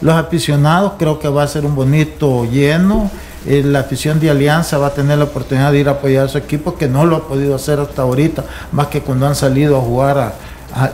los 0.00 0.14
aficionados 0.14 0.92
creo 0.98 1.18
que 1.18 1.28
va 1.28 1.42
a 1.42 1.48
ser 1.48 1.64
un 1.64 1.74
bonito 1.74 2.44
lleno. 2.44 3.10
Eh, 3.46 3.62
la 3.64 3.80
afición 3.80 4.18
de 4.18 4.30
Alianza 4.30 4.76
va 4.78 4.88
a 4.88 4.94
tener 4.94 5.18
la 5.18 5.24
oportunidad 5.24 5.72
de 5.72 5.78
ir 5.78 5.88
a 5.88 5.92
apoyar 5.92 6.26
a 6.26 6.28
su 6.28 6.38
equipo, 6.38 6.76
que 6.76 6.88
no 6.88 7.06
lo 7.06 7.16
ha 7.16 7.28
podido 7.28 7.54
hacer 7.54 7.78
hasta 7.78 8.02
ahorita, 8.02 8.44
más 8.72 8.88
que 8.88 9.02
cuando 9.02 9.26
han 9.26 9.36
salido 9.36 9.76
a 9.76 9.80
jugar 9.80 10.18
a, 10.18 10.32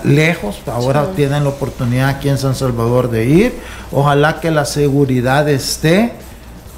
lejos. 0.05 0.61
Ahora 0.67 1.09
tienen 1.17 1.43
la 1.43 1.51
oportunidad 1.51 2.11
aquí 2.11 2.29
en 2.29 2.39
San 2.39 2.55
Salvador 2.55 3.11
de 3.11 3.27
ir. 3.27 3.55
Ojalá 3.91 4.39
que 4.39 4.51
la 4.53 4.65
seguridad 4.65 5.49
esté 5.49 6.13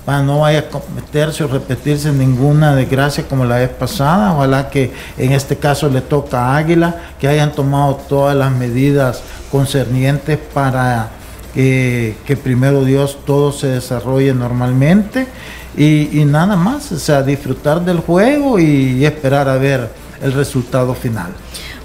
para 0.05 0.23
no 0.23 0.41
vaya 0.41 0.61
a 0.61 0.69
cometerse 0.69 1.45
o 1.45 1.49
repetirse 1.49 2.13
ninguna 2.13 2.75
desgracia 2.75 3.27
como 3.27 3.45
la 3.45 3.57
vez 3.57 3.71
pasada. 3.71 4.35
Ojalá 4.35 4.69
que 4.69 4.93
en 5.17 5.33
este 5.33 5.57
caso 5.57 5.89
le 5.89 6.01
toca 6.01 6.39
a 6.39 6.57
Águila, 6.57 6.97
que 7.19 7.29
hayan 7.29 7.53
tomado 7.53 7.97
todas 8.09 8.37
las 8.37 8.53
medidas 8.53 9.23
concernientes 9.51 10.39
para 10.53 11.11
que 11.55 12.39
primero 12.43 12.85
Dios 12.85 13.19
todo 13.25 13.53
se 13.53 13.69
desarrolle 13.69 14.35
normalmente 14.35 15.29
y, 15.77 16.25
nada 16.25 16.57
más, 16.57 16.93
o 16.93 16.99
sea, 16.99 17.23
disfrutar 17.23 17.85
del 17.85 17.99
juego 17.99 18.59
y 18.59 19.05
esperar 19.05 19.49
a 19.49 19.57
ver 19.57 19.91
el 20.23 20.33
resultado 20.33 20.95
final. 20.95 21.33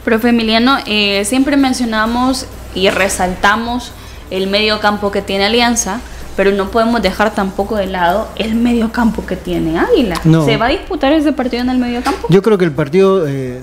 Profe 0.03 0.29
Emiliano, 0.29 0.77
eh, 0.85 1.25
siempre 1.25 1.57
mencionamos 1.57 2.45
y 2.73 2.89
resaltamos 2.89 3.91
el 4.31 4.47
medio 4.47 4.79
campo 4.79 5.11
que 5.11 5.21
tiene 5.21 5.45
Alianza, 5.45 5.99
pero 6.39 6.53
no 6.53 6.71
podemos 6.71 7.01
dejar 7.01 7.35
tampoco 7.35 7.75
de 7.75 7.87
lado 7.87 8.29
el 8.37 8.55
medio 8.55 8.93
campo 8.93 9.25
que 9.25 9.35
tiene 9.35 9.77
Águila. 9.77 10.15
¿Se 10.45 10.55
va 10.55 10.67
a 10.67 10.69
disputar 10.69 11.11
ese 11.11 11.33
partido 11.33 11.63
en 11.63 11.69
el 11.69 11.79
medio 11.79 12.01
campo? 12.01 12.27
Yo 12.29 12.41
creo 12.41 12.57
que 12.57 12.63
el 12.63 12.71
partido 12.71 13.27
eh, 13.27 13.59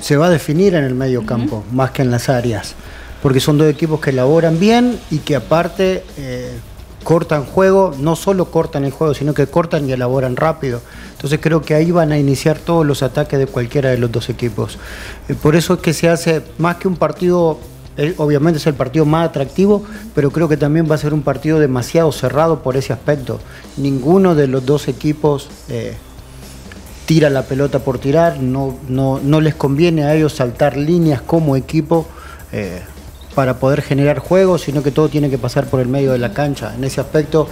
se 0.00 0.16
va 0.16 0.28
a 0.28 0.30
definir 0.30 0.74
en 0.74 0.84
el 0.84 0.94
medio 0.94 1.26
campo, 1.26 1.64
más 1.70 1.90
que 1.90 2.00
en 2.00 2.10
las 2.10 2.30
áreas 2.30 2.74
porque 3.22 3.40
son 3.40 3.58
dos 3.58 3.68
equipos 3.68 4.00
que 4.00 4.08
elaboran 4.08 4.58
bien 4.58 4.98
y 5.10 5.18
que 5.18 5.36
aparte 5.36 6.02
eh, 6.16 6.52
cortan 7.04 7.44
juego, 7.44 7.94
no 7.98 8.16
solo 8.16 8.46
cortan 8.46 8.84
el 8.84 8.92
juego, 8.92 9.12
sino 9.12 9.34
que 9.34 9.46
cortan 9.46 9.86
y 9.88 9.92
elaboran 9.92 10.36
rápido. 10.36 10.80
Entonces 11.12 11.40
creo 11.42 11.62
que 11.62 11.74
ahí 11.74 11.90
van 11.90 12.12
a 12.12 12.18
iniciar 12.18 12.58
todos 12.58 12.86
los 12.86 13.02
ataques 13.02 13.38
de 13.38 13.46
cualquiera 13.46 13.90
de 13.90 13.98
los 13.98 14.10
dos 14.10 14.28
equipos. 14.28 14.78
Eh, 15.28 15.34
por 15.34 15.56
eso 15.56 15.74
es 15.74 15.80
que 15.80 15.92
se 15.92 16.08
hace 16.08 16.42
más 16.58 16.76
que 16.76 16.88
un 16.88 16.96
partido, 16.96 17.58
obviamente 18.16 18.58
es 18.58 18.66
el 18.66 18.74
partido 18.74 19.04
más 19.04 19.28
atractivo, 19.28 19.82
pero 20.14 20.30
creo 20.30 20.48
que 20.48 20.56
también 20.56 20.90
va 20.90 20.94
a 20.94 20.98
ser 20.98 21.12
un 21.12 21.22
partido 21.22 21.58
demasiado 21.58 22.12
cerrado 22.12 22.62
por 22.62 22.76
ese 22.76 22.92
aspecto. 22.92 23.40
Ninguno 23.76 24.34
de 24.34 24.46
los 24.46 24.64
dos 24.64 24.88
equipos 24.88 25.48
tira 27.06 27.30
la 27.30 27.42
pelota 27.42 27.78
por 27.78 27.98
tirar, 27.98 28.38
no, 28.38 28.76
no, 28.88 29.20
no 29.22 29.40
les 29.40 29.54
conviene 29.54 30.04
a 30.04 30.14
ellos 30.14 30.34
saltar 30.34 30.76
líneas 30.76 31.20
como 31.22 31.56
equipo 31.56 32.06
para 33.34 33.58
poder 33.58 33.82
generar 33.82 34.18
juegos, 34.18 34.62
sino 34.62 34.82
que 34.82 34.90
todo 34.90 35.08
tiene 35.08 35.30
que 35.30 35.38
pasar 35.38 35.66
por 35.66 35.80
el 35.80 35.88
medio 35.88 36.12
de 36.12 36.18
la 36.18 36.32
cancha. 36.32 36.74
En 36.74 36.84
ese 36.84 37.00
aspecto 37.00 37.48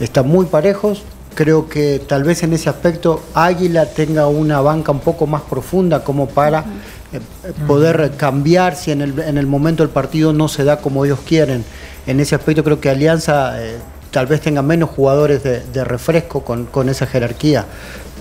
están 0.00 0.28
muy 0.28 0.46
parejos. 0.46 1.02
Creo 1.38 1.68
que 1.68 2.00
tal 2.00 2.24
vez 2.24 2.42
en 2.42 2.52
ese 2.52 2.68
aspecto 2.68 3.22
Águila 3.32 3.86
tenga 3.86 4.26
una 4.26 4.60
banca 4.60 4.90
un 4.90 4.98
poco 4.98 5.28
más 5.28 5.42
profunda 5.42 6.02
como 6.02 6.26
para 6.26 6.64
eh, 7.12 7.20
poder 7.68 8.14
cambiar 8.16 8.74
si 8.74 8.90
en 8.90 9.02
el, 9.02 9.16
en 9.20 9.38
el 9.38 9.46
momento 9.46 9.84
del 9.84 9.90
partido 9.90 10.32
no 10.32 10.48
se 10.48 10.64
da 10.64 10.78
como 10.78 11.04
ellos 11.04 11.20
quieren. 11.24 11.64
En 12.08 12.18
ese 12.18 12.34
aspecto 12.34 12.64
creo 12.64 12.80
que 12.80 12.90
Alianza 12.90 13.62
eh, 13.62 13.76
tal 14.10 14.26
vez 14.26 14.40
tenga 14.40 14.62
menos 14.62 14.90
jugadores 14.90 15.44
de, 15.44 15.84
refresco 15.84 16.42
con, 16.42 16.88
esa 16.88 17.06
jerarquía, 17.06 17.66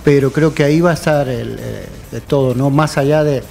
pero 0.04 0.32
creo 0.32 0.54
que 0.54 0.64
ahí 0.64 0.80
va 0.80 0.92
a 0.92 0.94
estar 0.94 1.28
el, 1.28 1.58
eh, 1.60 1.86
de 2.12 2.22
todo, 2.22 2.54
¿no? 2.54 2.70
Más 2.70 3.00
allá 3.00 3.24
de 3.24 3.42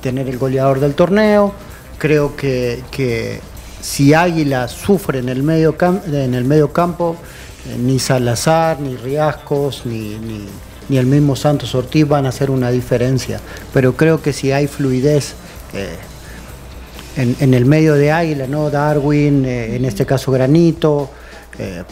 tener 0.00 0.28
el 0.28 0.38
goleador 0.38 0.80
del 0.80 0.94
torneo, 0.94 1.54
Creo 1.98 2.36
que, 2.36 3.40
si 3.80 4.14
Águila 4.14 4.68
sufre 4.68 5.20
en 5.20 5.28
el 5.28 5.42
medio, 5.42 5.76
en 6.06 6.34
el 6.34 6.44
medio 6.44 6.72
campo, 6.72 7.16
eh, 7.16 7.20
ni 7.78 7.98
Salazar, 7.98 8.80
ni 8.80 8.96
Riascos, 8.96 9.86
ni, 9.86 10.18
ni, 10.88 10.98
el 10.98 11.06
mismo 11.06 11.34
Santos 11.34 11.74
Ortiz 11.74 12.06
van 12.06 12.26
a 12.26 12.28
hacer 12.28 12.50
una 12.50 12.70
diferencia. 12.70 13.40
Pero 13.72 13.96
creo 13.96 14.20
que 14.20 14.32
si 14.32 14.52
hay 14.52 14.66
fluidez 14.66 15.34
eh, 15.72 15.96
en, 17.16 17.54
el 17.54 17.64
medio 17.64 17.94
de 17.94 18.12
Águila, 18.12 18.46
¿no? 18.46 18.70
Darwin, 18.70 19.44
eh, 19.44 19.76
en 19.76 19.84
este 19.84 20.04
caso 20.04 20.30
Granito, 20.30 21.10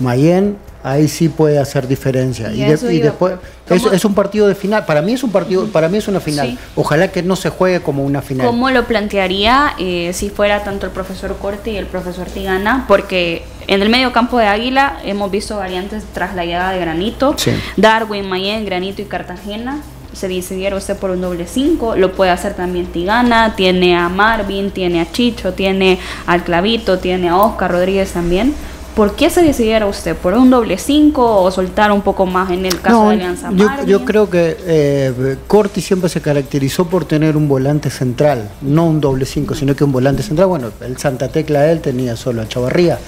Mayen, 0.00 0.56
ahí 0.82 1.08
sí 1.08 1.28
puede 1.28 1.58
hacer 1.58 1.86
diferencia. 1.86 2.52
Y, 2.52 2.64
después 3.00 3.34
es, 3.68 4.04
un 4.04 4.14
partido 4.14 4.48
de 4.48 4.54
final. 4.54 4.84
Para 4.84 5.02
mí 5.02 5.12
es 5.12 5.22
un 5.22 5.30
partido, 5.30 5.66
para 5.66 5.88
mí 5.88 5.98
es 5.98 6.08
una 6.08 6.20
final. 6.20 6.58
Ojalá 6.74 7.08
que 7.08 7.22
no 7.22 7.36
se 7.36 7.50
juegue 7.50 7.80
como 7.80 8.04
una 8.04 8.22
final. 8.22 8.46
¿Cómo 8.46 8.70
lo 8.70 8.86
plantearía 8.86 9.74
eh, 9.78 10.10
si 10.12 10.30
fuera 10.30 10.64
tanto 10.64 10.86
el 10.86 10.92
profesor 10.92 11.36
Corte 11.38 11.70
y 11.70 11.76
el 11.76 11.86
profesor 11.86 12.26
Tigana? 12.26 12.84
Porque 12.88 13.44
en 13.66 13.82
el 13.82 13.88
medio 13.88 14.12
campo 14.12 14.38
de 14.38 14.46
Águila 14.46 14.98
hemos 15.04 15.30
visto 15.30 15.56
variantes 15.56 16.04
tras 16.12 16.34
la 16.34 16.44
llegada 16.44 16.72
de 16.72 16.80
Granito, 16.80 17.36
Darwin, 17.76 18.28
Mayen, 18.28 18.64
Granito 18.64 19.02
y 19.02 19.06
Cartagena. 19.06 19.80
Se 20.12 20.28
decidiera 20.28 20.76
usted 20.76 20.94
por 20.98 21.10
un 21.10 21.22
doble 21.22 21.46
5, 21.46 21.96
lo 21.96 22.12
puede 22.12 22.30
hacer 22.30 22.52
también 22.52 22.84
Tigana, 22.84 23.56
tiene 23.56 23.96
a 23.96 24.10
Marvin, 24.10 24.70
tiene 24.70 25.00
a 25.00 25.10
Chicho, 25.10 25.54
tiene 25.54 25.98
al 26.26 26.44
Clavito, 26.44 26.98
tiene 26.98 27.30
a 27.30 27.38
Oscar 27.38 27.72
Rodríguez 27.72 28.12
también 28.12 28.54
¿Por 28.94 29.16
qué 29.16 29.30
se 29.30 29.42
decidiera 29.42 29.86
usted? 29.86 30.14
¿Por 30.14 30.34
un 30.34 30.50
doble 30.50 30.76
5 30.76 31.42
o 31.42 31.50
soltar 31.50 31.90
un 31.92 32.02
poco 32.02 32.26
más 32.26 32.50
en 32.50 32.66
el 32.66 32.80
caso 32.80 33.08
de 33.08 33.14
Alianza 33.14 33.50
yo, 33.52 33.68
yo, 33.86 34.04
creo 34.04 34.28
que 34.28 34.56
eh, 34.66 35.36
Corti 35.46 35.80
siempre 35.80 36.10
se 36.10 36.20
caracterizó 36.20 36.86
por 36.86 37.06
tener 37.06 37.36
un 37.36 37.48
volante 37.48 37.88
central, 37.88 38.50
no 38.60 38.86
un 38.86 39.00
doble 39.00 39.24
5, 39.24 39.54
sino 39.54 39.74
que 39.74 39.84
un 39.84 39.92
volante 39.92 40.22
central. 40.22 40.48
Bueno, 40.48 40.70
el 40.82 40.98
Santa 40.98 41.28
Tecla 41.28 41.70
él 41.70 41.80
tenía 41.80 42.16
solo 42.16 42.42
a 42.42 42.48
Chavarría. 42.48 42.98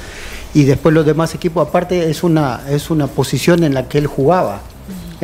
Y 0.54 0.64
después 0.64 0.94
los 0.94 1.04
demás 1.04 1.34
equipos, 1.34 1.66
aparte, 1.66 2.08
es 2.08 2.22
una, 2.22 2.60
es 2.70 2.90
una 2.90 3.08
posición 3.08 3.64
en 3.64 3.74
la 3.74 3.88
que 3.88 3.98
él 3.98 4.06
jugaba. 4.06 4.60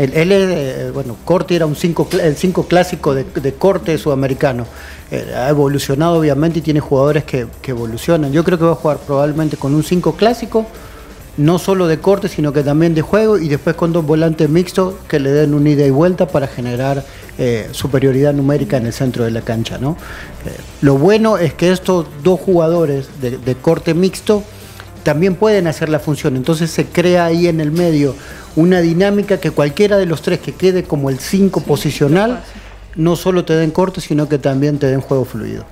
Él, 0.03 0.12
él 0.14 0.32
eh, 0.32 0.90
bueno, 0.94 1.16
Corti 1.24 1.55
era 1.55 1.66
un 1.66 1.76
cinco, 1.76 2.09
el 2.22 2.36
5 2.36 2.66
clásico 2.66 3.14
de, 3.14 3.24
de 3.24 3.53
corte 3.55 3.98
sudamericano. 3.98 4.66
Eh, 5.12 5.32
ha 5.34 5.48
evolucionado 5.48 6.20
obviamente 6.20 6.61
y 6.61 6.62
tiene 6.62 6.78
jugadores 6.78 7.24
que, 7.24 7.46
evolucionan. 7.66 8.32
Yo 8.32 8.44
creo 8.44 8.59
que 8.59 8.64
va 8.64 8.72
a 8.72 8.76
jugar 8.76 8.98
probablemente 8.98 9.57
con 9.57 9.74
un 9.74 9.82
5 9.82 10.14
clásico, 10.14 10.66
no 11.36 11.59
solo 11.59 11.88
de 11.88 11.98
corte, 11.98 12.28
sino 12.28 12.53
que 12.53 12.62
también 12.62 12.94
de 12.94 13.03
juego, 13.03 13.38
y 13.38 13.48
después 13.48 13.74
con 13.74 13.92
dos 13.92 14.07
volantes 14.07 14.48
mixtos 14.48 14.94
que 15.09 15.18
le 15.18 15.30
den 15.30 15.55
un 15.55 15.66
ida 15.66 15.84
y 15.84 15.90
vuelta 15.90 16.28
para 16.28 16.46
generar 16.46 17.05
eh, 17.38 17.68
superioridad 17.72 18.32
numérica 18.32 18.76
en 18.76 18.86
el 18.86 18.92
centro 18.92 19.24
de 19.24 19.32
la 19.32 19.40
cancha. 19.40 19.78
¿no? 19.78 19.96
Lo 20.80 20.96
bueno 20.96 21.38
es 21.38 21.55
que 21.55 21.72
estos 21.72 22.07
dos 22.22 22.38
jugadores 22.38 23.09
de, 23.20 23.55
corte 23.57 23.94
mixto 23.94 24.44
también 25.03 25.34
pueden 25.34 25.66
hacer 25.66 25.88
la 25.88 25.98
función, 25.98 26.36
entonces 26.36 26.70
se 26.70 26.86
crea 26.86 27.24
ahí 27.24 27.48
en 27.48 27.61
el 27.61 27.72
medio 27.72 28.14
una 28.57 28.80
dinámica 28.80 29.38
que 29.38 29.51
cualquiera 29.51 29.96
de 29.96 30.07
los 30.07 30.22
tres 30.22 30.40
que 30.40 30.53
quede 30.53 30.84
como 30.84 31.11
el 31.11 31.18
5 31.18 31.62
posicional 31.62 32.42
no 32.96 33.16
solo 33.16 33.44
te 33.44 33.55
den 33.55 33.70
corte, 33.70 34.01
sino 34.01 34.28
que 34.28 34.38
también 34.38 34.78
te 34.78 34.86
den 34.86 35.01
juego 35.01 35.24
fluido. 35.24 35.64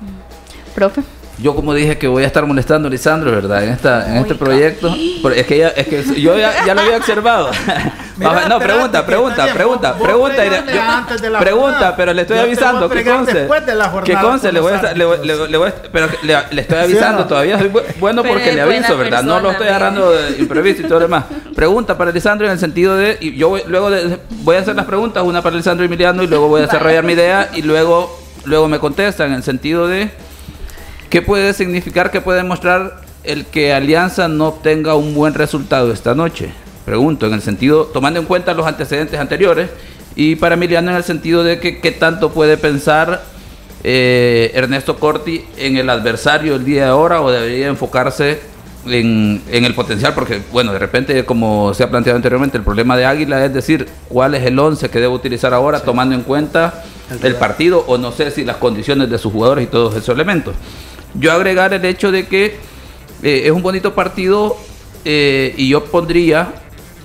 Profe. 0.75 1.03
Yo 1.41 1.55
como 1.55 1.73
dije 1.73 1.99
que 1.99 2.09
voy 2.09 2.25
a 2.25 2.27
estar 2.27 2.45
molestando 2.47 2.89
a 2.89 2.91
Lisandro, 2.91 3.31
¿verdad? 3.31 3.63
En 3.63 3.71
esta, 3.71 4.11
en 4.11 4.17
este 4.17 4.35
proyecto. 4.35 4.95
Es 5.35 5.47
que, 5.47 5.73
es 5.77 5.87
que 5.87 6.21
yo 6.21 6.37
ya, 6.37 6.65
ya, 6.67 6.75
lo 6.75 6.81
había 6.81 6.97
observado. 6.97 7.51
no, 8.49 8.59
pregunta, 8.59 9.07
pregunta, 9.07 9.47
pregunta, 9.53 9.95
pregunta, 9.97 10.45
pregunta, 11.39 11.97
pero 11.97 12.13
le 12.13 12.23
estoy 12.23 12.39
avisando. 12.39 12.89
¿Qué 12.89 13.05
conce? 13.05 13.49
¿Qué 14.05 14.15
conce? 14.15 14.53
Le 14.53 14.61
voy 14.61 14.73
a, 14.73 14.93
le, 14.95 15.05
le, 15.25 15.49
le, 15.49 15.73
pero 15.93 16.09
le, 16.23 16.61
estoy 16.61 16.79
avisando 16.79 17.27
todavía. 17.27 17.59
Soy 17.59 17.71
bueno 18.01 18.25
porque 18.25 18.53
le 18.53 18.61
aviso, 18.61 18.97
¿verdad? 18.97 19.23
no 19.23 19.41
lo 19.41 19.53
estoy 19.53 19.69
agarrando 19.69 20.11
de 20.11 20.39
imprevisto 20.39 20.83
y 20.83 20.85
todo 20.87 20.99
lo 20.99 21.07
demás. 21.07 21.25
Pregunta 21.55 21.97
para 21.97 22.11
Lisandro 22.11 22.47
en 22.47 22.53
el 22.53 22.59
sentido 22.59 22.97
de. 22.97 23.17
Y 23.21 23.37
yo 23.37 23.51
voy, 23.51 23.63
luego 23.67 23.91
de, 23.91 24.19
voy 24.43 24.57
a 24.57 24.61
hacer 24.61 24.75
las 24.75 24.87
preguntas, 24.87 25.23
una 25.23 25.43
para 25.43 25.57
Lisandro 25.57 25.85
y 25.85 25.87
Emiliano, 25.87 26.23
y 26.23 26.27
luego 26.27 26.49
voy 26.49 26.63
a 26.63 26.65
desarrollar 26.65 27.05
mi 27.05 27.13
idea 27.13 27.51
y 27.55 27.63
luego, 27.63 28.19
luego 28.45 28.67
me 28.67 28.81
contestan 28.81 29.29
en 29.29 29.35
el 29.35 29.43
sentido 29.45 29.87
de 29.87 30.11
¿Qué 31.11 31.23
puede 31.23 31.55
significar, 31.55 32.11
qué 32.11 32.21
puede 32.21 32.45
mostrar 32.45 33.01
el 33.25 33.47
que 33.47 33.73
Alianza 33.73 34.29
no 34.29 34.49
obtenga 34.49 34.95
un 34.95 35.15
buen 35.15 35.33
resultado 35.33 35.91
esta 35.91 36.15
noche? 36.15 36.51
Pregunto, 36.85 37.27
en 37.27 37.33
el 37.33 37.41
sentido, 37.41 37.87
tomando 37.87 38.21
en 38.21 38.27
cuenta 38.27 38.53
los 38.53 38.67
antecedentes 38.67 39.19
anteriores, 39.19 39.71
y 40.17 40.37
para 40.37 40.57
Emiliano 40.57 40.91
en 40.91 40.99
el 40.99 41.05
sentido 41.05 41.45
de 41.45 41.61
que 41.61 41.81
qué 41.81 41.93
tanto 41.93 42.31
puede 42.33 42.59
pensar 42.59 43.23
eh, 43.85 44.51
Ernesto 44.53 44.99
Corti 44.99 45.47
en 45.57 45.79
el 45.79 45.89
adversario 45.89 46.57
el 46.57 46.65
día 46.67 46.85
de 46.85 46.91
ahora 46.91 47.23
o 47.23 47.31
debería 47.31 47.69
enfocarse 47.69 48.41
en, 48.87 49.41
en, 49.51 49.65
el 49.65 49.75
potencial, 49.75 50.13
porque 50.13 50.43
bueno, 50.53 50.73
de 50.75 50.79
repente, 50.79 51.25
como 51.25 51.73
se 51.73 51.85
ha 51.85 51.89
planteado 51.89 52.17
anteriormente, 52.17 52.59
el 52.59 52.65
problema 52.65 52.99
de 52.99 53.07
Águila 53.07 53.43
es 53.47 53.55
decir, 53.55 53.89
cuál 54.11 54.35
es 54.35 54.45
el 54.45 54.59
11 54.59 54.91
que 54.91 55.01
debe 55.01 55.15
utilizar 55.15 55.55
ahora, 55.55 55.81
tomando 55.81 56.15
en 56.15 56.23
cuenta 56.23 56.85
el 57.23 57.35
partido 57.37 57.85
o 57.87 57.97
no 57.97 58.13
sé 58.13 58.31
si 58.31 58.45
las 58.45 58.57
condiciones 58.57 59.09
de 59.09 59.17
sus 59.17 59.33
jugadores 59.33 59.65
y 59.65 59.69
todos 59.69 59.95
esos 59.95 60.11
elementos. 60.11 60.55
Yo 61.15 61.33
agregar 61.33 61.73
el 61.73 61.85
hecho 61.85 62.13
de 62.13 62.27
que 62.27 62.57
eh, 63.23 63.43
es 63.45 63.51
un 63.51 63.63
bonito 63.63 63.95
partido 63.95 64.57
eh, 65.05 65.55
y 65.57 65.69
yo 65.69 65.85
pondría 65.85 66.53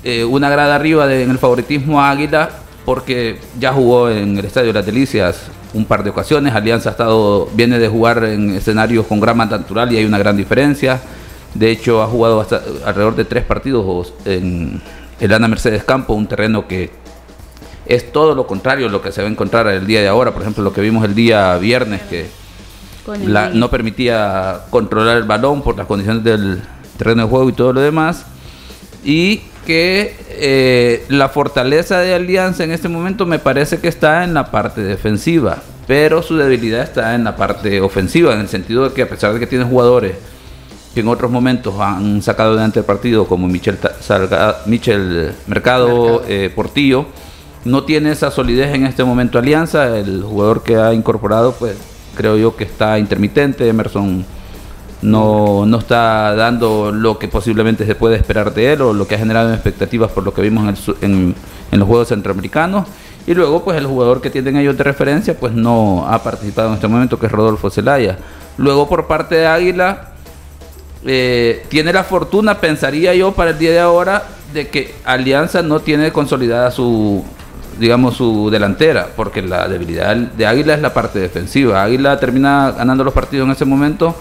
eh, 0.03 0.23
una 0.23 0.49
grada 0.49 0.75
arriba 0.75 1.11
en 1.13 1.29
el 1.29 1.39
favoritismo 1.39 2.01
a 2.01 2.11
Águila 2.11 2.49
porque 2.85 3.39
ya 3.59 3.71
jugó 3.71 4.09
en 4.09 4.37
el 4.37 4.45
Estadio 4.45 4.67
de 4.67 4.73
las 4.73 4.85
Delicias 4.85 5.43
un 5.73 5.85
par 5.85 6.03
de 6.03 6.09
ocasiones. 6.09 6.53
Alianza 6.53 6.89
ha 6.89 6.91
estado, 6.91 7.47
viene 7.53 7.79
de 7.79 7.87
jugar 7.87 8.23
en 8.25 8.55
escenarios 8.55 9.07
con 9.07 9.19
grama 9.19 9.45
natural 9.45 9.91
y 9.91 9.97
hay 9.97 10.05
una 10.05 10.17
gran 10.17 10.35
diferencia. 10.35 10.99
De 11.53 11.71
hecho, 11.71 12.01
ha 12.03 12.07
jugado 12.07 12.41
hasta 12.41 12.61
alrededor 12.85 13.15
de 13.15 13.25
tres 13.25 13.43
partidos 13.43 14.13
en 14.25 14.81
el 15.19 15.33
Ana 15.33 15.47
Mercedes 15.47 15.83
Campo, 15.83 16.13
un 16.13 16.27
terreno 16.27 16.67
que 16.67 16.91
es 17.85 18.11
todo 18.11 18.35
lo 18.35 18.47
contrario 18.47 18.87
a 18.87 18.89
lo 18.89 19.01
que 19.01 19.11
se 19.11 19.21
va 19.21 19.27
a 19.27 19.31
encontrar 19.31 19.67
el 19.67 19.87
día 19.87 20.01
de 20.01 20.07
ahora. 20.07 20.31
Por 20.31 20.41
ejemplo, 20.41 20.63
lo 20.63 20.73
que 20.73 20.81
vimos 20.81 21.03
el 21.05 21.15
día 21.15 21.57
viernes, 21.57 22.01
que 22.03 22.27
no 23.53 23.69
permitía 23.69 24.61
controlar 24.69 25.17
el 25.17 25.23
balón 25.23 25.61
por 25.61 25.77
las 25.77 25.87
condiciones 25.87 26.23
del 26.23 26.61
terreno 26.97 27.23
de 27.23 27.29
juego 27.29 27.49
y 27.49 27.53
todo 27.53 27.73
lo 27.73 27.81
demás. 27.81 28.25
Y 29.03 29.41
que 29.65 30.15
eh, 30.29 31.05
la 31.09 31.29
fortaleza 31.29 31.99
de 31.99 32.13
Alianza 32.13 32.63
en 32.63 32.71
este 32.71 32.89
momento 32.89 33.25
me 33.25 33.39
parece 33.39 33.79
que 33.79 33.87
está 33.87 34.23
en 34.23 34.33
la 34.33 34.51
parte 34.51 34.81
defensiva, 34.81 35.57
pero 35.87 36.21
su 36.21 36.37
debilidad 36.37 36.83
está 36.83 37.15
en 37.15 37.23
la 37.23 37.35
parte 37.35 37.81
ofensiva, 37.81 38.33
en 38.33 38.41
el 38.41 38.49
sentido 38.49 38.89
de 38.89 38.93
que 38.93 39.01
a 39.01 39.09
pesar 39.09 39.33
de 39.33 39.39
que 39.39 39.47
tiene 39.47 39.65
jugadores 39.65 40.15
que 40.93 40.99
en 40.99 41.07
otros 41.07 41.31
momentos 41.31 41.75
han 41.79 42.21
sacado 42.21 42.51
adelante 42.51 42.79
el 42.79 42.85
partido, 42.85 43.25
como 43.25 43.47
Michel, 43.47 43.77
Michel 44.67 45.33
Mercado, 45.47 46.23
eh, 46.27 46.51
Portillo, 46.53 47.07
no 47.65 47.83
tiene 47.83 48.11
esa 48.11 48.29
solidez 48.29 48.75
en 48.75 48.85
este 48.85 49.03
momento 49.03 49.39
Alianza, 49.39 49.97
el 49.97 50.21
jugador 50.21 50.61
que 50.61 50.75
ha 50.75 50.93
incorporado 50.93 51.53
pues 51.53 51.75
creo 52.15 52.37
yo 52.37 52.55
que 52.55 52.63
está 52.63 52.99
intermitente. 52.99 53.67
Emerson 53.67 54.25
no, 55.01 55.65
no 55.65 55.77
está 55.77 56.33
dando 56.35 56.91
lo 56.91 57.19
que 57.19 57.27
posiblemente 57.27 57.85
se 57.85 57.95
puede 57.95 58.15
esperar 58.15 58.53
de 58.53 58.73
él 58.73 58.81
o 58.81 58.93
lo 58.93 59.07
que 59.07 59.15
ha 59.15 59.19
generado 59.19 59.53
expectativas 59.53 60.11
por 60.11 60.23
lo 60.23 60.33
que 60.33 60.41
vimos 60.41 60.89
en, 61.01 61.35
los 61.71 61.87
Juegos 61.87 62.07
Centroamericanos. 62.07 62.87
Y 63.25 63.33
luego, 63.33 63.63
pues 63.63 63.77
el 63.77 63.85
jugador 63.85 64.21
que 64.21 64.29
tienen 64.29 64.57
ellos 64.57 64.77
de 64.77 64.83
referencia, 64.83 65.37
pues 65.37 65.53
no 65.53 66.05
ha 66.07 66.21
participado 66.23 66.69
en 66.69 66.75
este 66.75 66.87
momento, 66.87 67.19
que 67.19 67.27
es 67.27 67.31
Rodolfo 67.31 67.69
Zelaya. 67.69 68.17
Luego, 68.57 68.87
por 68.87 69.07
parte 69.07 69.35
de 69.35 69.47
Águila, 69.47 70.09
eh, 71.05 71.65
tiene 71.69 71.93
la 71.93 72.03
fortuna, 72.03 72.59
pensaría 72.59 73.13
yo, 73.15 73.31
para 73.31 73.51
el 73.51 73.59
día 73.59 73.71
de 73.71 73.79
ahora, 73.79 74.23
de 74.53 74.67
que 74.67 74.93
Alianza 75.05 75.61
no 75.61 75.79
tiene 75.79 76.11
consolidada 76.11 76.69
su, 76.69 77.23
digamos, 77.79 78.15
su 78.15 78.49
delantera, 78.49 79.07
porque 79.15 79.41
la 79.41 79.67
debilidad 79.67 80.15
de 80.15 80.45
Águila 80.45 80.73
es 80.73 80.81
la 80.81 80.93
parte 80.93 81.19
defensiva. 81.19 81.83
Águila 81.83 82.19
termina 82.19 82.71
ganando 82.71 83.03
los 83.03 83.13
partidos 83.13 83.45
en 83.45 83.51
ese 83.51 83.65
momento 83.65 84.15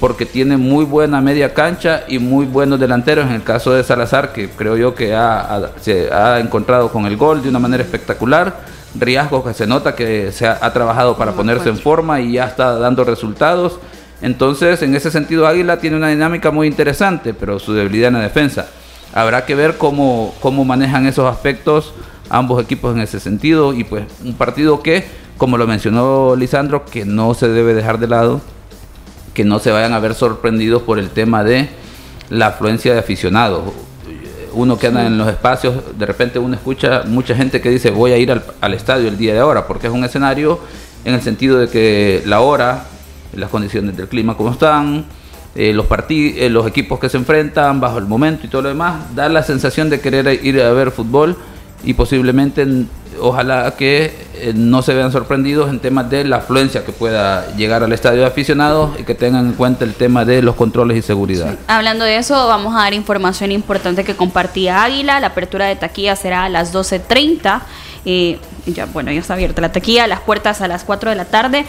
porque 0.00 0.26
tiene 0.26 0.56
muy 0.56 0.84
buena 0.84 1.20
media 1.20 1.54
cancha 1.54 2.02
y 2.06 2.18
muy 2.18 2.46
buenos 2.46 2.78
delanteros. 2.78 3.26
En 3.26 3.32
el 3.32 3.42
caso 3.42 3.72
de 3.72 3.82
Salazar, 3.82 4.32
que 4.32 4.50
creo 4.50 4.76
yo 4.76 4.94
que 4.94 5.14
ha, 5.14 5.70
se 5.80 6.12
ha 6.12 6.38
encontrado 6.38 6.90
con 6.90 7.06
el 7.06 7.16
gol 7.16 7.42
de 7.42 7.48
una 7.48 7.58
manera 7.58 7.82
espectacular. 7.82 8.76
Riasgos 8.98 9.44
que 9.44 9.54
se 9.54 9.66
nota 9.66 9.94
que 9.94 10.32
se 10.32 10.46
ha, 10.46 10.72
trabajado 10.72 11.16
para 11.16 11.32
ponerse 11.32 11.68
en 11.68 11.78
forma 11.78 12.20
y 12.20 12.32
ya 12.32 12.44
está 12.46 12.78
dando 12.78 13.04
resultados. 13.04 13.78
Entonces, 14.22 14.80
en 14.82 14.94
ese 14.94 15.10
sentido, 15.10 15.46
Águila 15.46 15.78
tiene 15.78 15.96
una 15.96 16.08
dinámica 16.08 16.50
muy 16.50 16.66
interesante, 16.66 17.34
pero 17.34 17.58
su 17.58 17.74
debilidad 17.74 18.08
en 18.08 18.14
la 18.14 18.20
defensa. 18.20 18.66
Habrá 19.14 19.44
que 19.44 19.54
ver 19.54 19.76
cómo, 19.76 20.34
cómo 20.40 20.64
manejan 20.64 21.06
esos 21.06 21.30
aspectos 21.30 21.94
ambos 22.28 22.62
equipos 22.62 22.94
en 22.94 23.02
ese 23.02 23.20
sentido 23.20 23.72
y 23.72 23.84
pues 23.84 24.04
un 24.24 24.34
partido 24.34 24.82
que, 24.82 25.04
como 25.36 25.58
lo 25.58 25.66
mencionó 25.66 26.36
Lisandro, 26.36 26.84
que 26.84 27.04
no 27.04 27.34
se 27.34 27.48
debe 27.48 27.74
dejar 27.74 27.98
de 27.98 28.08
lado, 28.08 28.40
que 29.34 29.44
no 29.44 29.58
se 29.58 29.70
vayan 29.70 29.92
a 29.92 29.98
ver 29.98 30.14
sorprendidos 30.14 30.82
por 30.82 30.98
el 30.98 31.10
tema 31.10 31.44
de 31.44 31.68
la 32.30 32.48
afluencia 32.48 32.92
de 32.92 32.98
aficionados. 32.98 33.62
Uno 34.54 34.78
que 34.78 34.86
anda 34.86 35.06
en 35.06 35.18
los 35.18 35.28
espacios, 35.28 35.74
de 35.98 36.06
repente 36.06 36.38
uno 36.38 36.54
escucha 36.54 37.02
mucha 37.06 37.36
gente 37.36 37.60
que 37.60 37.68
dice 37.68 37.90
voy 37.90 38.12
a 38.12 38.16
ir 38.16 38.32
al, 38.32 38.74
estadio 38.74 39.08
el 39.08 39.18
día 39.18 39.34
de 39.34 39.40
ahora, 39.40 39.66
porque 39.66 39.88
es 39.88 39.92
un 39.92 40.04
escenario 40.04 40.58
en 41.04 41.14
el 41.14 41.20
sentido 41.20 41.58
de 41.58 41.68
que 41.68 42.22
la 42.24 42.40
hora, 42.40 42.84
las 43.34 43.50
condiciones 43.50 43.96
del 43.96 44.08
clima 44.08 44.34
como 44.34 44.50
están, 44.50 45.04
eh, 45.54 45.74
los, 45.74 45.86
eh, 46.08 46.48
los 46.50 46.66
equipos 46.66 46.98
que 46.98 47.10
se 47.10 47.18
enfrentan 47.18 47.80
bajo 47.80 47.98
el 47.98 48.06
momento 48.06 48.46
y 48.46 48.48
todo 48.48 48.62
lo 48.62 48.68
demás, 48.70 49.14
da 49.14 49.28
la 49.28 49.42
sensación 49.42 49.90
de 49.90 50.00
querer 50.00 50.40
ir 50.42 50.60
a 50.62 50.72
ver 50.72 50.90
fútbol 50.90 51.36
y 51.86 51.94
posiblemente 51.94 52.66
ojalá 53.20 53.74
que 53.76 54.26
eh, 54.34 54.52
no 54.54 54.82
se 54.82 54.92
vean 54.92 55.12
sorprendidos 55.12 55.70
en 55.70 55.78
temas 55.78 56.10
de 56.10 56.24
la 56.24 56.38
afluencia 56.38 56.84
que 56.84 56.92
pueda 56.92 57.54
llegar 57.56 57.82
al 57.82 57.92
estadio 57.92 58.20
de 58.20 58.26
aficionados 58.26 58.98
y 59.00 59.04
que 59.04 59.14
tengan 59.14 59.46
en 59.46 59.52
cuenta 59.52 59.84
el 59.84 59.94
tema 59.94 60.24
de 60.24 60.42
los 60.42 60.56
controles 60.56 60.98
y 60.98 61.02
seguridad. 61.02 61.54
Hablando 61.68 62.04
de 62.04 62.18
eso, 62.18 62.46
vamos 62.48 62.74
a 62.74 62.80
dar 62.80 62.92
información 62.92 63.52
importante 63.52 64.04
que 64.04 64.16
compartía 64.16 64.82
Águila. 64.82 65.20
La 65.20 65.28
apertura 65.28 65.66
de 65.66 65.76
taquilla 65.76 66.16
será 66.16 66.44
a 66.44 66.48
las 66.48 66.74
12.30. 66.74 67.62
Eh, 68.04 68.38
ya, 68.66 68.86
bueno, 68.86 69.12
ya 69.12 69.20
está 69.20 69.34
abierta 69.34 69.60
la 69.62 69.72
taquilla, 69.72 70.06
las 70.06 70.20
puertas 70.20 70.60
a 70.60 70.68
las 70.68 70.84
4 70.84 71.10
de 71.10 71.16
la 71.16 71.24
tarde. 71.24 71.64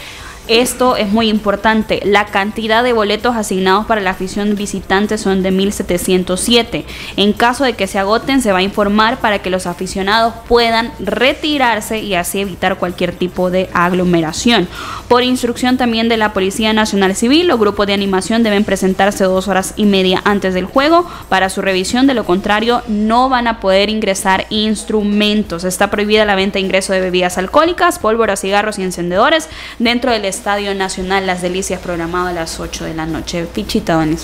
Esto 0.48 0.96
es 0.96 1.10
muy 1.10 1.28
importante. 1.28 2.00
La 2.06 2.24
cantidad 2.24 2.82
de 2.82 2.94
boletos 2.94 3.36
asignados 3.36 3.84
para 3.84 4.00
la 4.00 4.10
afición 4.10 4.56
visitante 4.56 5.18
son 5.18 5.42
de 5.42 5.52
1.707. 5.52 6.84
En 7.16 7.34
caso 7.34 7.64
de 7.64 7.74
que 7.74 7.86
se 7.86 7.98
agoten, 7.98 8.40
se 8.40 8.52
va 8.52 8.58
a 8.58 8.62
informar 8.62 9.18
para 9.18 9.40
que 9.40 9.50
los 9.50 9.66
aficionados 9.66 10.32
puedan 10.48 10.90
retirarse 11.00 11.98
y 11.98 12.14
así 12.14 12.40
evitar 12.40 12.78
cualquier 12.78 13.12
tipo 13.12 13.50
de 13.50 13.68
aglomeración. 13.74 14.68
Por 15.06 15.22
instrucción 15.22 15.76
también 15.76 16.08
de 16.08 16.16
la 16.16 16.32
Policía 16.32 16.72
Nacional 16.72 17.14
Civil, 17.14 17.46
los 17.46 17.60
grupos 17.60 17.86
de 17.86 17.92
animación 17.92 18.42
deben 18.42 18.64
presentarse 18.64 19.24
dos 19.24 19.48
horas 19.48 19.74
y 19.76 19.84
media 19.84 20.22
antes 20.24 20.54
del 20.54 20.64
juego 20.64 21.06
para 21.28 21.50
su 21.50 21.60
revisión. 21.60 22.06
De 22.06 22.14
lo 22.14 22.24
contrario, 22.24 22.82
no 22.88 23.28
van 23.28 23.48
a 23.48 23.60
poder 23.60 23.90
ingresar 23.90 24.46
instrumentos. 24.48 25.64
Está 25.64 25.90
prohibida 25.90 26.24
la 26.24 26.36
venta 26.36 26.58
e 26.58 26.62
ingreso 26.62 26.94
de 26.94 27.00
bebidas 27.00 27.36
alcohólicas, 27.36 27.98
pólvora, 27.98 28.36
cigarros 28.36 28.78
y 28.78 28.82
encendedores 28.82 29.50
dentro 29.78 30.10
del 30.10 30.24
Estadio 30.38 30.72
Nacional 30.72 31.26
Las 31.26 31.42
Delicias 31.42 31.80
programado 31.80 32.28
a 32.28 32.32
las 32.32 32.60
8 32.60 32.84
de 32.84 32.94
la 32.94 33.06
noche. 33.06 33.44
Pichita, 33.52 33.94
don 33.94 34.16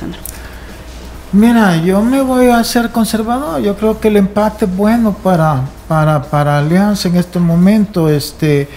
Mira, 1.32 1.76
yo 1.78 2.02
me 2.02 2.22
voy 2.22 2.50
a 2.50 2.62
ser 2.62 2.90
conservador. 2.90 3.60
Yo 3.60 3.74
creo 3.76 3.98
que 3.98 4.06
el 4.06 4.16
empate 4.16 4.66
es 4.66 4.76
bueno 4.76 5.12
para, 5.12 5.62
para, 5.88 6.22
para 6.22 6.58
Alianza 6.58 7.08
en 7.08 7.16
este 7.16 7.40
momento. 7.40 8.08
Este, 8.08 8.68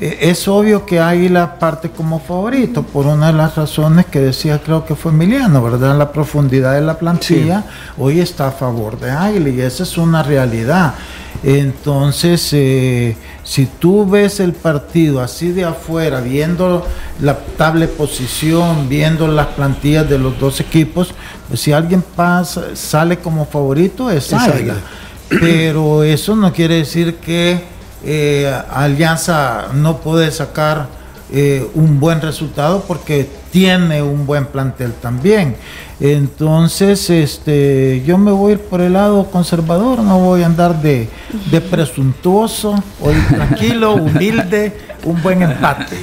e, 0.00 0.18
es 0.30 0.48
obvio 0.48 0.84
que 0.84 0.98
Águila 0.98 1.60
parte 1.60 1.90
como 1.90 2.18
favorito 2.18 2.82
por 2.82 3.06
una 3.06 3.28
de 3.28 3.34
las 3.34 3.54
razones 3.54 4.06
que 4.06 4.18
decía, 4.18 4.60
creo 4.60 4.84
que 4.84 4.96
fue 4.96 5.12
Emiliano, 5.12 5.62
¿verdad? 5.62 5.96
La 5.96 6.10
profundidad 6.10 6.74
de 6.74 6.80
la 6.80 6.98
plantilla 6.98 7.62
hoy 7.98 8.18
está 8.18 8.48
a 8.48 8.50
favor 8.50 8.98
de 8.98 9.12
Águila 9.12 9.48
y 9.48 9.60
esa 9.60 9.84
es 9.84 9.96
una 9.96 10.24
realidad. 10.24 10.94
Entonces, 11.42 12.50
eh, 12.52 13.16
si 13.44 13.66
tú 13.66 14.08
ves 14.08 14.40
el 14.40 14.52
partido 14.52 15.20
así 15.20 15.52
de 15.52 15.64
afuera, 15.64 16.20
viendo 16.20 16.86
la 17.20 17.38
tabla 17.56 17.86
posición, 17.86 18.88
viendo 18.88 19.26
las 19.26 19.46
plantillas 19.48 20.08
de 20.08 20.18
los 20.18 20.38
dos 20.38 20.60
equipos, 20.60 21.14
pues 21.48 21.60
si 21.60 21.72
alguien 21.72 22.02
pasa, 22.02 22.76
sale 22.76 23.18
como 23.18 23.46
favorito 23.46 24.10
es 24.10 24.32
Águila. 24.32 24.74
Pero 25.28 26.02
eso 26.02 26.36
no 26.36 26.52
quiere 26.52 26.76
decir 26.76 27.16
que 27.16 27.62
eh, 28.04 28.52
Alianza 28.70 29.68
no 29.74 29.98
puede 29.98 30.30
sacar 30.32 30.88
eh, 31.32 31.64
un 31.74 32.00
buen 32.00 32.20
resultado 32.20 32.84
porque 32.88 33.28
tiene 33.52 34.02
un 34.02 34.26
buen 34.26 34.46
plantel 34.46 34.92
también. 34.94 35.56
Entonces, 36.00 37.10
este, 37.10 38.02
yo 38.06 38.16
me 38.16 38.32
voy 38.32 38.52
a 38.52 38.54
ir 38.54 38.60
por 38.60 38.80
el 38.80 38.94
lado 38.94 39.26
conservador, 39.30 39.98
no 39.98 40.18
voy 40.18 40.42
a 40.42 40.46
andar 40.46 40.80
de, 40.80 41.08
de 41.50 41.60
presuntuoso, 41.60 42.74
hoy 43.02 43.14
tranquilo, 43.28 43.94
humilde, 43.94 44.72
un 45.04 45.22
buen 45.22 45.42
empate. 45.42 45.96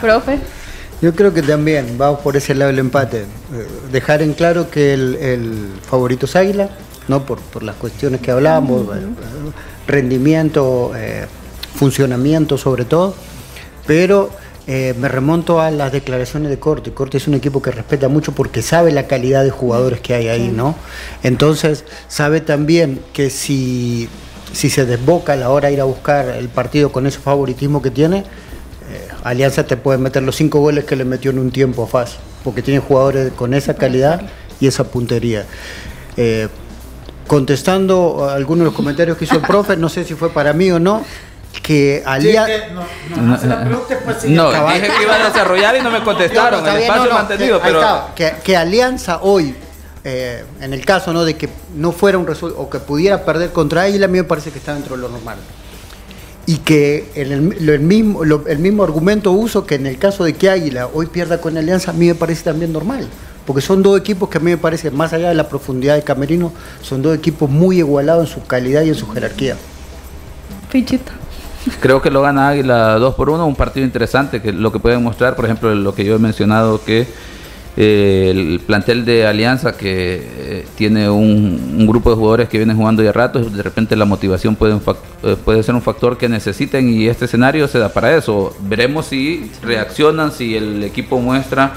Profe. 0.00 0.40
Yo 1.00 1.14
creo 1.14 1.32
que 1.32 1.42
también 1.42 1.96
vamos 1.96 2.20
por 2.20 2.36
ese 2.36 2.54
lado 2.54 2.70
del 2.70 2.80
empate. 2.80 3.20
Eh, 3.20 3.26
dejar 3.92 4.22
en 4.22 4.32
claro 4.32 4.68
que 4.70 4.94
el, 4.94 5.14
el 5.16 5.68
favorito 5.82 6.26
es 6.26 6.34
Águila, 6.34 6.70
¿no? 7.06 7.24
Por, 7.24 7.40
por, 7.40 7.62
las 7.62 7.76
cuestiones 7.76 8.20
que 8.20 8.32
hablábamos, 8.32 8.82
eh, 8.96 9.00
rendimiento, 9.86 10.92
eh, 10.96 11.26
funcionamiento 11.76 12.58
sobre 12.58 12.84
todo, 12.84 13.14
pero 13.86 14.30
eh, 14.66 14.94
me 14.98 15.08
remonto 15.08 15.60
a 15.60 15.70
las 15.70 15.92
declaraciones 15.92 16.48
de 16.48 16.58
Corte. 16.58 16.92
Corte 16.92 17.18
es 17.18 17.28
un 17.28 17.34
equipo 17.34 17.60
que 17.60 17.70
respeta 17.70 18.08
mucho 18.08 18.32
porque 18.32 18.62
sabe 18.62 18.92
la 18.92 19.06
calidad 19.06 19.44
de 19.44 19.50
jugadores 19.50 20.00
que 20.00 20.14
hay 20.14 20.28
ahí, 20.28 20.48
¿no? 20.48 20.74
Entonces, 21.22 21.84
sabe 22.08 22.40
también 22.40 23.00
que 23.12 23.28
si, 23.28 24.08
si 24.52 24.70
se 24.70 24.86
desboca 24.86 25.34
a 25.34 25.36
la 25.36 25.50
hora 25.50 25.68
de 25.68 25.74
ir 25.74 25.80
a 25.82 25.84
buscar 25.84 26.28
el 26.30 26.48
partido 26.48 26.90
con 26.92 27.06
ese 27.06 27.18
favoritismo 27.18 27.82
que 27.82 27.90
tiene, 27.90 28.18
eh, 28.18 29.08
Alianza 29.22 29.66
te 29.66 29.76
puede 29.76 29.98
meter 29.98 30.22
los 30.22 30.36
cinco 30.36 30.60
goles 30.60 30.84
que 30.84 30.96
le 30.96 31.04
metió 31.04 31.30
en 31.30 31.40
un 31.40 31.50
tiempo 31.50 31.86
fácil, 31.86 32.20
porque 32.42 32.62
tiene 32.62 32.80
jugadores 32.80 33.32
con 33.32 33.52
esa 33.52 33.74
calidad 33.74 34.22
y 34.60 34.66
esa 34.66 34.84
puntería. 34.84 35.44
Eh, 36.16 36.48
contestando 37.26 38.30
algunos 38.30 38.60
de 38.60 38.64
los 38.66 38.74
comentarios 38.74 39.18
que 39.18 39.26
hizo 39.26 39.36
el 39.36 39.42
profe, 39.46 39.76
no 39.76 39.90
sé 39.90 40.04
si 40.04 40.14
fue 40.14 40.30
para 40.30 40.54
mí 40.54 40.70
o 40.70 40.78
no, 40.78 41.02
que 41.60 42.02
Alianza... 42.04 42.68
no, 42.72 42.82
no, 43.16 43.64
no 43.64 43.86
dije 44.72 44.88
que 44.88 45.02
iba 45.02 45.14
a 45.14 45.28
desarrollar 45.28 45.76
y 45.76 45.82
no 45.82 45.90
me 45.90 46.02
contestaron, 46.02 46.64
no, 46.64 46.70
el 46.70 46.82
espacio 46.82 47.06
no, 47.06 47.14
mantenido, 47.14 47.60
que, 47.60 47.66
pero... 47.66 47.82
Que, 48.14 48.32
que, 48.42 48.56
Alianza 48.56 49.20
hoy, 49.22 49.54
eh, 50.04 50.44
en 50.60 50.72
el 50.72 50.84
caso 50.84 51.12
¿no? 51.12 51.24
de 51.24 51.36
que 51.36 51.48
no 51.74 51.92
fuera 51.92 52.18
un 52.18 52.26
resultado, 52.26 52.62
o 52.62 52.70
que 52.70 52.78
pudiera 52.78 53.24
perder 53.24 53.52
contra 53.52 53.82
Águila, 53.82 54.06
a 54.06 54.08
mí 54.08 54.18
me 54.18 54.24
parece 54.24 54.50
que 54.50 54.58
está 54.58 54.74
dentro 54.74 54.96
de 54.96 55.02
lo 55.02 55.08
normal. 55.08 55.36
Y 56.46 56.58
que 56.58 57.10
el, 57.14 57.32
el, 57.32 57.68
el 57.70 57.80
mismo, 57.80 58.24
lo, 58.24 58.46
el 58.46 58.58
mismo 58.58 58.84
argumento 58.84 59.32
uso 59.32 59.66
que 59.66 59.76
en 59.76 59.86
el 59.86 59.98
caso 59.98 60.24
de 60.24 60.34
que 60.34 60.50
Águila 60.50 60.88
hoy 60.92 61.06
pierda 61.06 61.40
con 61.40 61.56
Alianza, 61.56 61.92
a 61.92 61.94
mí 61.94 62.06
me 62.06 62.14
parece 62.14 62.44
también 62.44 62.72
normal 62.72 63.08
porque 63.46 63.60
son 63.60 63.82
dos 63.82 63.98
equipos 63.98 64.28
que 64.28 64.38
a 64.38 64.40
mí 64.40 64.50
me 64.50 64.58
parece, 64.58 64.90
más 64.90 65.12
allá 65.12 65.28
de 65.28 65.34
la 65.34 65.48
profundidad 65.48 65.96
de 65.96 66.02
Camerino, 66.02 66.52
son 66.82 67.02
dos 67.02 67.16
equipos 67.16 67.50
muy 67.50 67.78
igualados 67.78 68.28
en 68.28 68.34
su 68.34 68.46
calidad 68.46 68.82
y 68.82 68.88
en 68.88 68.94
su 68.94 69.06
jerarquía. 69.08 69.56
Pichito. 70.72 71.12
Creo 71.80 72.02
que 72.02 72.10
lo 72.10 72.22
gana 72.22 72.48
Águila 72.48 72.94
2 72.98 73.14
por 73.14 73.30
1, 73.30 73.46
un 73.46 73.56
partido 73.56 73.86
interesante, 73.86 74.42
que 74.42 74.52
lo 74.52 74.72
que 74.72 74.78
pueden 74.78 75.02
mostrar, 75.02 75.34
por 75.36 75.44
ejemplo, 75.44 75.74
lo 75.74 75.94
que 75.94 76.04
yo 76.04 76.16
he 76.16 76.18
mencionado, 76.18 76.82
que 76.84 77.06
eh, 77.76 78.28
el 78.30 78.60
plantel 78.60 79.04
de 79.04 79.26
Alianza, 79.26 79.76
que 79.76 80.22
eh, 80.22 80.66
tiene 80.76 81.10
un, 81.10 81.86
grupo 81.86 82.10
de 82.10 82.16
jugadores 82.16 82.48
que 82.48 82.58
vienen 82.58 82.76
jugando 82.76 83.02
ya 83.02 83.12
rato, 83.12 83.40
de 83.40 83.62
repente 83.62 83.96
la 83.96 84.04
motivación 84.04 84.54
puede, 84.54 84.76
eh, 85.22 85.36
puede 85.44 85.62
ser 85.62 85.74
un 85.74 85.82
factor 85.82 86.16
que 86.16 86.28
necesiten 86.28 86.88
y 86.88 87.08
este 87.08 87.24
escenario 87.24 87.66
se 87.66 87.78
da 87.78 87.88
para 87.88 88.16
eso. 88.16 88.54
Veremos 88.60 89.06
si 89.06 89.50
reaccionan, 89.62 90.32
si 90.32 90.56
el 90.56 90.84
equipo 90.84 91.20
muestra 91.20 91.72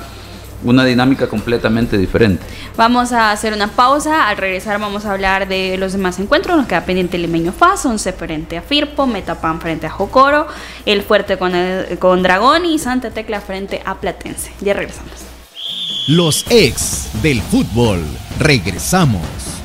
una 0.64 0.86
dinámica 0.86 1.28
completamente 1.28 1.98
diferente. 1.98 2.44
Vamos 2.76 3.12
a 3.12 3.32
hacer 3.32 3.54
una 3.54 3.68
pausa, 3.68 4.28
al 4.28 4.38
regresar 4.38 4.80
vamos 4.80 5.06
a 5.06 5.14
hablar 5.14 5.48
de 5.48 5.78
los 5.78 5.94
demás 5.94 6.20
encuentros, 6.20 6.58
nos 6.58 6.68
queda 6.68 6.86
pendiente 6.86 7.18
Limeño 7.18 7.52
Faz, 7.52 7.86
Once 7.86 8.12
frente 8.14 8.58
a 8.58 8.62
Firpo, 8.62 9.08
Metapan 9.08 9.62
frente 9.62 9.88
a 9.88 9.90
Jocoro, 9.90 10.48
El 10.86 11.04
Fuerte 11.04 11.38
con, 11.38 11.56
el, 11.56 11.98
con 12.00 12.24
Dragón 12.24 12.66
y 12.66 12.80
Santa 12.80 13.12
Tecla 13.12 13.42
frente 13.42 13.82
a 13.86 13.96
Platense. 13.96 14.52
Ya 14.62 14.74
regresamos. 14.74 15.12
Los 16.08 16.46
ex 16.50 17.10
del 17.22 17.42
fútbol, 17.42 18.04
regresamos. 18.40 19.57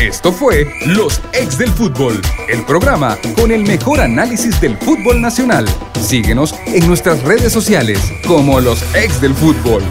Esto 0.00 0.32
fue 0.32 0.64
Los 0.86 1.20
Ex 1.32 1.58
del 1.58 1.70
Fútbol, 1.70 2.20
el 2.48 2.64
programa 2.64 3.18
con 3.34 3.50
el 3.50 3.64
mejor 3.64 4.00
análisis 4.00 4.60
del 4.60 4.76
fútbol 4.76 5.20
nacional. 5.20 5.66
Síguenos 6.00 6.54
en 6.66 6.86
nuestras 6.86 7.20
redes 7.24 7.52
sociales 7.52 7.98
como 8.24 8.60
Los 8.60 8.80
Ex 8.94 9.20
del 9.20 9.34
Fútbol. 9.34 9.82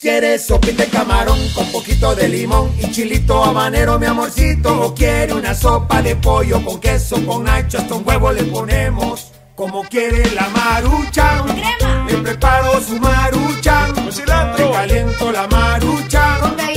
¿Quieres 0.00 0.46
sopita 0.46 0.82
de 0.82 0.90
camarón 0.90 1.38
con 1.54 1.70
poquito 1.70 2.16
de 2.16 2.28
limón 2.28 2.72
y 2.76 2.90
chilito 2.90 3.44
habanero, 3.44 4.00
mi 4.00 4.06
amorcito? 4.06 4.82
¿O 4.82 4.92
quiere 4.92 5.32
una 5.32 5.54
sopa 5.54 6.02
de 6.02 6.16
pollo 6.16 6.60
con 6.64 6.80
queso, 6.80 7.24
con 7.24 7.44
nacho, 7.44 7.78
hasta 7.78 7.94
un 7.94 8.02
huevo 8.04 8.32
le 8.32 8.42
ponemos? 8.42 9.30
Como 9.54 9.84
quiere 9.84 10.28
la 10.34 10.48
maruchan, 10.48 11.44
crema. 11.44 12.06
le 12.08 12.16
preparo 12.16 12.80
su 12.80 12.98
maruchan, 12.98 13.94
con 13.94 14.12
cilantro, 14.12 14.66
le 14.66 14.72
caliento 14.72 15.30
la 15.30 15.46
maruchan, 15.46 16.40
con 16.40 16.71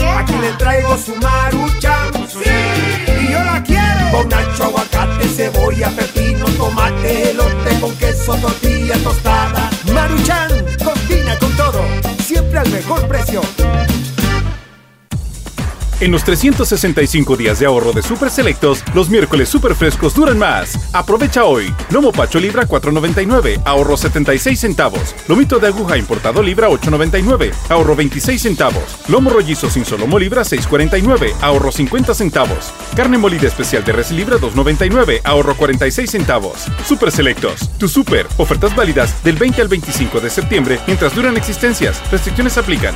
le 0.46 0.52
traigo 0.58 0.96
su 0.98 1.16
maruchan, 1.16 2.14
sí. 2.28 2.50
y 3.20 3.32
yo 3.32 3.44
la 3.44 3.64
quiero 3.64 4.12
con 4.12 4.30
nacho, 4.30 4.66
aguacate, 4.66 5.28
cebolla, 5.28 5.90
pepino, 5.90 6.46
tomate, 6.58 7.32
elote 7.32 7.80
con 7.80 7.96
queso, 7.98 8.36
tortilla 8.36 8.96
tostada. 9.04 9.70
Maruchan, 9.92 10.50
combina 10.84 11.38
con 11.40 11.52
todo, 11.58 11.82
siempre 12.24 12.60
al 12.60 12.70
mejor 12.70 13.08
precio. 13.08 13.42
En 16.02 16.12
los 16.12 16.26
365 16.26 17.38
días 17.38 17.60
de 17.60 17.68
ahorro 17.68 17.94
de 17.94 18.02
Super 18.02 18.30
Selectos, 18.30 18.84
los 18.94 19.10
miércoles 19.10 19.48
super 19.48 19.76
frescos 19.76 20.14
duran 20.14 20.38
más. 20.38 20.78
Aprovecha 20.92 21.46
hoy. 21.46 21.74
Lomo 21.90 22.12
Pacho 22.12 22.38
Libra 22.38 22.68
4.99, 22.68 23.62
ahorro 23.64 23.96
76 23.96 24.60
centavos. 24.60 25.16
Lomito 25.30 25.58
de 25.58 25.68
aguja 25.68 25.98
importado 25.98 26.44
Libra 26.44 26.68
8.99, 26.68 27.54
ahorro 27.70 27.96
26 27.96 28.42
centavos. 28.42 28.84
Lomo 29.08 29.30
rollizo 29.30 29.70
sin 29.70 29.86
solomo 29.86 30.20
Libra 30.20 30.42
6.49, 30.42 31.34
ahorro 31.40 31.72
50 31.72 32.14
centavos. 32.14 32.74
Carne 32.94 33.18
molida 33.18 33.48
especial 33.48 33.86
de 33.86 33.94
res 33.94 34.12
Libra 34.12 34.36
2.99, 34.36 35.22
ahorro 35.24 35.56
46 35.56 36.12
centavos. 36.12 36.66
Super 36.86 37.10
Selectos, 37.10 37.70
tu 37.78 37.88
super. 37.88 38.28
Ofertas 38.36 38.76
válidas 38.76 39.24
del 39.24 39.38
20 39.38 39.62
al 39.62 39.70
25 39.70 40.20
de 40.20 40.30
septiembre 40.30 40.78
mientras 40.88 41.16
duran 41.16 41.38
existencias. 41.38 42.02
Restricciones 42.12 42.58
aplican. 42.58 42.96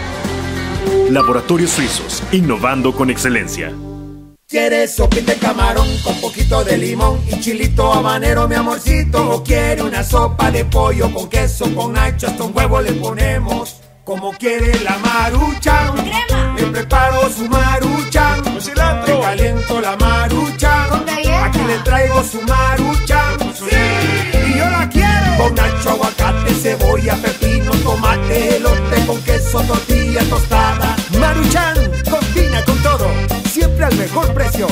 Laboratorios 1.11 1.71
Suizos, 1.71 2.23
innovando 2.31 2.95
con 2.95 3.09
excelencia. 3.09 3.73
¿Quieres 4.47 4.95
sopita 4.95 5.33
de 5.33 5.39
camarón 5.39 5.87
con 6.05 6.15
poquito 6.21 6.63
de 6.63 6.77
limón 6.77 7.19
y 7.27 7.37
chilito 7.41 7.93
habanero, 7.93 8.47
mi 8.47 8.55
amorcito? 8.55 9.29
¿O 9.29 9.43
quiere 9.43 9.81
una 9.81 10.05
sopa 10.05 10.49
de 10.51 10.63
pollo 10.63 11.13
con 11.13 11.27
queso, 11.27 11.73
con 11.75 11.93
nacho, 11.93 12.27
hasta 12.27 12.43
un 12.43 12.55
huevo 12.55 12.81
le 12.81 12.93
ponemos? 12.93 13.81
Como 14.05 14.31
quiere 14.33 14.79
la 14.83 14.97
maruchan, 14.99 15.95
crema. 15.97 16.55
le 16.57 16.67
preparo 16.67 17.29
su 17.29 17.45
maruchan, 17.49 18.43
con 18.43 18.61
cilantro, 18.61 19.15
le 19.15 19.21
caliento 19.21 19.81
la 19.81 19.97
con 19.97 21.05
galleta. 21.05 21.45
aquí 21.45 21.59
le 21.67 21.77
traigo 21.79 22.23
su 22.23 22.41
maruchan, 22.41 23.37
sí. 23.53 24.47
y 24.47 24.57
yo 24.57 24.69
la 24.69 24.89
quiero 24.89 25.11
con 25.37 25.55
nacho, 25.55 25.89
aguacate, 25.89 26.53
cebolla, 26.53 27.15
pepino, 27.15 27.71
tomate, 27.83 28.57
elote 28.57 29.05
con 29.05 29.21
queso, 29.23 29.61
tortilla 29.61 30.23
tostada. 30.29 31.00
Maruchan, 31.31 31.75
combina 32.09 32.61
con 32.65 32.77
todo, 32.83 33.07
siempre 33.45 33.85
al 33.85 33.95
mejor 33.95 34.33
precio. 34.33 34.67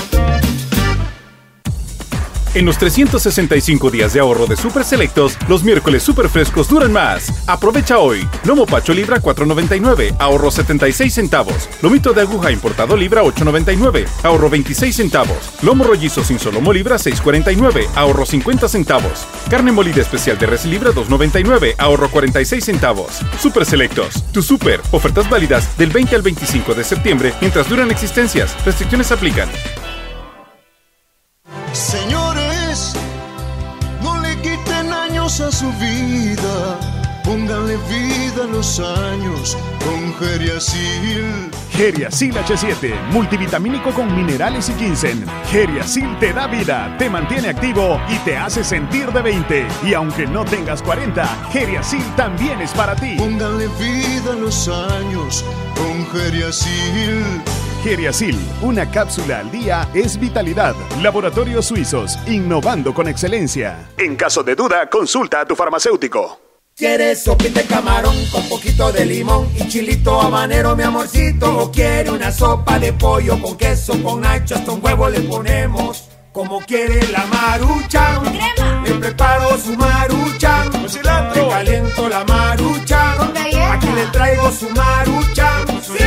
En 2.55 2.65
los 2.65 2.79
365 2.79 3.91
días 3.91 4.13
de 4.13 4.21
ahorro 4.21 4.47
de 4.47 4.55
Super 4.55 4.83
Selectos, 4.83 5.37
los 5.47 5.63
miércoles 5.63 6.01
super 6.01 6.29
frescos 6.29 6.67
duran 6.67 6.91
más. 6.91 7.31
Aprovecha 7.47 7.99
hoy. 7.99 8.27
Lomo 8.43 8.65
Pacho 8.65 8.91
Libra 8.91 9.21
4.99, 9.21 10.15
ahorro 10.17 10.49
76 10.49 11.13
centavos. 11.13 11.69
Lomito 11.83 12.11
de 12.11 12.21
aguja 12.21 12.51
importado 12.51 12.97
Libra 12.97 13.21
8.99, 13.21 14.07
ahorro 14.23 14.49
26 14.49 14.95
centavos. 14.95 15.37
Lomo 15.61 15.83
rollizo 15.83 16.23
sin 16.23 16.39
solomo 16.39 16.73
Libra 16.73 16.95
6.49, 16.95 17.87
ahorro 17.93 18.25
50 18.25 18.67
centavos. 18.67 19.27
Carne 19.47 19.71
molida 19.71 20.01
especial 20.01 20.39
de 20.39 20.47
res 20.47 20.65
Libra 20.65 20.89
2.99, 20.89 21.75
ahorro 21.77 22.09
46 22.09 22.65
centavos. 22.65 23.19
Super 23.39 23.63
Selectos, 23.63 24.23
tu 24.33 24.41
super. 24.41 24.81
Ofertas 24.89 25.29
válidas 25.29 25.77
del 25.77 25.91
20 25.91 26.15
al 26.15 26.23
25 26.23 26.73
de 26.73 26.83
septiembre 26.83 27.33
mientras 27.41 27.69
duran 27.69 27.91
existencias. 27.91 28.55
Restricciones 28.65 29.11
aplican. 29.11 29.49
Señores, 31.73 32.18
años 35.29 35.41
a 35.41 35.51
su 35.51 35.71
vida 35.73 36.79
Pónganle 37.23 37.77
vida 37.87 38.45
a 38.45 38.47
los 38.47 38.79
años 38.79 39.55
con 39.85 40.15
Geriasil. 40.15 41.51
Geriasil 41.69 42.33
H7, 42.33 43.11
multivitamínico 43.11 43.91
con 43.91 44.15
minerales 44.15 44.69
y 44.69 44.73
ginseng. 44.73 45.23
Geriasil 45.51 46.17
te 46.19 46.33
da 46.33 46.47
vida, 46.47 46.95
te 46.97 47.07
mantiene 47.07 47.49
activo 47.49 48.01
y 48.09 48.17
te 48.25 48.35
hace 48.35 48.63
sentir 48.63 49.11
de 49.11 49.21
20. 49.21 49.67
Y 49.83 49.93
aunque 49.93 50.25
no 50.25 50.43
tengas 50.43 50.81
40, 50.81 51.23
Geriasil 51.51 52.03
también 52.15 52.61
es 52.61 52.71
para 52.71 52.95
ti. 52.95 53.15
Pónganle 53.19 53.67
vida 53.79 54.31
a 54.31 54.35
los 54.35 54.67
años 54.67 55.45
con 55.75 56.07
Geriasil. 56.07 57.43
Geriasil, 57.83 58.37
una 58.61 58.91
cápsula 58.91 59.39
al 59.39 59.51
día 59.51 59.87
es 59.93 60.19
vitalidad. 60.19 60.75
Laboratorios 61.01 61.65
Suizos, 61.65 62.17
innovando 62.27 62.93
con 62.93 63.07
excelencia. 63.07 63.89
En 63.97 64.17
caso 64.17 64.43
de 64.43 64.55
duda, 64.55 64.89
consulta 64.89 65.41
a 65.41 65.45
tu 65.45 65.55
farmacéutico. 65.55 66.39
¿Quieres 66.75 67.23
sopita 67.23 67.61
de 67.61 67.67
camarón 67.67 68.15
con 68.31 68.47
poquito 68.49 68.91
de 68.91 69.05
limón 69.05 69.49
y 69.55 69.67
chilito 69.67 70.21
habanero, 70.21 70.75
mi 70.75 70.83
amorcito? 70.83 71.57
¿O 71.57 71.71
quiere 71.71 72.09
una 72.09 72.31
sopa 72.31 72.79
de 72.79 72.91
pollo 72.93 73.41
con 73.41 73.57
queso, 73.57 74.01
con 74.03 74.21
nacho, 74.21 74.55
hasta 74.55 74.71
un 74.71 74.83
huevo 74.83 75.09
le 75.09 75.21
ponemos? 75.21 76.09
Como 76.33 76.59
quiere 76.61 77.05
la 77.11 77.25
marucha, 77.25 78.21
crema. 78.21 78.83
le 78.85 78.93
preparo 78.95 79.57
su 79.57 79.75
marucha, 79.75 80.65
con 80.71 80.89
cilantro, 80.89 81.43
le 81.43 81.49
caliento 81.49 82.07
la 82.09 82.23
marucha, 82.23 83.15
con 83.17 83.33
galleta. 83.33 83.73
aquí 83.73 83.87
le 83.87 84.05
traigo 84.07 84.51
su 84.51 84.69
marucha, 84.69 85.65
sí, 85.81 86.03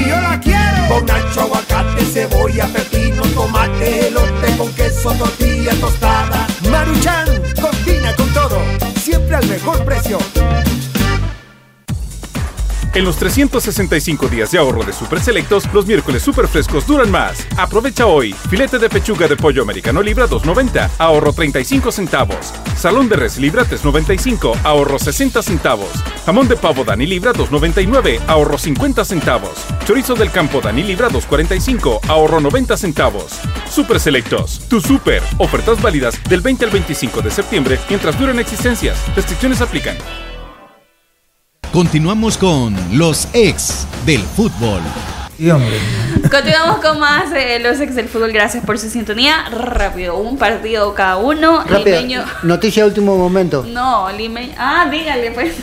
y 0.00 0.08
yo 0.08 0.20
la 0.20 0.40
quiero 0.40 0.51
con 0.88 1.04
nacho, 1.06 1.40
aguacate, 1.42 2.04
cebolla, 2.04 2.66
pepino, 2.66 3.22
tomate, 3.34 4.08
elote 4.08 4.56
con 4.56 4.72
queso, 4.74 5.12
tortilla 5.12 5.74
tostada. 5.80 6.46
Maruchan, 6.70 7.26
combina 7.60 8.14
con 8.16 8.28
todo, 8.32 8.58
siempre 8.96 9.36
al 9.36 9.46
mejor 9.46 9.84
precio. 9.84 10.18
En 12.94 13.06
los 13.06 13.16
365 13.16 14.28
días 14.28 14.50
de 14.50 14.58
ahorro 14.58 14.84
de 14.84 14.92
Super 14.92 15.18
Selectos, 15.18 15.64
los 15.72 15.86
miércoles 15.86 16.22
super 16.22 16.46
frescos 16.46 16.86
duran 16.86 17.10
más. 17.10 17.46
Aprovecha 17.56 18.04
hoy. 18.04 18.34
Filete 18.50 18.78
de 18.78 18.90
pechuga 18.90 19.26
de 19.28 19.36
pollo 19.36 19.62
americano 19.62 20.02
libra 20.02 20.28
2.90, 20.28 20.90
ahorro 20.98 21.32
35 21.32 21.90
centavos. 21.90 22.52
Salón 22.76 23.08
de 23.08 23.16
res 23.16 23.38
libra 23.38 23.64
3.95, 23.64 24.58
ahorro 24.62 24.98
60 24.98 25.42
centavos. 25.42 25.88
Jamón 26.26 26.48
de 26.48 26.56
pavo 26.56 26.84
Dani 26.84 27.06
libra 27.06 27.32
2.99, 27.32 28.20
ahorro 28.26 28.58
50 28.58 29.06
centavos. 29.06 29.64
Chorizo 29.86 30.14
del 30.14 30.30
campo 30.30 30.60
Dani 30.60 30.82
libra 30.82 31.08
2.45, 31.08 32.00
ahorro 32.08 32.40
90 32.40 32.76
centavos. 32.76 33.40
Super 33.70 34.00
Selectos, 34.00 34.60
tu 34.68 34.82
super. 34.82 35.22
Ofertas 35.38 35.80
válidas 35.80 36.22
del 36.28 36.42
20 36.42 36.66
al 36.66 36.70
25 36.70 37.22
de 37.22 37.30
septiembre 37.30 37.78
mientras 37.88 38.18
duren 38.18 38.38
existencias. 38.38 38.98
Restricciones 39.16 39.62
aplican. 39.62 39.96
Continuamos 41.72 42.36
con 42.36 42.76
los 42.98 43.28
ex 43.32 43.86
del 44.04 44.20
fútbol. 44.20 44.82
Sí. 45.38 45.48
Continuamos 46.30 46.82
con 46.82 47.00
más 47.00 47.30
de 47.30 47.60
los 47.60 47.80
ex 47.80 47.94
del 47.94 48.08
fútbol. 48.08 48.30
Gracias 48.30 48.62
por 48.64 48.78
su 48.78 48.90
sintonía. 48.90 49.48
Rápido, 49.50 50.18
un 50.18 50.36
partido 50.36 50.94
cada 50.94 51.16
uno. 51.16 51.64
Rápido, 51.64 51.96
Limeño. 51.96 52.24
noticia 52.42 52.82
de 52.82 52.90
último 52.90 53.16
momento. 53.16 53.64
No, 53.66 54.12
Limeño. 54.12 54.52
Ah, 54.58 54.86
dígale 54.90 55.30
pues. 55.30 55.54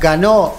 Ganó. 0.00 0.54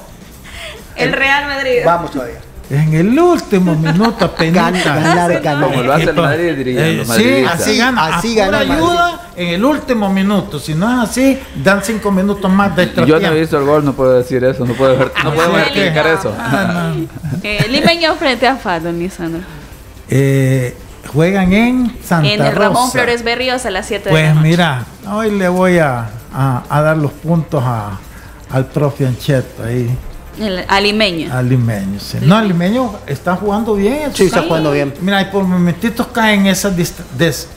El 0.97 1.13
Real 1.13 1.45
Madrid. 1.45 1.80
Vamos 1.86 2.11
todavía. 2.11 2.39
En 2.70 2.93
el 2.95 3.20
último 3.20 3.76
minuto 3.76 4.26
apenas. 4.26 4.84
ganar, 4.84 5.41
ganar. 5.41 5.70
Como 5.70 5.84
lo 5.84 5.93
hace 5.93 6.03
el 6.09 6.16
Madrid, 6.16 6.53
dirían 6.55 6.84
Eh, 6.84 6.93
los 6.95 7.07
sí, 7.09 7.43
así 7.47 7.78
gana. 7.78 8.18
Así 8.18 8.36
gana 8.36 8.59
ayuda 8.59 9.30
en 9.36 9.47
el 9.49 9.63
último 9.66 10.09
minuto. 10.09 10.59
Si 10.59 10.74
no 10.74 10.91
es 11.03 11.09
así, 11.09 11.39
dan 11.63 11.82
cinco 11.84 12.11
minutos 12.11 12.51
más 12.51 12.76
de 12.76 12.84
extra 12.84 13.05
Yo 13.05 13.13
no 13.13 13.18
he 13.18 13.20
tiempo. 13.20 13.39
visto 13.39 13.57
el 13.59 13.66
gol, 13.66 13.86
no 13.86 13.93
puedo 13.93 14.13
decir 14.18 14.43
eso, 14.43 14.66
no 14.66 14.74
puedo, 14.74 14.97
ver- 14.97 15.11
no 15.24 15.34
puedo 15.34 15.57
explicar 15.59 16.07
eso. 16.07 16.36
Ah, 16.39 16.91
Limeño 17.70 18.16
frente 18.16 18.47
a 18.47 18.55
FAD, 18.55 18.82
don 18.82 18.97
Lisandro. 18.99 19.41
Eh, 20.09 20.76
juegan 21.13 21.53
en 21.53 21.97
Santa 22.03 22.28
En 22.30 22.41
el 22.43 22.55
Ramón 22.55 22.86
Rosa. 22.86 22.91
Flores 22.93 23.24
Berríos 23.24 23.66
a 23.66 23.72
las 23.72 23.86
7 23.86 24.09
de 24.09 24.09
la 24.09 24.20
Pues 24.20 24.36
noche. 24.36 24.47
mira, 24.47 24.86
hoy 25.11 25.32
le 25.32 25.47
voy 25.49 25.78
a, 25.78 26.09
a- 26.34 26.63
a 26.70 26.82
dar 26.82 26.97
los 26.97 27.11
puntos 27.11 27.63
a, 27.63 27.99
al 28.51 28.66
profe 28.68 29.05
Ancheto 29.05 29.63
ahí, 29.63 29.89
El, 30.40 30.66
a 30.68 30.82
Limeño. 30.82 31.34
al 31.34 31.48
limeño. 31.50 32.00
sí. 32.00 32.18
No, 32.22 32.40
el 32.40 32.48
limeño 32.50 32.92
está 33.08 33.36
jugando 33.36 33.76
bien. 33.76 34.12
Sí, 34.14 34.24
está 34.26 34.42
jugando 34.44 34.72
bien. 34.72 34.94
Mira, 35.02 35.22
y 35.22 35.26
por 35.26 35.44
momentitos 35.44 36.08
caen 36.08 36.46
esas 36.48 36.76
dist- 36.76 37.04
des- 37.18 37.48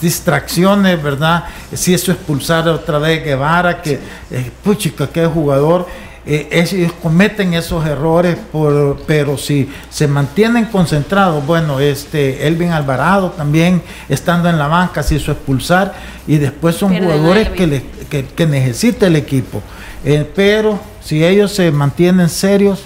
distracciones, 0.00 1.02
¿verdad? 1.02 1.44
Si 1.72 1.94
eso 1.94 2.12
expulsar 2.12 2.68
otra 2.68 2.98
vez 2.98 3.24
Guevara, 3.24 3.80
que, 3.80 3.98
eh, 4.30 4.50
puchica, 4.62 5.06
que 5.08 5.26
jugador. 5.26 5.86
eh, 6.24 6.46
es- 6.52 6.72
ellos 6.72 6.92
cometen 7.02 7.52
esos 7.54 7.84
errores, 7.84 8.36
por, 8.52 9.02
pero 9.08 9.36
si 9.36 9.68
se 9.90 10.06
mantienen 10.06 10.66
concentrados, 10.66 11.44
bueno, 11.44 11.80
este 11.80 12.46
Elvin 12.46 12.70
Alvarado 12.70 13.30
también 13.30 13.82
estando 14.08 14.48
en 14.48 14.56
la 14.56 14.68
banca 14.68 15.02
se 15.02 15.16
hizo 15.16 15.32
expulsar 15.32 15.92
y 16.28 16.36
después 16.38 16.76
son 16.76 16.96
jugadores 16.96 17.48
que, 17.48 17.66
le- 17.66 17.82
que, 18.12 18.26
que 18.26 18.46
necesita 18.46 19.06
el 19.06 19.16
equipo. 19.16 19.62
Eh, 20.04 20.30
pero 20.36 20.78
si 21.02 21.24
ellos 21.24 21.50
se 21.52 21.70
mantienen 21.72 22.28
serios, 22.28 22.82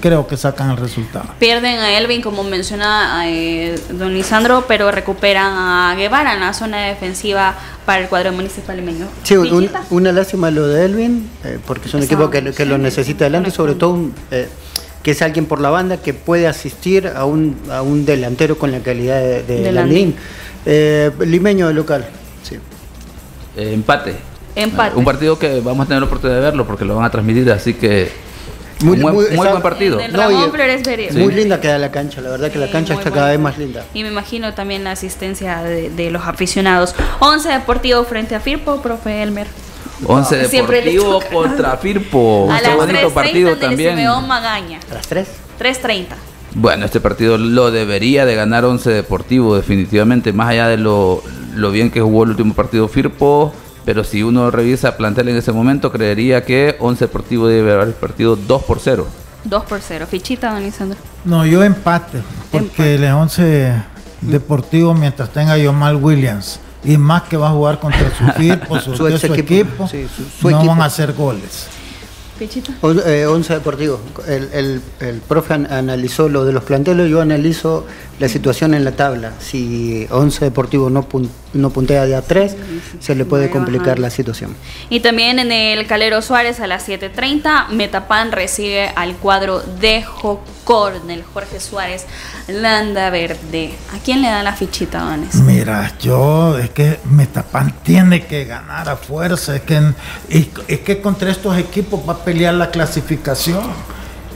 creo 0.00 0.26
que 0.26 0.38
sacan 0.38 0.70
el 0.70 0.78
resultado. 0.78 1.26
Pierden 1.38 1.78
a 1.80 1.98
Elvin, 1.98 2.22
como 2.22 2.42
menciona 2.44 3.24
eh, 3.28 3.78
don 3.90 4.14
Lisandro, 4.14 4.64
pero 4.66 4.90
recuperan 4.90 5.52
a 5.52 5.94
Guevara 5.96 6.32
en 6.32 6.40
la 6.40 6.54
zona 6.54 6.86
defensiva 6.86 7.54
para 7.84 8.00
el 8.02 8.08
cuadro 8.08 8.32
municipal 8.32 8.76
limeño. 8.76 9.06
Sí, 9.22 9.36
un- 9.36 9.70
una 9.90 10.12
lástima 10.12 10.50
lo 10.50 10.66
de 10.66 10.86
Elvin, 10.86 11.28
eh, 11.44 11.58
porque 11.66 11.88
es 11.88 11.94
un 11.94 12.02
equipo 12.02 12.30
que, 12.30 12.42
que 12.52 12.64
lo 12.64 12.78
necesita 12.78 13.26
adelante, 13.26 13.50
sobre 13.50 13.74
todo 13.74 13.90
un, 13.90 14.14
eh, 14.30 14.48
que 15.02 15.10
es 15.10 15.20
alguien 15.20 15.44
por 15.44 15.60
la 15.60 15.68
banda 15.68 15.98
que 15.98 16.14
puede 16.14 16.46
asistir 16.48 17.08
a 17.14 17.26
un, 17.26 17.56
a 17.70 17.82
un 17.82 18.06
delantero 18.06 18.56
con 18.56 18.72
la 18.72 18.78
calidad 18.80 19.20
de, 19.20 19.42
de 19.42 19.60
De 19.60 19.72
Landín. 19.72 19.74
Landín. 19.74 20.16
Eh, 20.64 21.10
limeño 21.26 21.68
de 21.68 21.74
local, 21.74 22.06
sí. 22.42 22.56
Eh, 23.56 23.72
empate. 23.74 24.16
Empate. 24.56 24.96
Un 24.96 25.04
partido 25.04 25.38
que 25.38 25.60
vamos 25.60 25.84
a 25.84 25.88
tener 25.88 26.00
la 26.02 26.06
oportunidad 26.06 26.38
de 26.38 26.44
verlo 26.44 26.66
porque 26.66 26.84
lo 26.84 26.96
van 26.96 27.04
a 27.04 27.10
transmitir, 27.10 27.50
así 27.50 27.74
que 27.74 28.10
Muy- 28.82 28.98
muy- 28.98 29.26
buen 29.36 29.62
partido. 29.62 29.98
En 29.98 30.06
el 30.06 30.12
No, 30.12 30.18
Ramón 30.22 30.48
y- 30.48 30.50
Flores 30.50 30.82
Berríos. 30.84 31.14
Muy 31.14 31.32
linda 31.34 31.60
queda 31.60 31.78
la 31.78 31.90
cancha, 31.90 32.20
la 32.20 32.30
verdad 32.30 32.50
que 32.50 32.58
la 32.58 32.70
cancha 32.70 32.94
está 32.94 33.10
cada 33.10 33.30
vez 33.30 33.40
más 33.40 33.56
linda. 33.58 33.84
Y 33.94 34.02
me 34.02 34.08
imagino 34.10 34.52
también 34.54 34.84
la 34.84 34.92
asistencia 34.92 35.62
de, 35.62 35.90
de 35.90 36.10
los 36.10 36.24
aficionados. 36.26 36.94
11 37.20 37.48
Deportivo 37.48 38.04
frente 38.04 38.34
a 38.34 38.40
Firpo, 38.40 38.80
profe 38.82 39.22
Elmer. 39.22 39.46
11 40.06 40.48
Siempre 40.48 40.84
le 40.84 40.92
Deportivo 40.92 41.20
contra 41.32 41.76
Firpo. 41.76 42.48
a 42.50 42.60
las 42.60 42.76
bonito 42.76 42.98
3.30 43.08 43.14
partido 43.14 43.56
también. 43.56 43.96
Magaña. 44.26 44.80
¿A 44.90 44.94
las 44.94 45.06
3? 45.08 45.28
3.30. 45.58 46.16
Bueno, 46.56 46.84
este 46.84 47.00
partido 47.00 47.38
lo 47.38 47.70
debería 47.70 48.24
de 48.26 48.34
ganar 48.34 48.64
11 48.64 48.90
Deportivo, 48.90 49.56
definitivamente, 49.56 50.32
más 50.32 50.50
allá 50.50 50.68
de 50.68 50.76
lo, 50.76 51.22
lo 51.54 51.70
bien 51.70 51.90
que 51.90 52.00
jugó 52.00 52.24
el 52.24 52.30
último 52.30 52.54
partido 52.54 52.86
Firpo, 52.88 53.52
pero 53.84 54.04
si 54.04 54.22
uno 54.22 54.50
revisa 54.50 54.96
plantel 54.96 55.28
en 55.28 55.36
ese 55.36 55.52
momento, 55.52 55.90
creería 55.92 56.44
que 56.44 56.76
11 56.80 57.04
Deportivo 57.06 57.48
debe 57.48 57.72
haber 57.72 57.92
partido 57.94 58.36
2 58.36 58.62
por 58.64 58.80
0. 58.80 59.06
2 59.44 59.64
por 59.64 59.80
0. 59.80 60.06
Fichita, 60.10 60.52
don 60.54 60.62
Lisandro. 60.62 60.98
No, 61.24 61.44
yo 61.44 61.62
empate, 61.62 62.22
porque 62.50 62.94
Empate. 62.94 62.94
el 62.94 63.04
11 63.04 63.72
Deportivo, 64.22 64.94
mientras 64.94 65.28
tenga 65.30 65.58
Yomal 65.58 65.96
Williams, 65.96 66.60
y 66.82 66.96
más 66.96 67.22
que 67.24 67.36
va 67.36 67.48
a 67.48 67.52
jugar 67.52 67.78
contra 67.78 68.10
su 68.16 68.24
equipo, 68.42 68.78
su, 68.80 68.90
Su 68.96 68.96
su 68.96 69.06
equipo, 69.08 69.34
equipo, 69.34 69.88
sí, 69.88 70.06
su- 70.14 70.24
su 70.40 70.50
no 70.50 70.56
equipo. 70.58 70.72
van 70.72 70.82
a 70.82 70.84
hacer 70.86 71.12
goles. 71.12 71.66
Fichita. 72.38 72.72
On- 72.80 73.00
eh, 73.06 73.26
Once 73.26 73.52
Deportivo. 73.52 74.00
El, 74.26 74.48
el, 74.52 74.80
el 75.00 75.20
profe 75.20 75.54
an- 75.54 75.72
analizó 75.72 76.28
lo 76.28 76.44
de 76.44 76.52
los 76.52 76.64
planteles, 76.64 77.08
yo 77.10 77.20
analizo 77.20 77.86
la 78.18 78.28
situación 78.28 78.74
en 78.74 78.84
la 78.84 78.92
tabla. 78.92 79.32
Si 79.40 80.06
Once 80.10 80.44
Deportivo 80.44 80.90
no, 80.90 81.08
pun- 81.08 81.28
no 81.52 81.70
puntea 81.70 82.06
de 82.06 82.16
a 82.16 82.22
3, 82.22 82.56
se 83.00 83.14
le 83.14 83.24
puede 83.24 83.50
complicar 83.50 83.86
bajando. 83.86 84.02
la 84.02 84.10
situación. 84.10 84.56
Y 84.90 85.00
también 85.00 85.38
en 85.38 85.52
el 85.52 85.86
Calero 85.86 86.22
Suárez 86.22 86.58
a 86.60 86.66
las 86.66 86.88
7.30, 86.88 87.68
Metapan 87.70 88.32
recibe 88.32 88.88
al 88.96 89.14
cuadro 89.16 89.60
de 89.80 90.02
Jocor, 90.02 91.02
del 91.06 91.22
Jorge 91.22 91.60
Suárez 91.60 92.06
Landa 92.48 93.10
Verde. 93.10 93.72
¿A 93.94 93.98
quién 94.04 94.22
le 94.22 94.28
dan 94.28 94.44
la 94.44 94.52
fichita, 94.54 95.00
Dones? 95.00 95.34
Mira, 95.36 95.92
yo 96.00 96.58
es 96.58 96.70
que 96.70 96.98
Metapan 97.10 97.74
tiene 97.82 98.26
que 98.26 98.44
ganar 98.44 98.88
a 98.88 98.96
fuerza, 98.96 99.54
es 99.56 99.62
que, 99.62 99.80
es, 100.28 100.48
es 100.68 100.80
que 100.80 101.00
contra 101.00 101.30
estos 101.30 101.56
equipos 101.58 102.00
va 102.08 102.14
a 102.14 102.23
pelear 102.24 102.54
la 102.54 102.70
clasificación. 102.70 103.62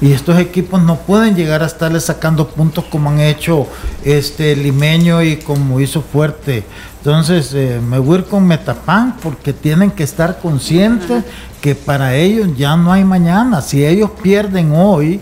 Y 0.01 0.13
estos 0.13 0.39
equipos 0.39 0.81
no 0.81 0.97
pueden 0.97 1.35
llegar 1.35 1.65
a 1.65 1.67
estarle 1.67 1.99
sacando 1.99 2.49
puntos 2.49 2.85
como 2.85 3.11
han 3.11 3.19
hecho 3.19 3.67
este 4.05 4.55
Limeño 4.55 5.23
y 5.23 5.39
como 5.39 5.81
hizo 5.81 6.03
Fuerte. 6.03 6.65
Entonces 6.99 7.53
eh, 7.53 7.81
me 7.81 7.99
voy 7.99 8.17
a 8.17 8.21
ir 8.21 8.27
con 8.27 8.47
Metapan 8.47 9.17
porque 9.21 9.53
tienen 9.53 9.91
que 9.91 10.05
estar 10.05 10.39
conscientes 10.39 11.25
que 11.61 11.75
para 11.75 12.15
ellos 12.15 12.49
ya 12.57 12.77
no 12.77 12.93
hay 12.93 13.03
mañana. 13.03 13.61
Si 13.61 13.85
ellos 13.85 14.11
pierden 14.23 14.73
hoy, 14.73 15.21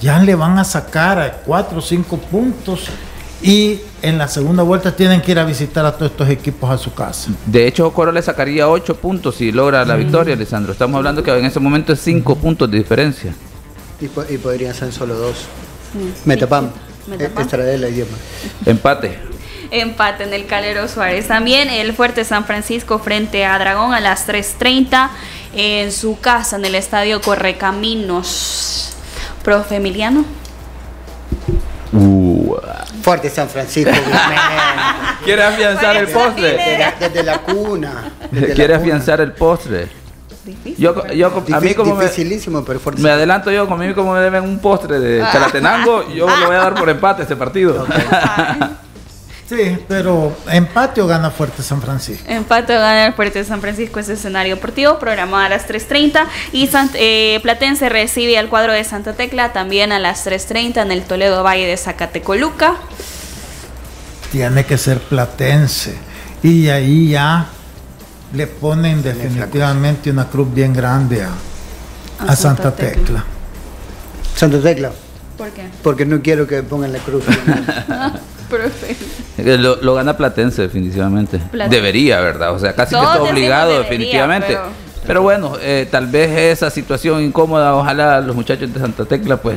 ya 0.00 0.18
le 0.18 0.34
van 0.34 0.58
a 0.58 0.64
sacar 0.64 1.20
a 1.20 1.32
cuatro 1.32 1.78
o 1.78 1.82
cinco 1.82 2.16
puntos 2.16 2.86
y 3.40 3.80
en 4.02 4.18
la 4.18 4.28
segunda 4.28 4.62
vuelta 4.62 4.94
tienen 4.94 5.20
que 5.22 5.32
ir 5.32 5.38
a 5.38 5.44
visitar 5.44 5.84
a 5.86 5.92
todos 5.92 6.12
estos 6.12 6.28
equipos 6.28 6.70
a 6.70 6.78
su 6.78 6.92
casa. 6.94 7.30
De 7.46 7.66
hecho, 7.66 7.90
Coro 7.92 8.12
le 8.12 8.22
sacaría 8.22 8.68
8 8.68 8.96
puntos 8.96 9.36
si 9.36 9.52
logra 9.52 9.84
la 9.84 9.96
victoria, 9.96 10.34
Alessandro. 10.34 10.72
Estamos 10.72 10.96
hablando 10.98 11.22
que 11.22 11.36
en 11.36 11.44
ese 11.44 11.60
momento 11.60 11.92
es 11.92 12.00
5 12.00 12.36
puntos 12.36 12.70
de 12.70 12.78
diferencia. 12.78 13.34
Y, 14.00 14.08
po- 14.08 14.24
y 14.28 14.36
podrían 14.38 14.74
ser 14.74 14.92
solo 14.92 15.14
dos. 15.14 15.36
Metapam. 16.24 16.70
Metapam. 17.06 17.42
Estradela 17.42 17.88
idioma. 17.88 18.12
Empate. 18.66 19.18
Empate 19.70 20.24
en 20.24 20.32
el 20.34 20.46
Calero 20.46 20.86
Suárez. 20.86 21.26
También 21.28 21.68
el 21.70 21.92
Fuerte 21.94 22.24
San 22.24 22.44
Francisco 22.44 22.98
frente 22.98 23.44
a 23.46 23.58
Dragón 23.58 23.94
a 23.94 24.00
las 24.00 24.28
3.30 24.28 25.08
en 25.54 25.90
su 25.90 26.20
casa 26.20 26.56
en 26.56 26.64
el 26.66 26.74
Estadio 26.74 27.20
Correcaminos. 27.22 28.92
Profe 29.42 29.76
Emiliano. 29.76 30.24
Fuerte 33.02 33.30
San 33.30 33.48
Francisco. 33.48 33.92
¿Quiere 35.24 35.42
afianzar 35.42 35.96
el 35.96 36.08
postre? 36.08 36.52
Desde 36.52 36.78
la, 36.78 36.94
desde 36.98 37.22
la 37.22 37.38
cuna. 37.38 38.04
desde 38.30 38.48
la 38.48 38.54
¿Quiere 38.54 38.74
cuna. 38.74 38.82
afianzar 38.84 39.20
el 39.20 39.32
postre? 39.32 39.88
Yo, 40.78 41.06
yo, 41.08 41.44
a 41.52 41.60
mí 41.60 41.74
como 41.74 41.96
me, 41.96 42.04
Dificilísimo, 42.04 42.64
pero 42.64 42.78
fuerte. 42.78 43.02
me 43.02 43.10
adelanto 43.10 43.50
yo, 43.50 43.66
conmigo 43.68 43.94
como 43.96 44.14
me 44.14 44.20
deben 44.20 44.44
un 44.44 44.58
postre 44.60 45.00
de. 45.00 45.20
Chalatenango, 45.32 46.08
yo 46.14 46.28
le 46.28 46.46
voy 46.46 46.54
a 46.54 46.60
dar 46.60 46.74
por 46.74 46.88
empate 46.88 47.22
este 47.22 47.34
partido. 47.36 47.84
Sí, 49.48 49.78
pero 49.86 50.36
empate 50.50 51.00
o 51.00 51.06
gana 51.06 51.30
fuerte 51.30 51.62
San 51.62 51.80
Francisco. 51.80 52.24
Empate 52.28 52.76
o 52.76 52.80
gana 52.80 53.12
Fuerte 53.12 53.44
San 53.44 53.60
Francisco 53.60 54.00
ese 54.00 54.14
escenario 54.14 54.56
deportivo, 54.56 54.98
programado 54.98 55.44
a 55.44 55.48
las 55.48 55.68
3.30. 55.68 56.24
Y 56.52 56.66
Sant- 56.68 56.94
eh, 56.94 57.38
Platense 57.42 57.88
recibe 57.88 58.38
al 58.38 58.48
cuadro 58.48 58.72
de 58.72 58.82
Santa 58.82 59.12
Tecla 59.12 59.52
también 59.52 59.92
a 59.92 60.00
las 60.00 60.26
3.30 60.26 60.82
en 60.82 60.90
el 60.90 61.02
Toledo 61.04 61.44
Valle 61.44 61.66
de 61.66 61.76
Zacatecoluca. 61.76 62.74
Tiene 64.32 64.64
que 64.66 64.76
ser 64.78 64.98
platense. 64.98 65.94
Y 66.42 66.68
ahí 66.68 67.10
ya 67.10 67.46
le 68.32 68.48
ponen 68.48 69.00
definitivamente 69.02 70.10
una 70.10 70.26
cruz 70.28 70.52
bien 70.52 70.72
grande 70.74 71.22
a, 71.22 71.28
A 72.18 72.32
a 72.32 72.36
Santa 72.36 72.64
Santa 72.64 72.74
Tecla. 72.74 73.02
Tecla. 73.04 73.24
Santa 74.34 74.60
Tecla. 74.60 74.92
¿Por 75.38 75.50
qué? 75.50 75.62
Porque 75.84 76.04
no 76.04 76.20
quiero 76.20 76.48
que 76.48 76.64
pongan 76.64 76.92
la 76.92 76.98
cruz. 76.98 77.22
Eh, 79.38 79.58
Lo, 79.58 79.76
lo 79.82 79.94
gana 79.94 80.16
Platense 80.16 80.62
definitivamente. 80.62 81.38
Platense. 81.38 81.76
Debería, 81.76 82.20
¿verdad? 82.20 82.52
O 82.54 82.58
sea, 82.58 82.74
casi 82.74 82.94
Todos 82.94 83.06
que 83.08 83.12
está 83.18 83.30
obligado 83.32 83.68
debería, 83.70 83.90
definitivamente. 83.90 84.46
pero- 84.48 84.86
Pero, 85.06 85.22
bueno, 85.22 85.52
eh, 85.60 85.86
tal 85.88 86.08
vez 86.08 86.30
esa 86.36 86.68
situación 86.68 87.22
incómoda, 87.22 87.74
ojalá 87.76 88.20
los 88.20 88.34
muchachos 88.34 88.72
de 88.74 88.80
Santa 88.80 89.04
Tecla 89.04 89.36
pues 89.36 89.56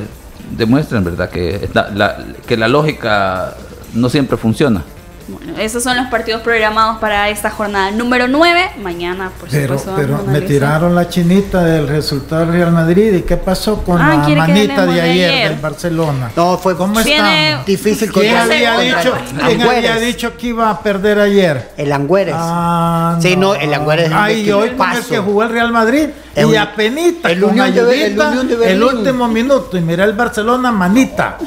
demuestren, 0.56 1.04
¿verdad? 1.04 1.30
Que, 1.30 1.56
está- 1.56 1.90
la, 1.94 2.18
que 2.48 2.56
la 2.56 2.68
lógica 2.68 3.56
no 3.94 4.10
siempre 4.10 4.38
funciona. 4.38 4.84
Bueno, 5.32 5.54
esos 5.60 5.84
son 5.84 5.96
los 5.98 6.08
partidos 6.08 6.42
programados 6.42 6.98
para 7.00 7.30
esta 7.30 7.50
jornada 7.52 7.92
número 7.92 8.28
9. 8.28 8.72
Mañana, 8.82 9.30
por 9.40 9.50
Pero, 9.50 9.78
supuesto, 9.78 9.94
pero 9.96 10.14
vamos 10.18 10.28
a 10.28 10.32
me 10.32 10.42
tiraron 10.42 10.96
la 10.96 11.08
chinita 11.08 11.64
del 11.64 11.88
resultado 11.88 12.46
del 12.46 12.54
Real 12.56 12.72
Madrid. 12.72 13.14
¿Y 13.14 13.22
qué 13.22 13.38
pasó 13.38 13.84
con 13.84 14.02
Ah, 14.02 14.16
la 14.18 14.26
¿quiere 14.26 14.42
que 14.42 14.48
manita 14.48 14.86
de 14.86 15.02
ayer, 15.02 15.32
ayer? 15.32 15.50
del 15.52 15.60
Barcelona? 15.60 16.32
No, 16.36 16.58
fue 16.58 16.76
¿Cómo 16.76 17.00
estamos? 17.00 17.66
difícil 17.66 18.12
¿Quién 18.12 18.36
había 18.38 18.76
contra- 18.76 18.98
dicho, 19.02 19.14
¿quién 19.46 19.62
había 19.62 19.96
dicho 19.98 20.38
que 20.38 20.48
iba 20.48 20.70
a 20.70 20.82
perder 20.82 21.20
ayer? 21.20 21.72
El 21.78 21.92
Angüeres. 21.92 22.36
Ah, 22.38 23.18
Sí, 23.22 23.36
no, 23.36 23.54
el 23.56 23.74
Angüeres 23.74 24.06
es 24.06 24.12
un 24.12 24.18
Ay, 24.18 24.52
hoy 24.52 24.70
con 24.72 24.92
el 24.92 25.04
que 25.06 25.18
jugó 25.20 25.44
el 25.44 25.50
Real 25.50 25.72
Madrid. 25.72 26.10
Y 26.36 26.44
un- 26.44 26.58
apenita, 26.58 27.32
el 27.32 27.42
con 27.42 27.50
Unión 27.52 27.74
de- 27.74 27.80
el 27.82 27.88
ayudita, 27.90 28.28
Unión 28.30 28.48
de 28.48 28.54
el 28.54 28.60
Berlín. 28.60 28.84
último 28.84 29.28
minuto. 29.28 29.78
Y 29.78 29.82
mira 29.82 30.04
el 30.06 30.14
Barcelona, 30.14 30.72
manita. 30.72 31.38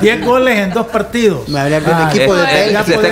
10 0.00 0.24
goles 0.24 0.58
en 0.58 0.72
dos 0.72 0.86
partidos. 0.86 1.48
Me 1.48 1.64
del 1.68 1.82
Ah, 1.86 2.10
equipo 2.12 2.34
de 2.34 2.42
Bélgica. 2.42 2.84
se, 2.84 2.94
está 2.94 3.02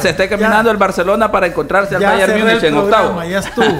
se 0.00 0.22
Ya- 0.22 0.28
caminando 0.28 0.70
el 0.70 0.76
Barcelona 0.76 1.30
para 1.30 1.46
encontrarse 1.46 1.96
al 1.96 2.02
Bayern 2.02 2.38
Múnich 2.40 2.58
el 2.62 2.64
en 2.64 2.76
octavo. 2.76 3.22
ya 3.24 3.38
estuvo. 3.38 3.78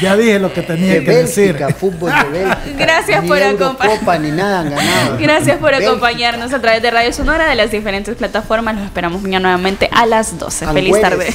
Ya 0.00 0.16
dije 0.16 0.38
lo 0.38 0.52
que 0.52 0.62
tenía 0.62 0.94
De 0.94 1.04
que 1.04 1.10
decir. 1.16 1.52
Bélgica, 1.54 1.74
fútbol 1.78 2.12
de 2.12 2.28
Bélgica. 2.38 2.58
Gracias 2.78 3.22
Ni 3.22 3.28
por 3.28 3.38
Eurocopa 3.38 3.84
acompañar. 3.84 4.20
ni 4.20 4.30
nada 4.36 4.60
han 4.60 4.70
ganado. 4.70 5.16
Gracias 5.20 5.58
por 5.58 5.70
Bélgica. 5.70 5.90
acompañarnos 5.90 6.52
a 6.52 6.60
través 6.60 6.82
de 6.82 6.90
Radio 6.90 7.12
Sonora 7.12 7.46
de 7.48 7.54
las 7.54 7.70
diferentes 7.70 8.14
plataformas. 8.16 8.74
Los 8.76 8.84
esperamos 8.84 9.22
mañana 9.22 9.48
nuevamente 9.48 9.88
a 9.92 10.06
las 10.06 10.38
12. 10.38 10.66
Feliz 10.66 11.00
tarde. 11.00 11.34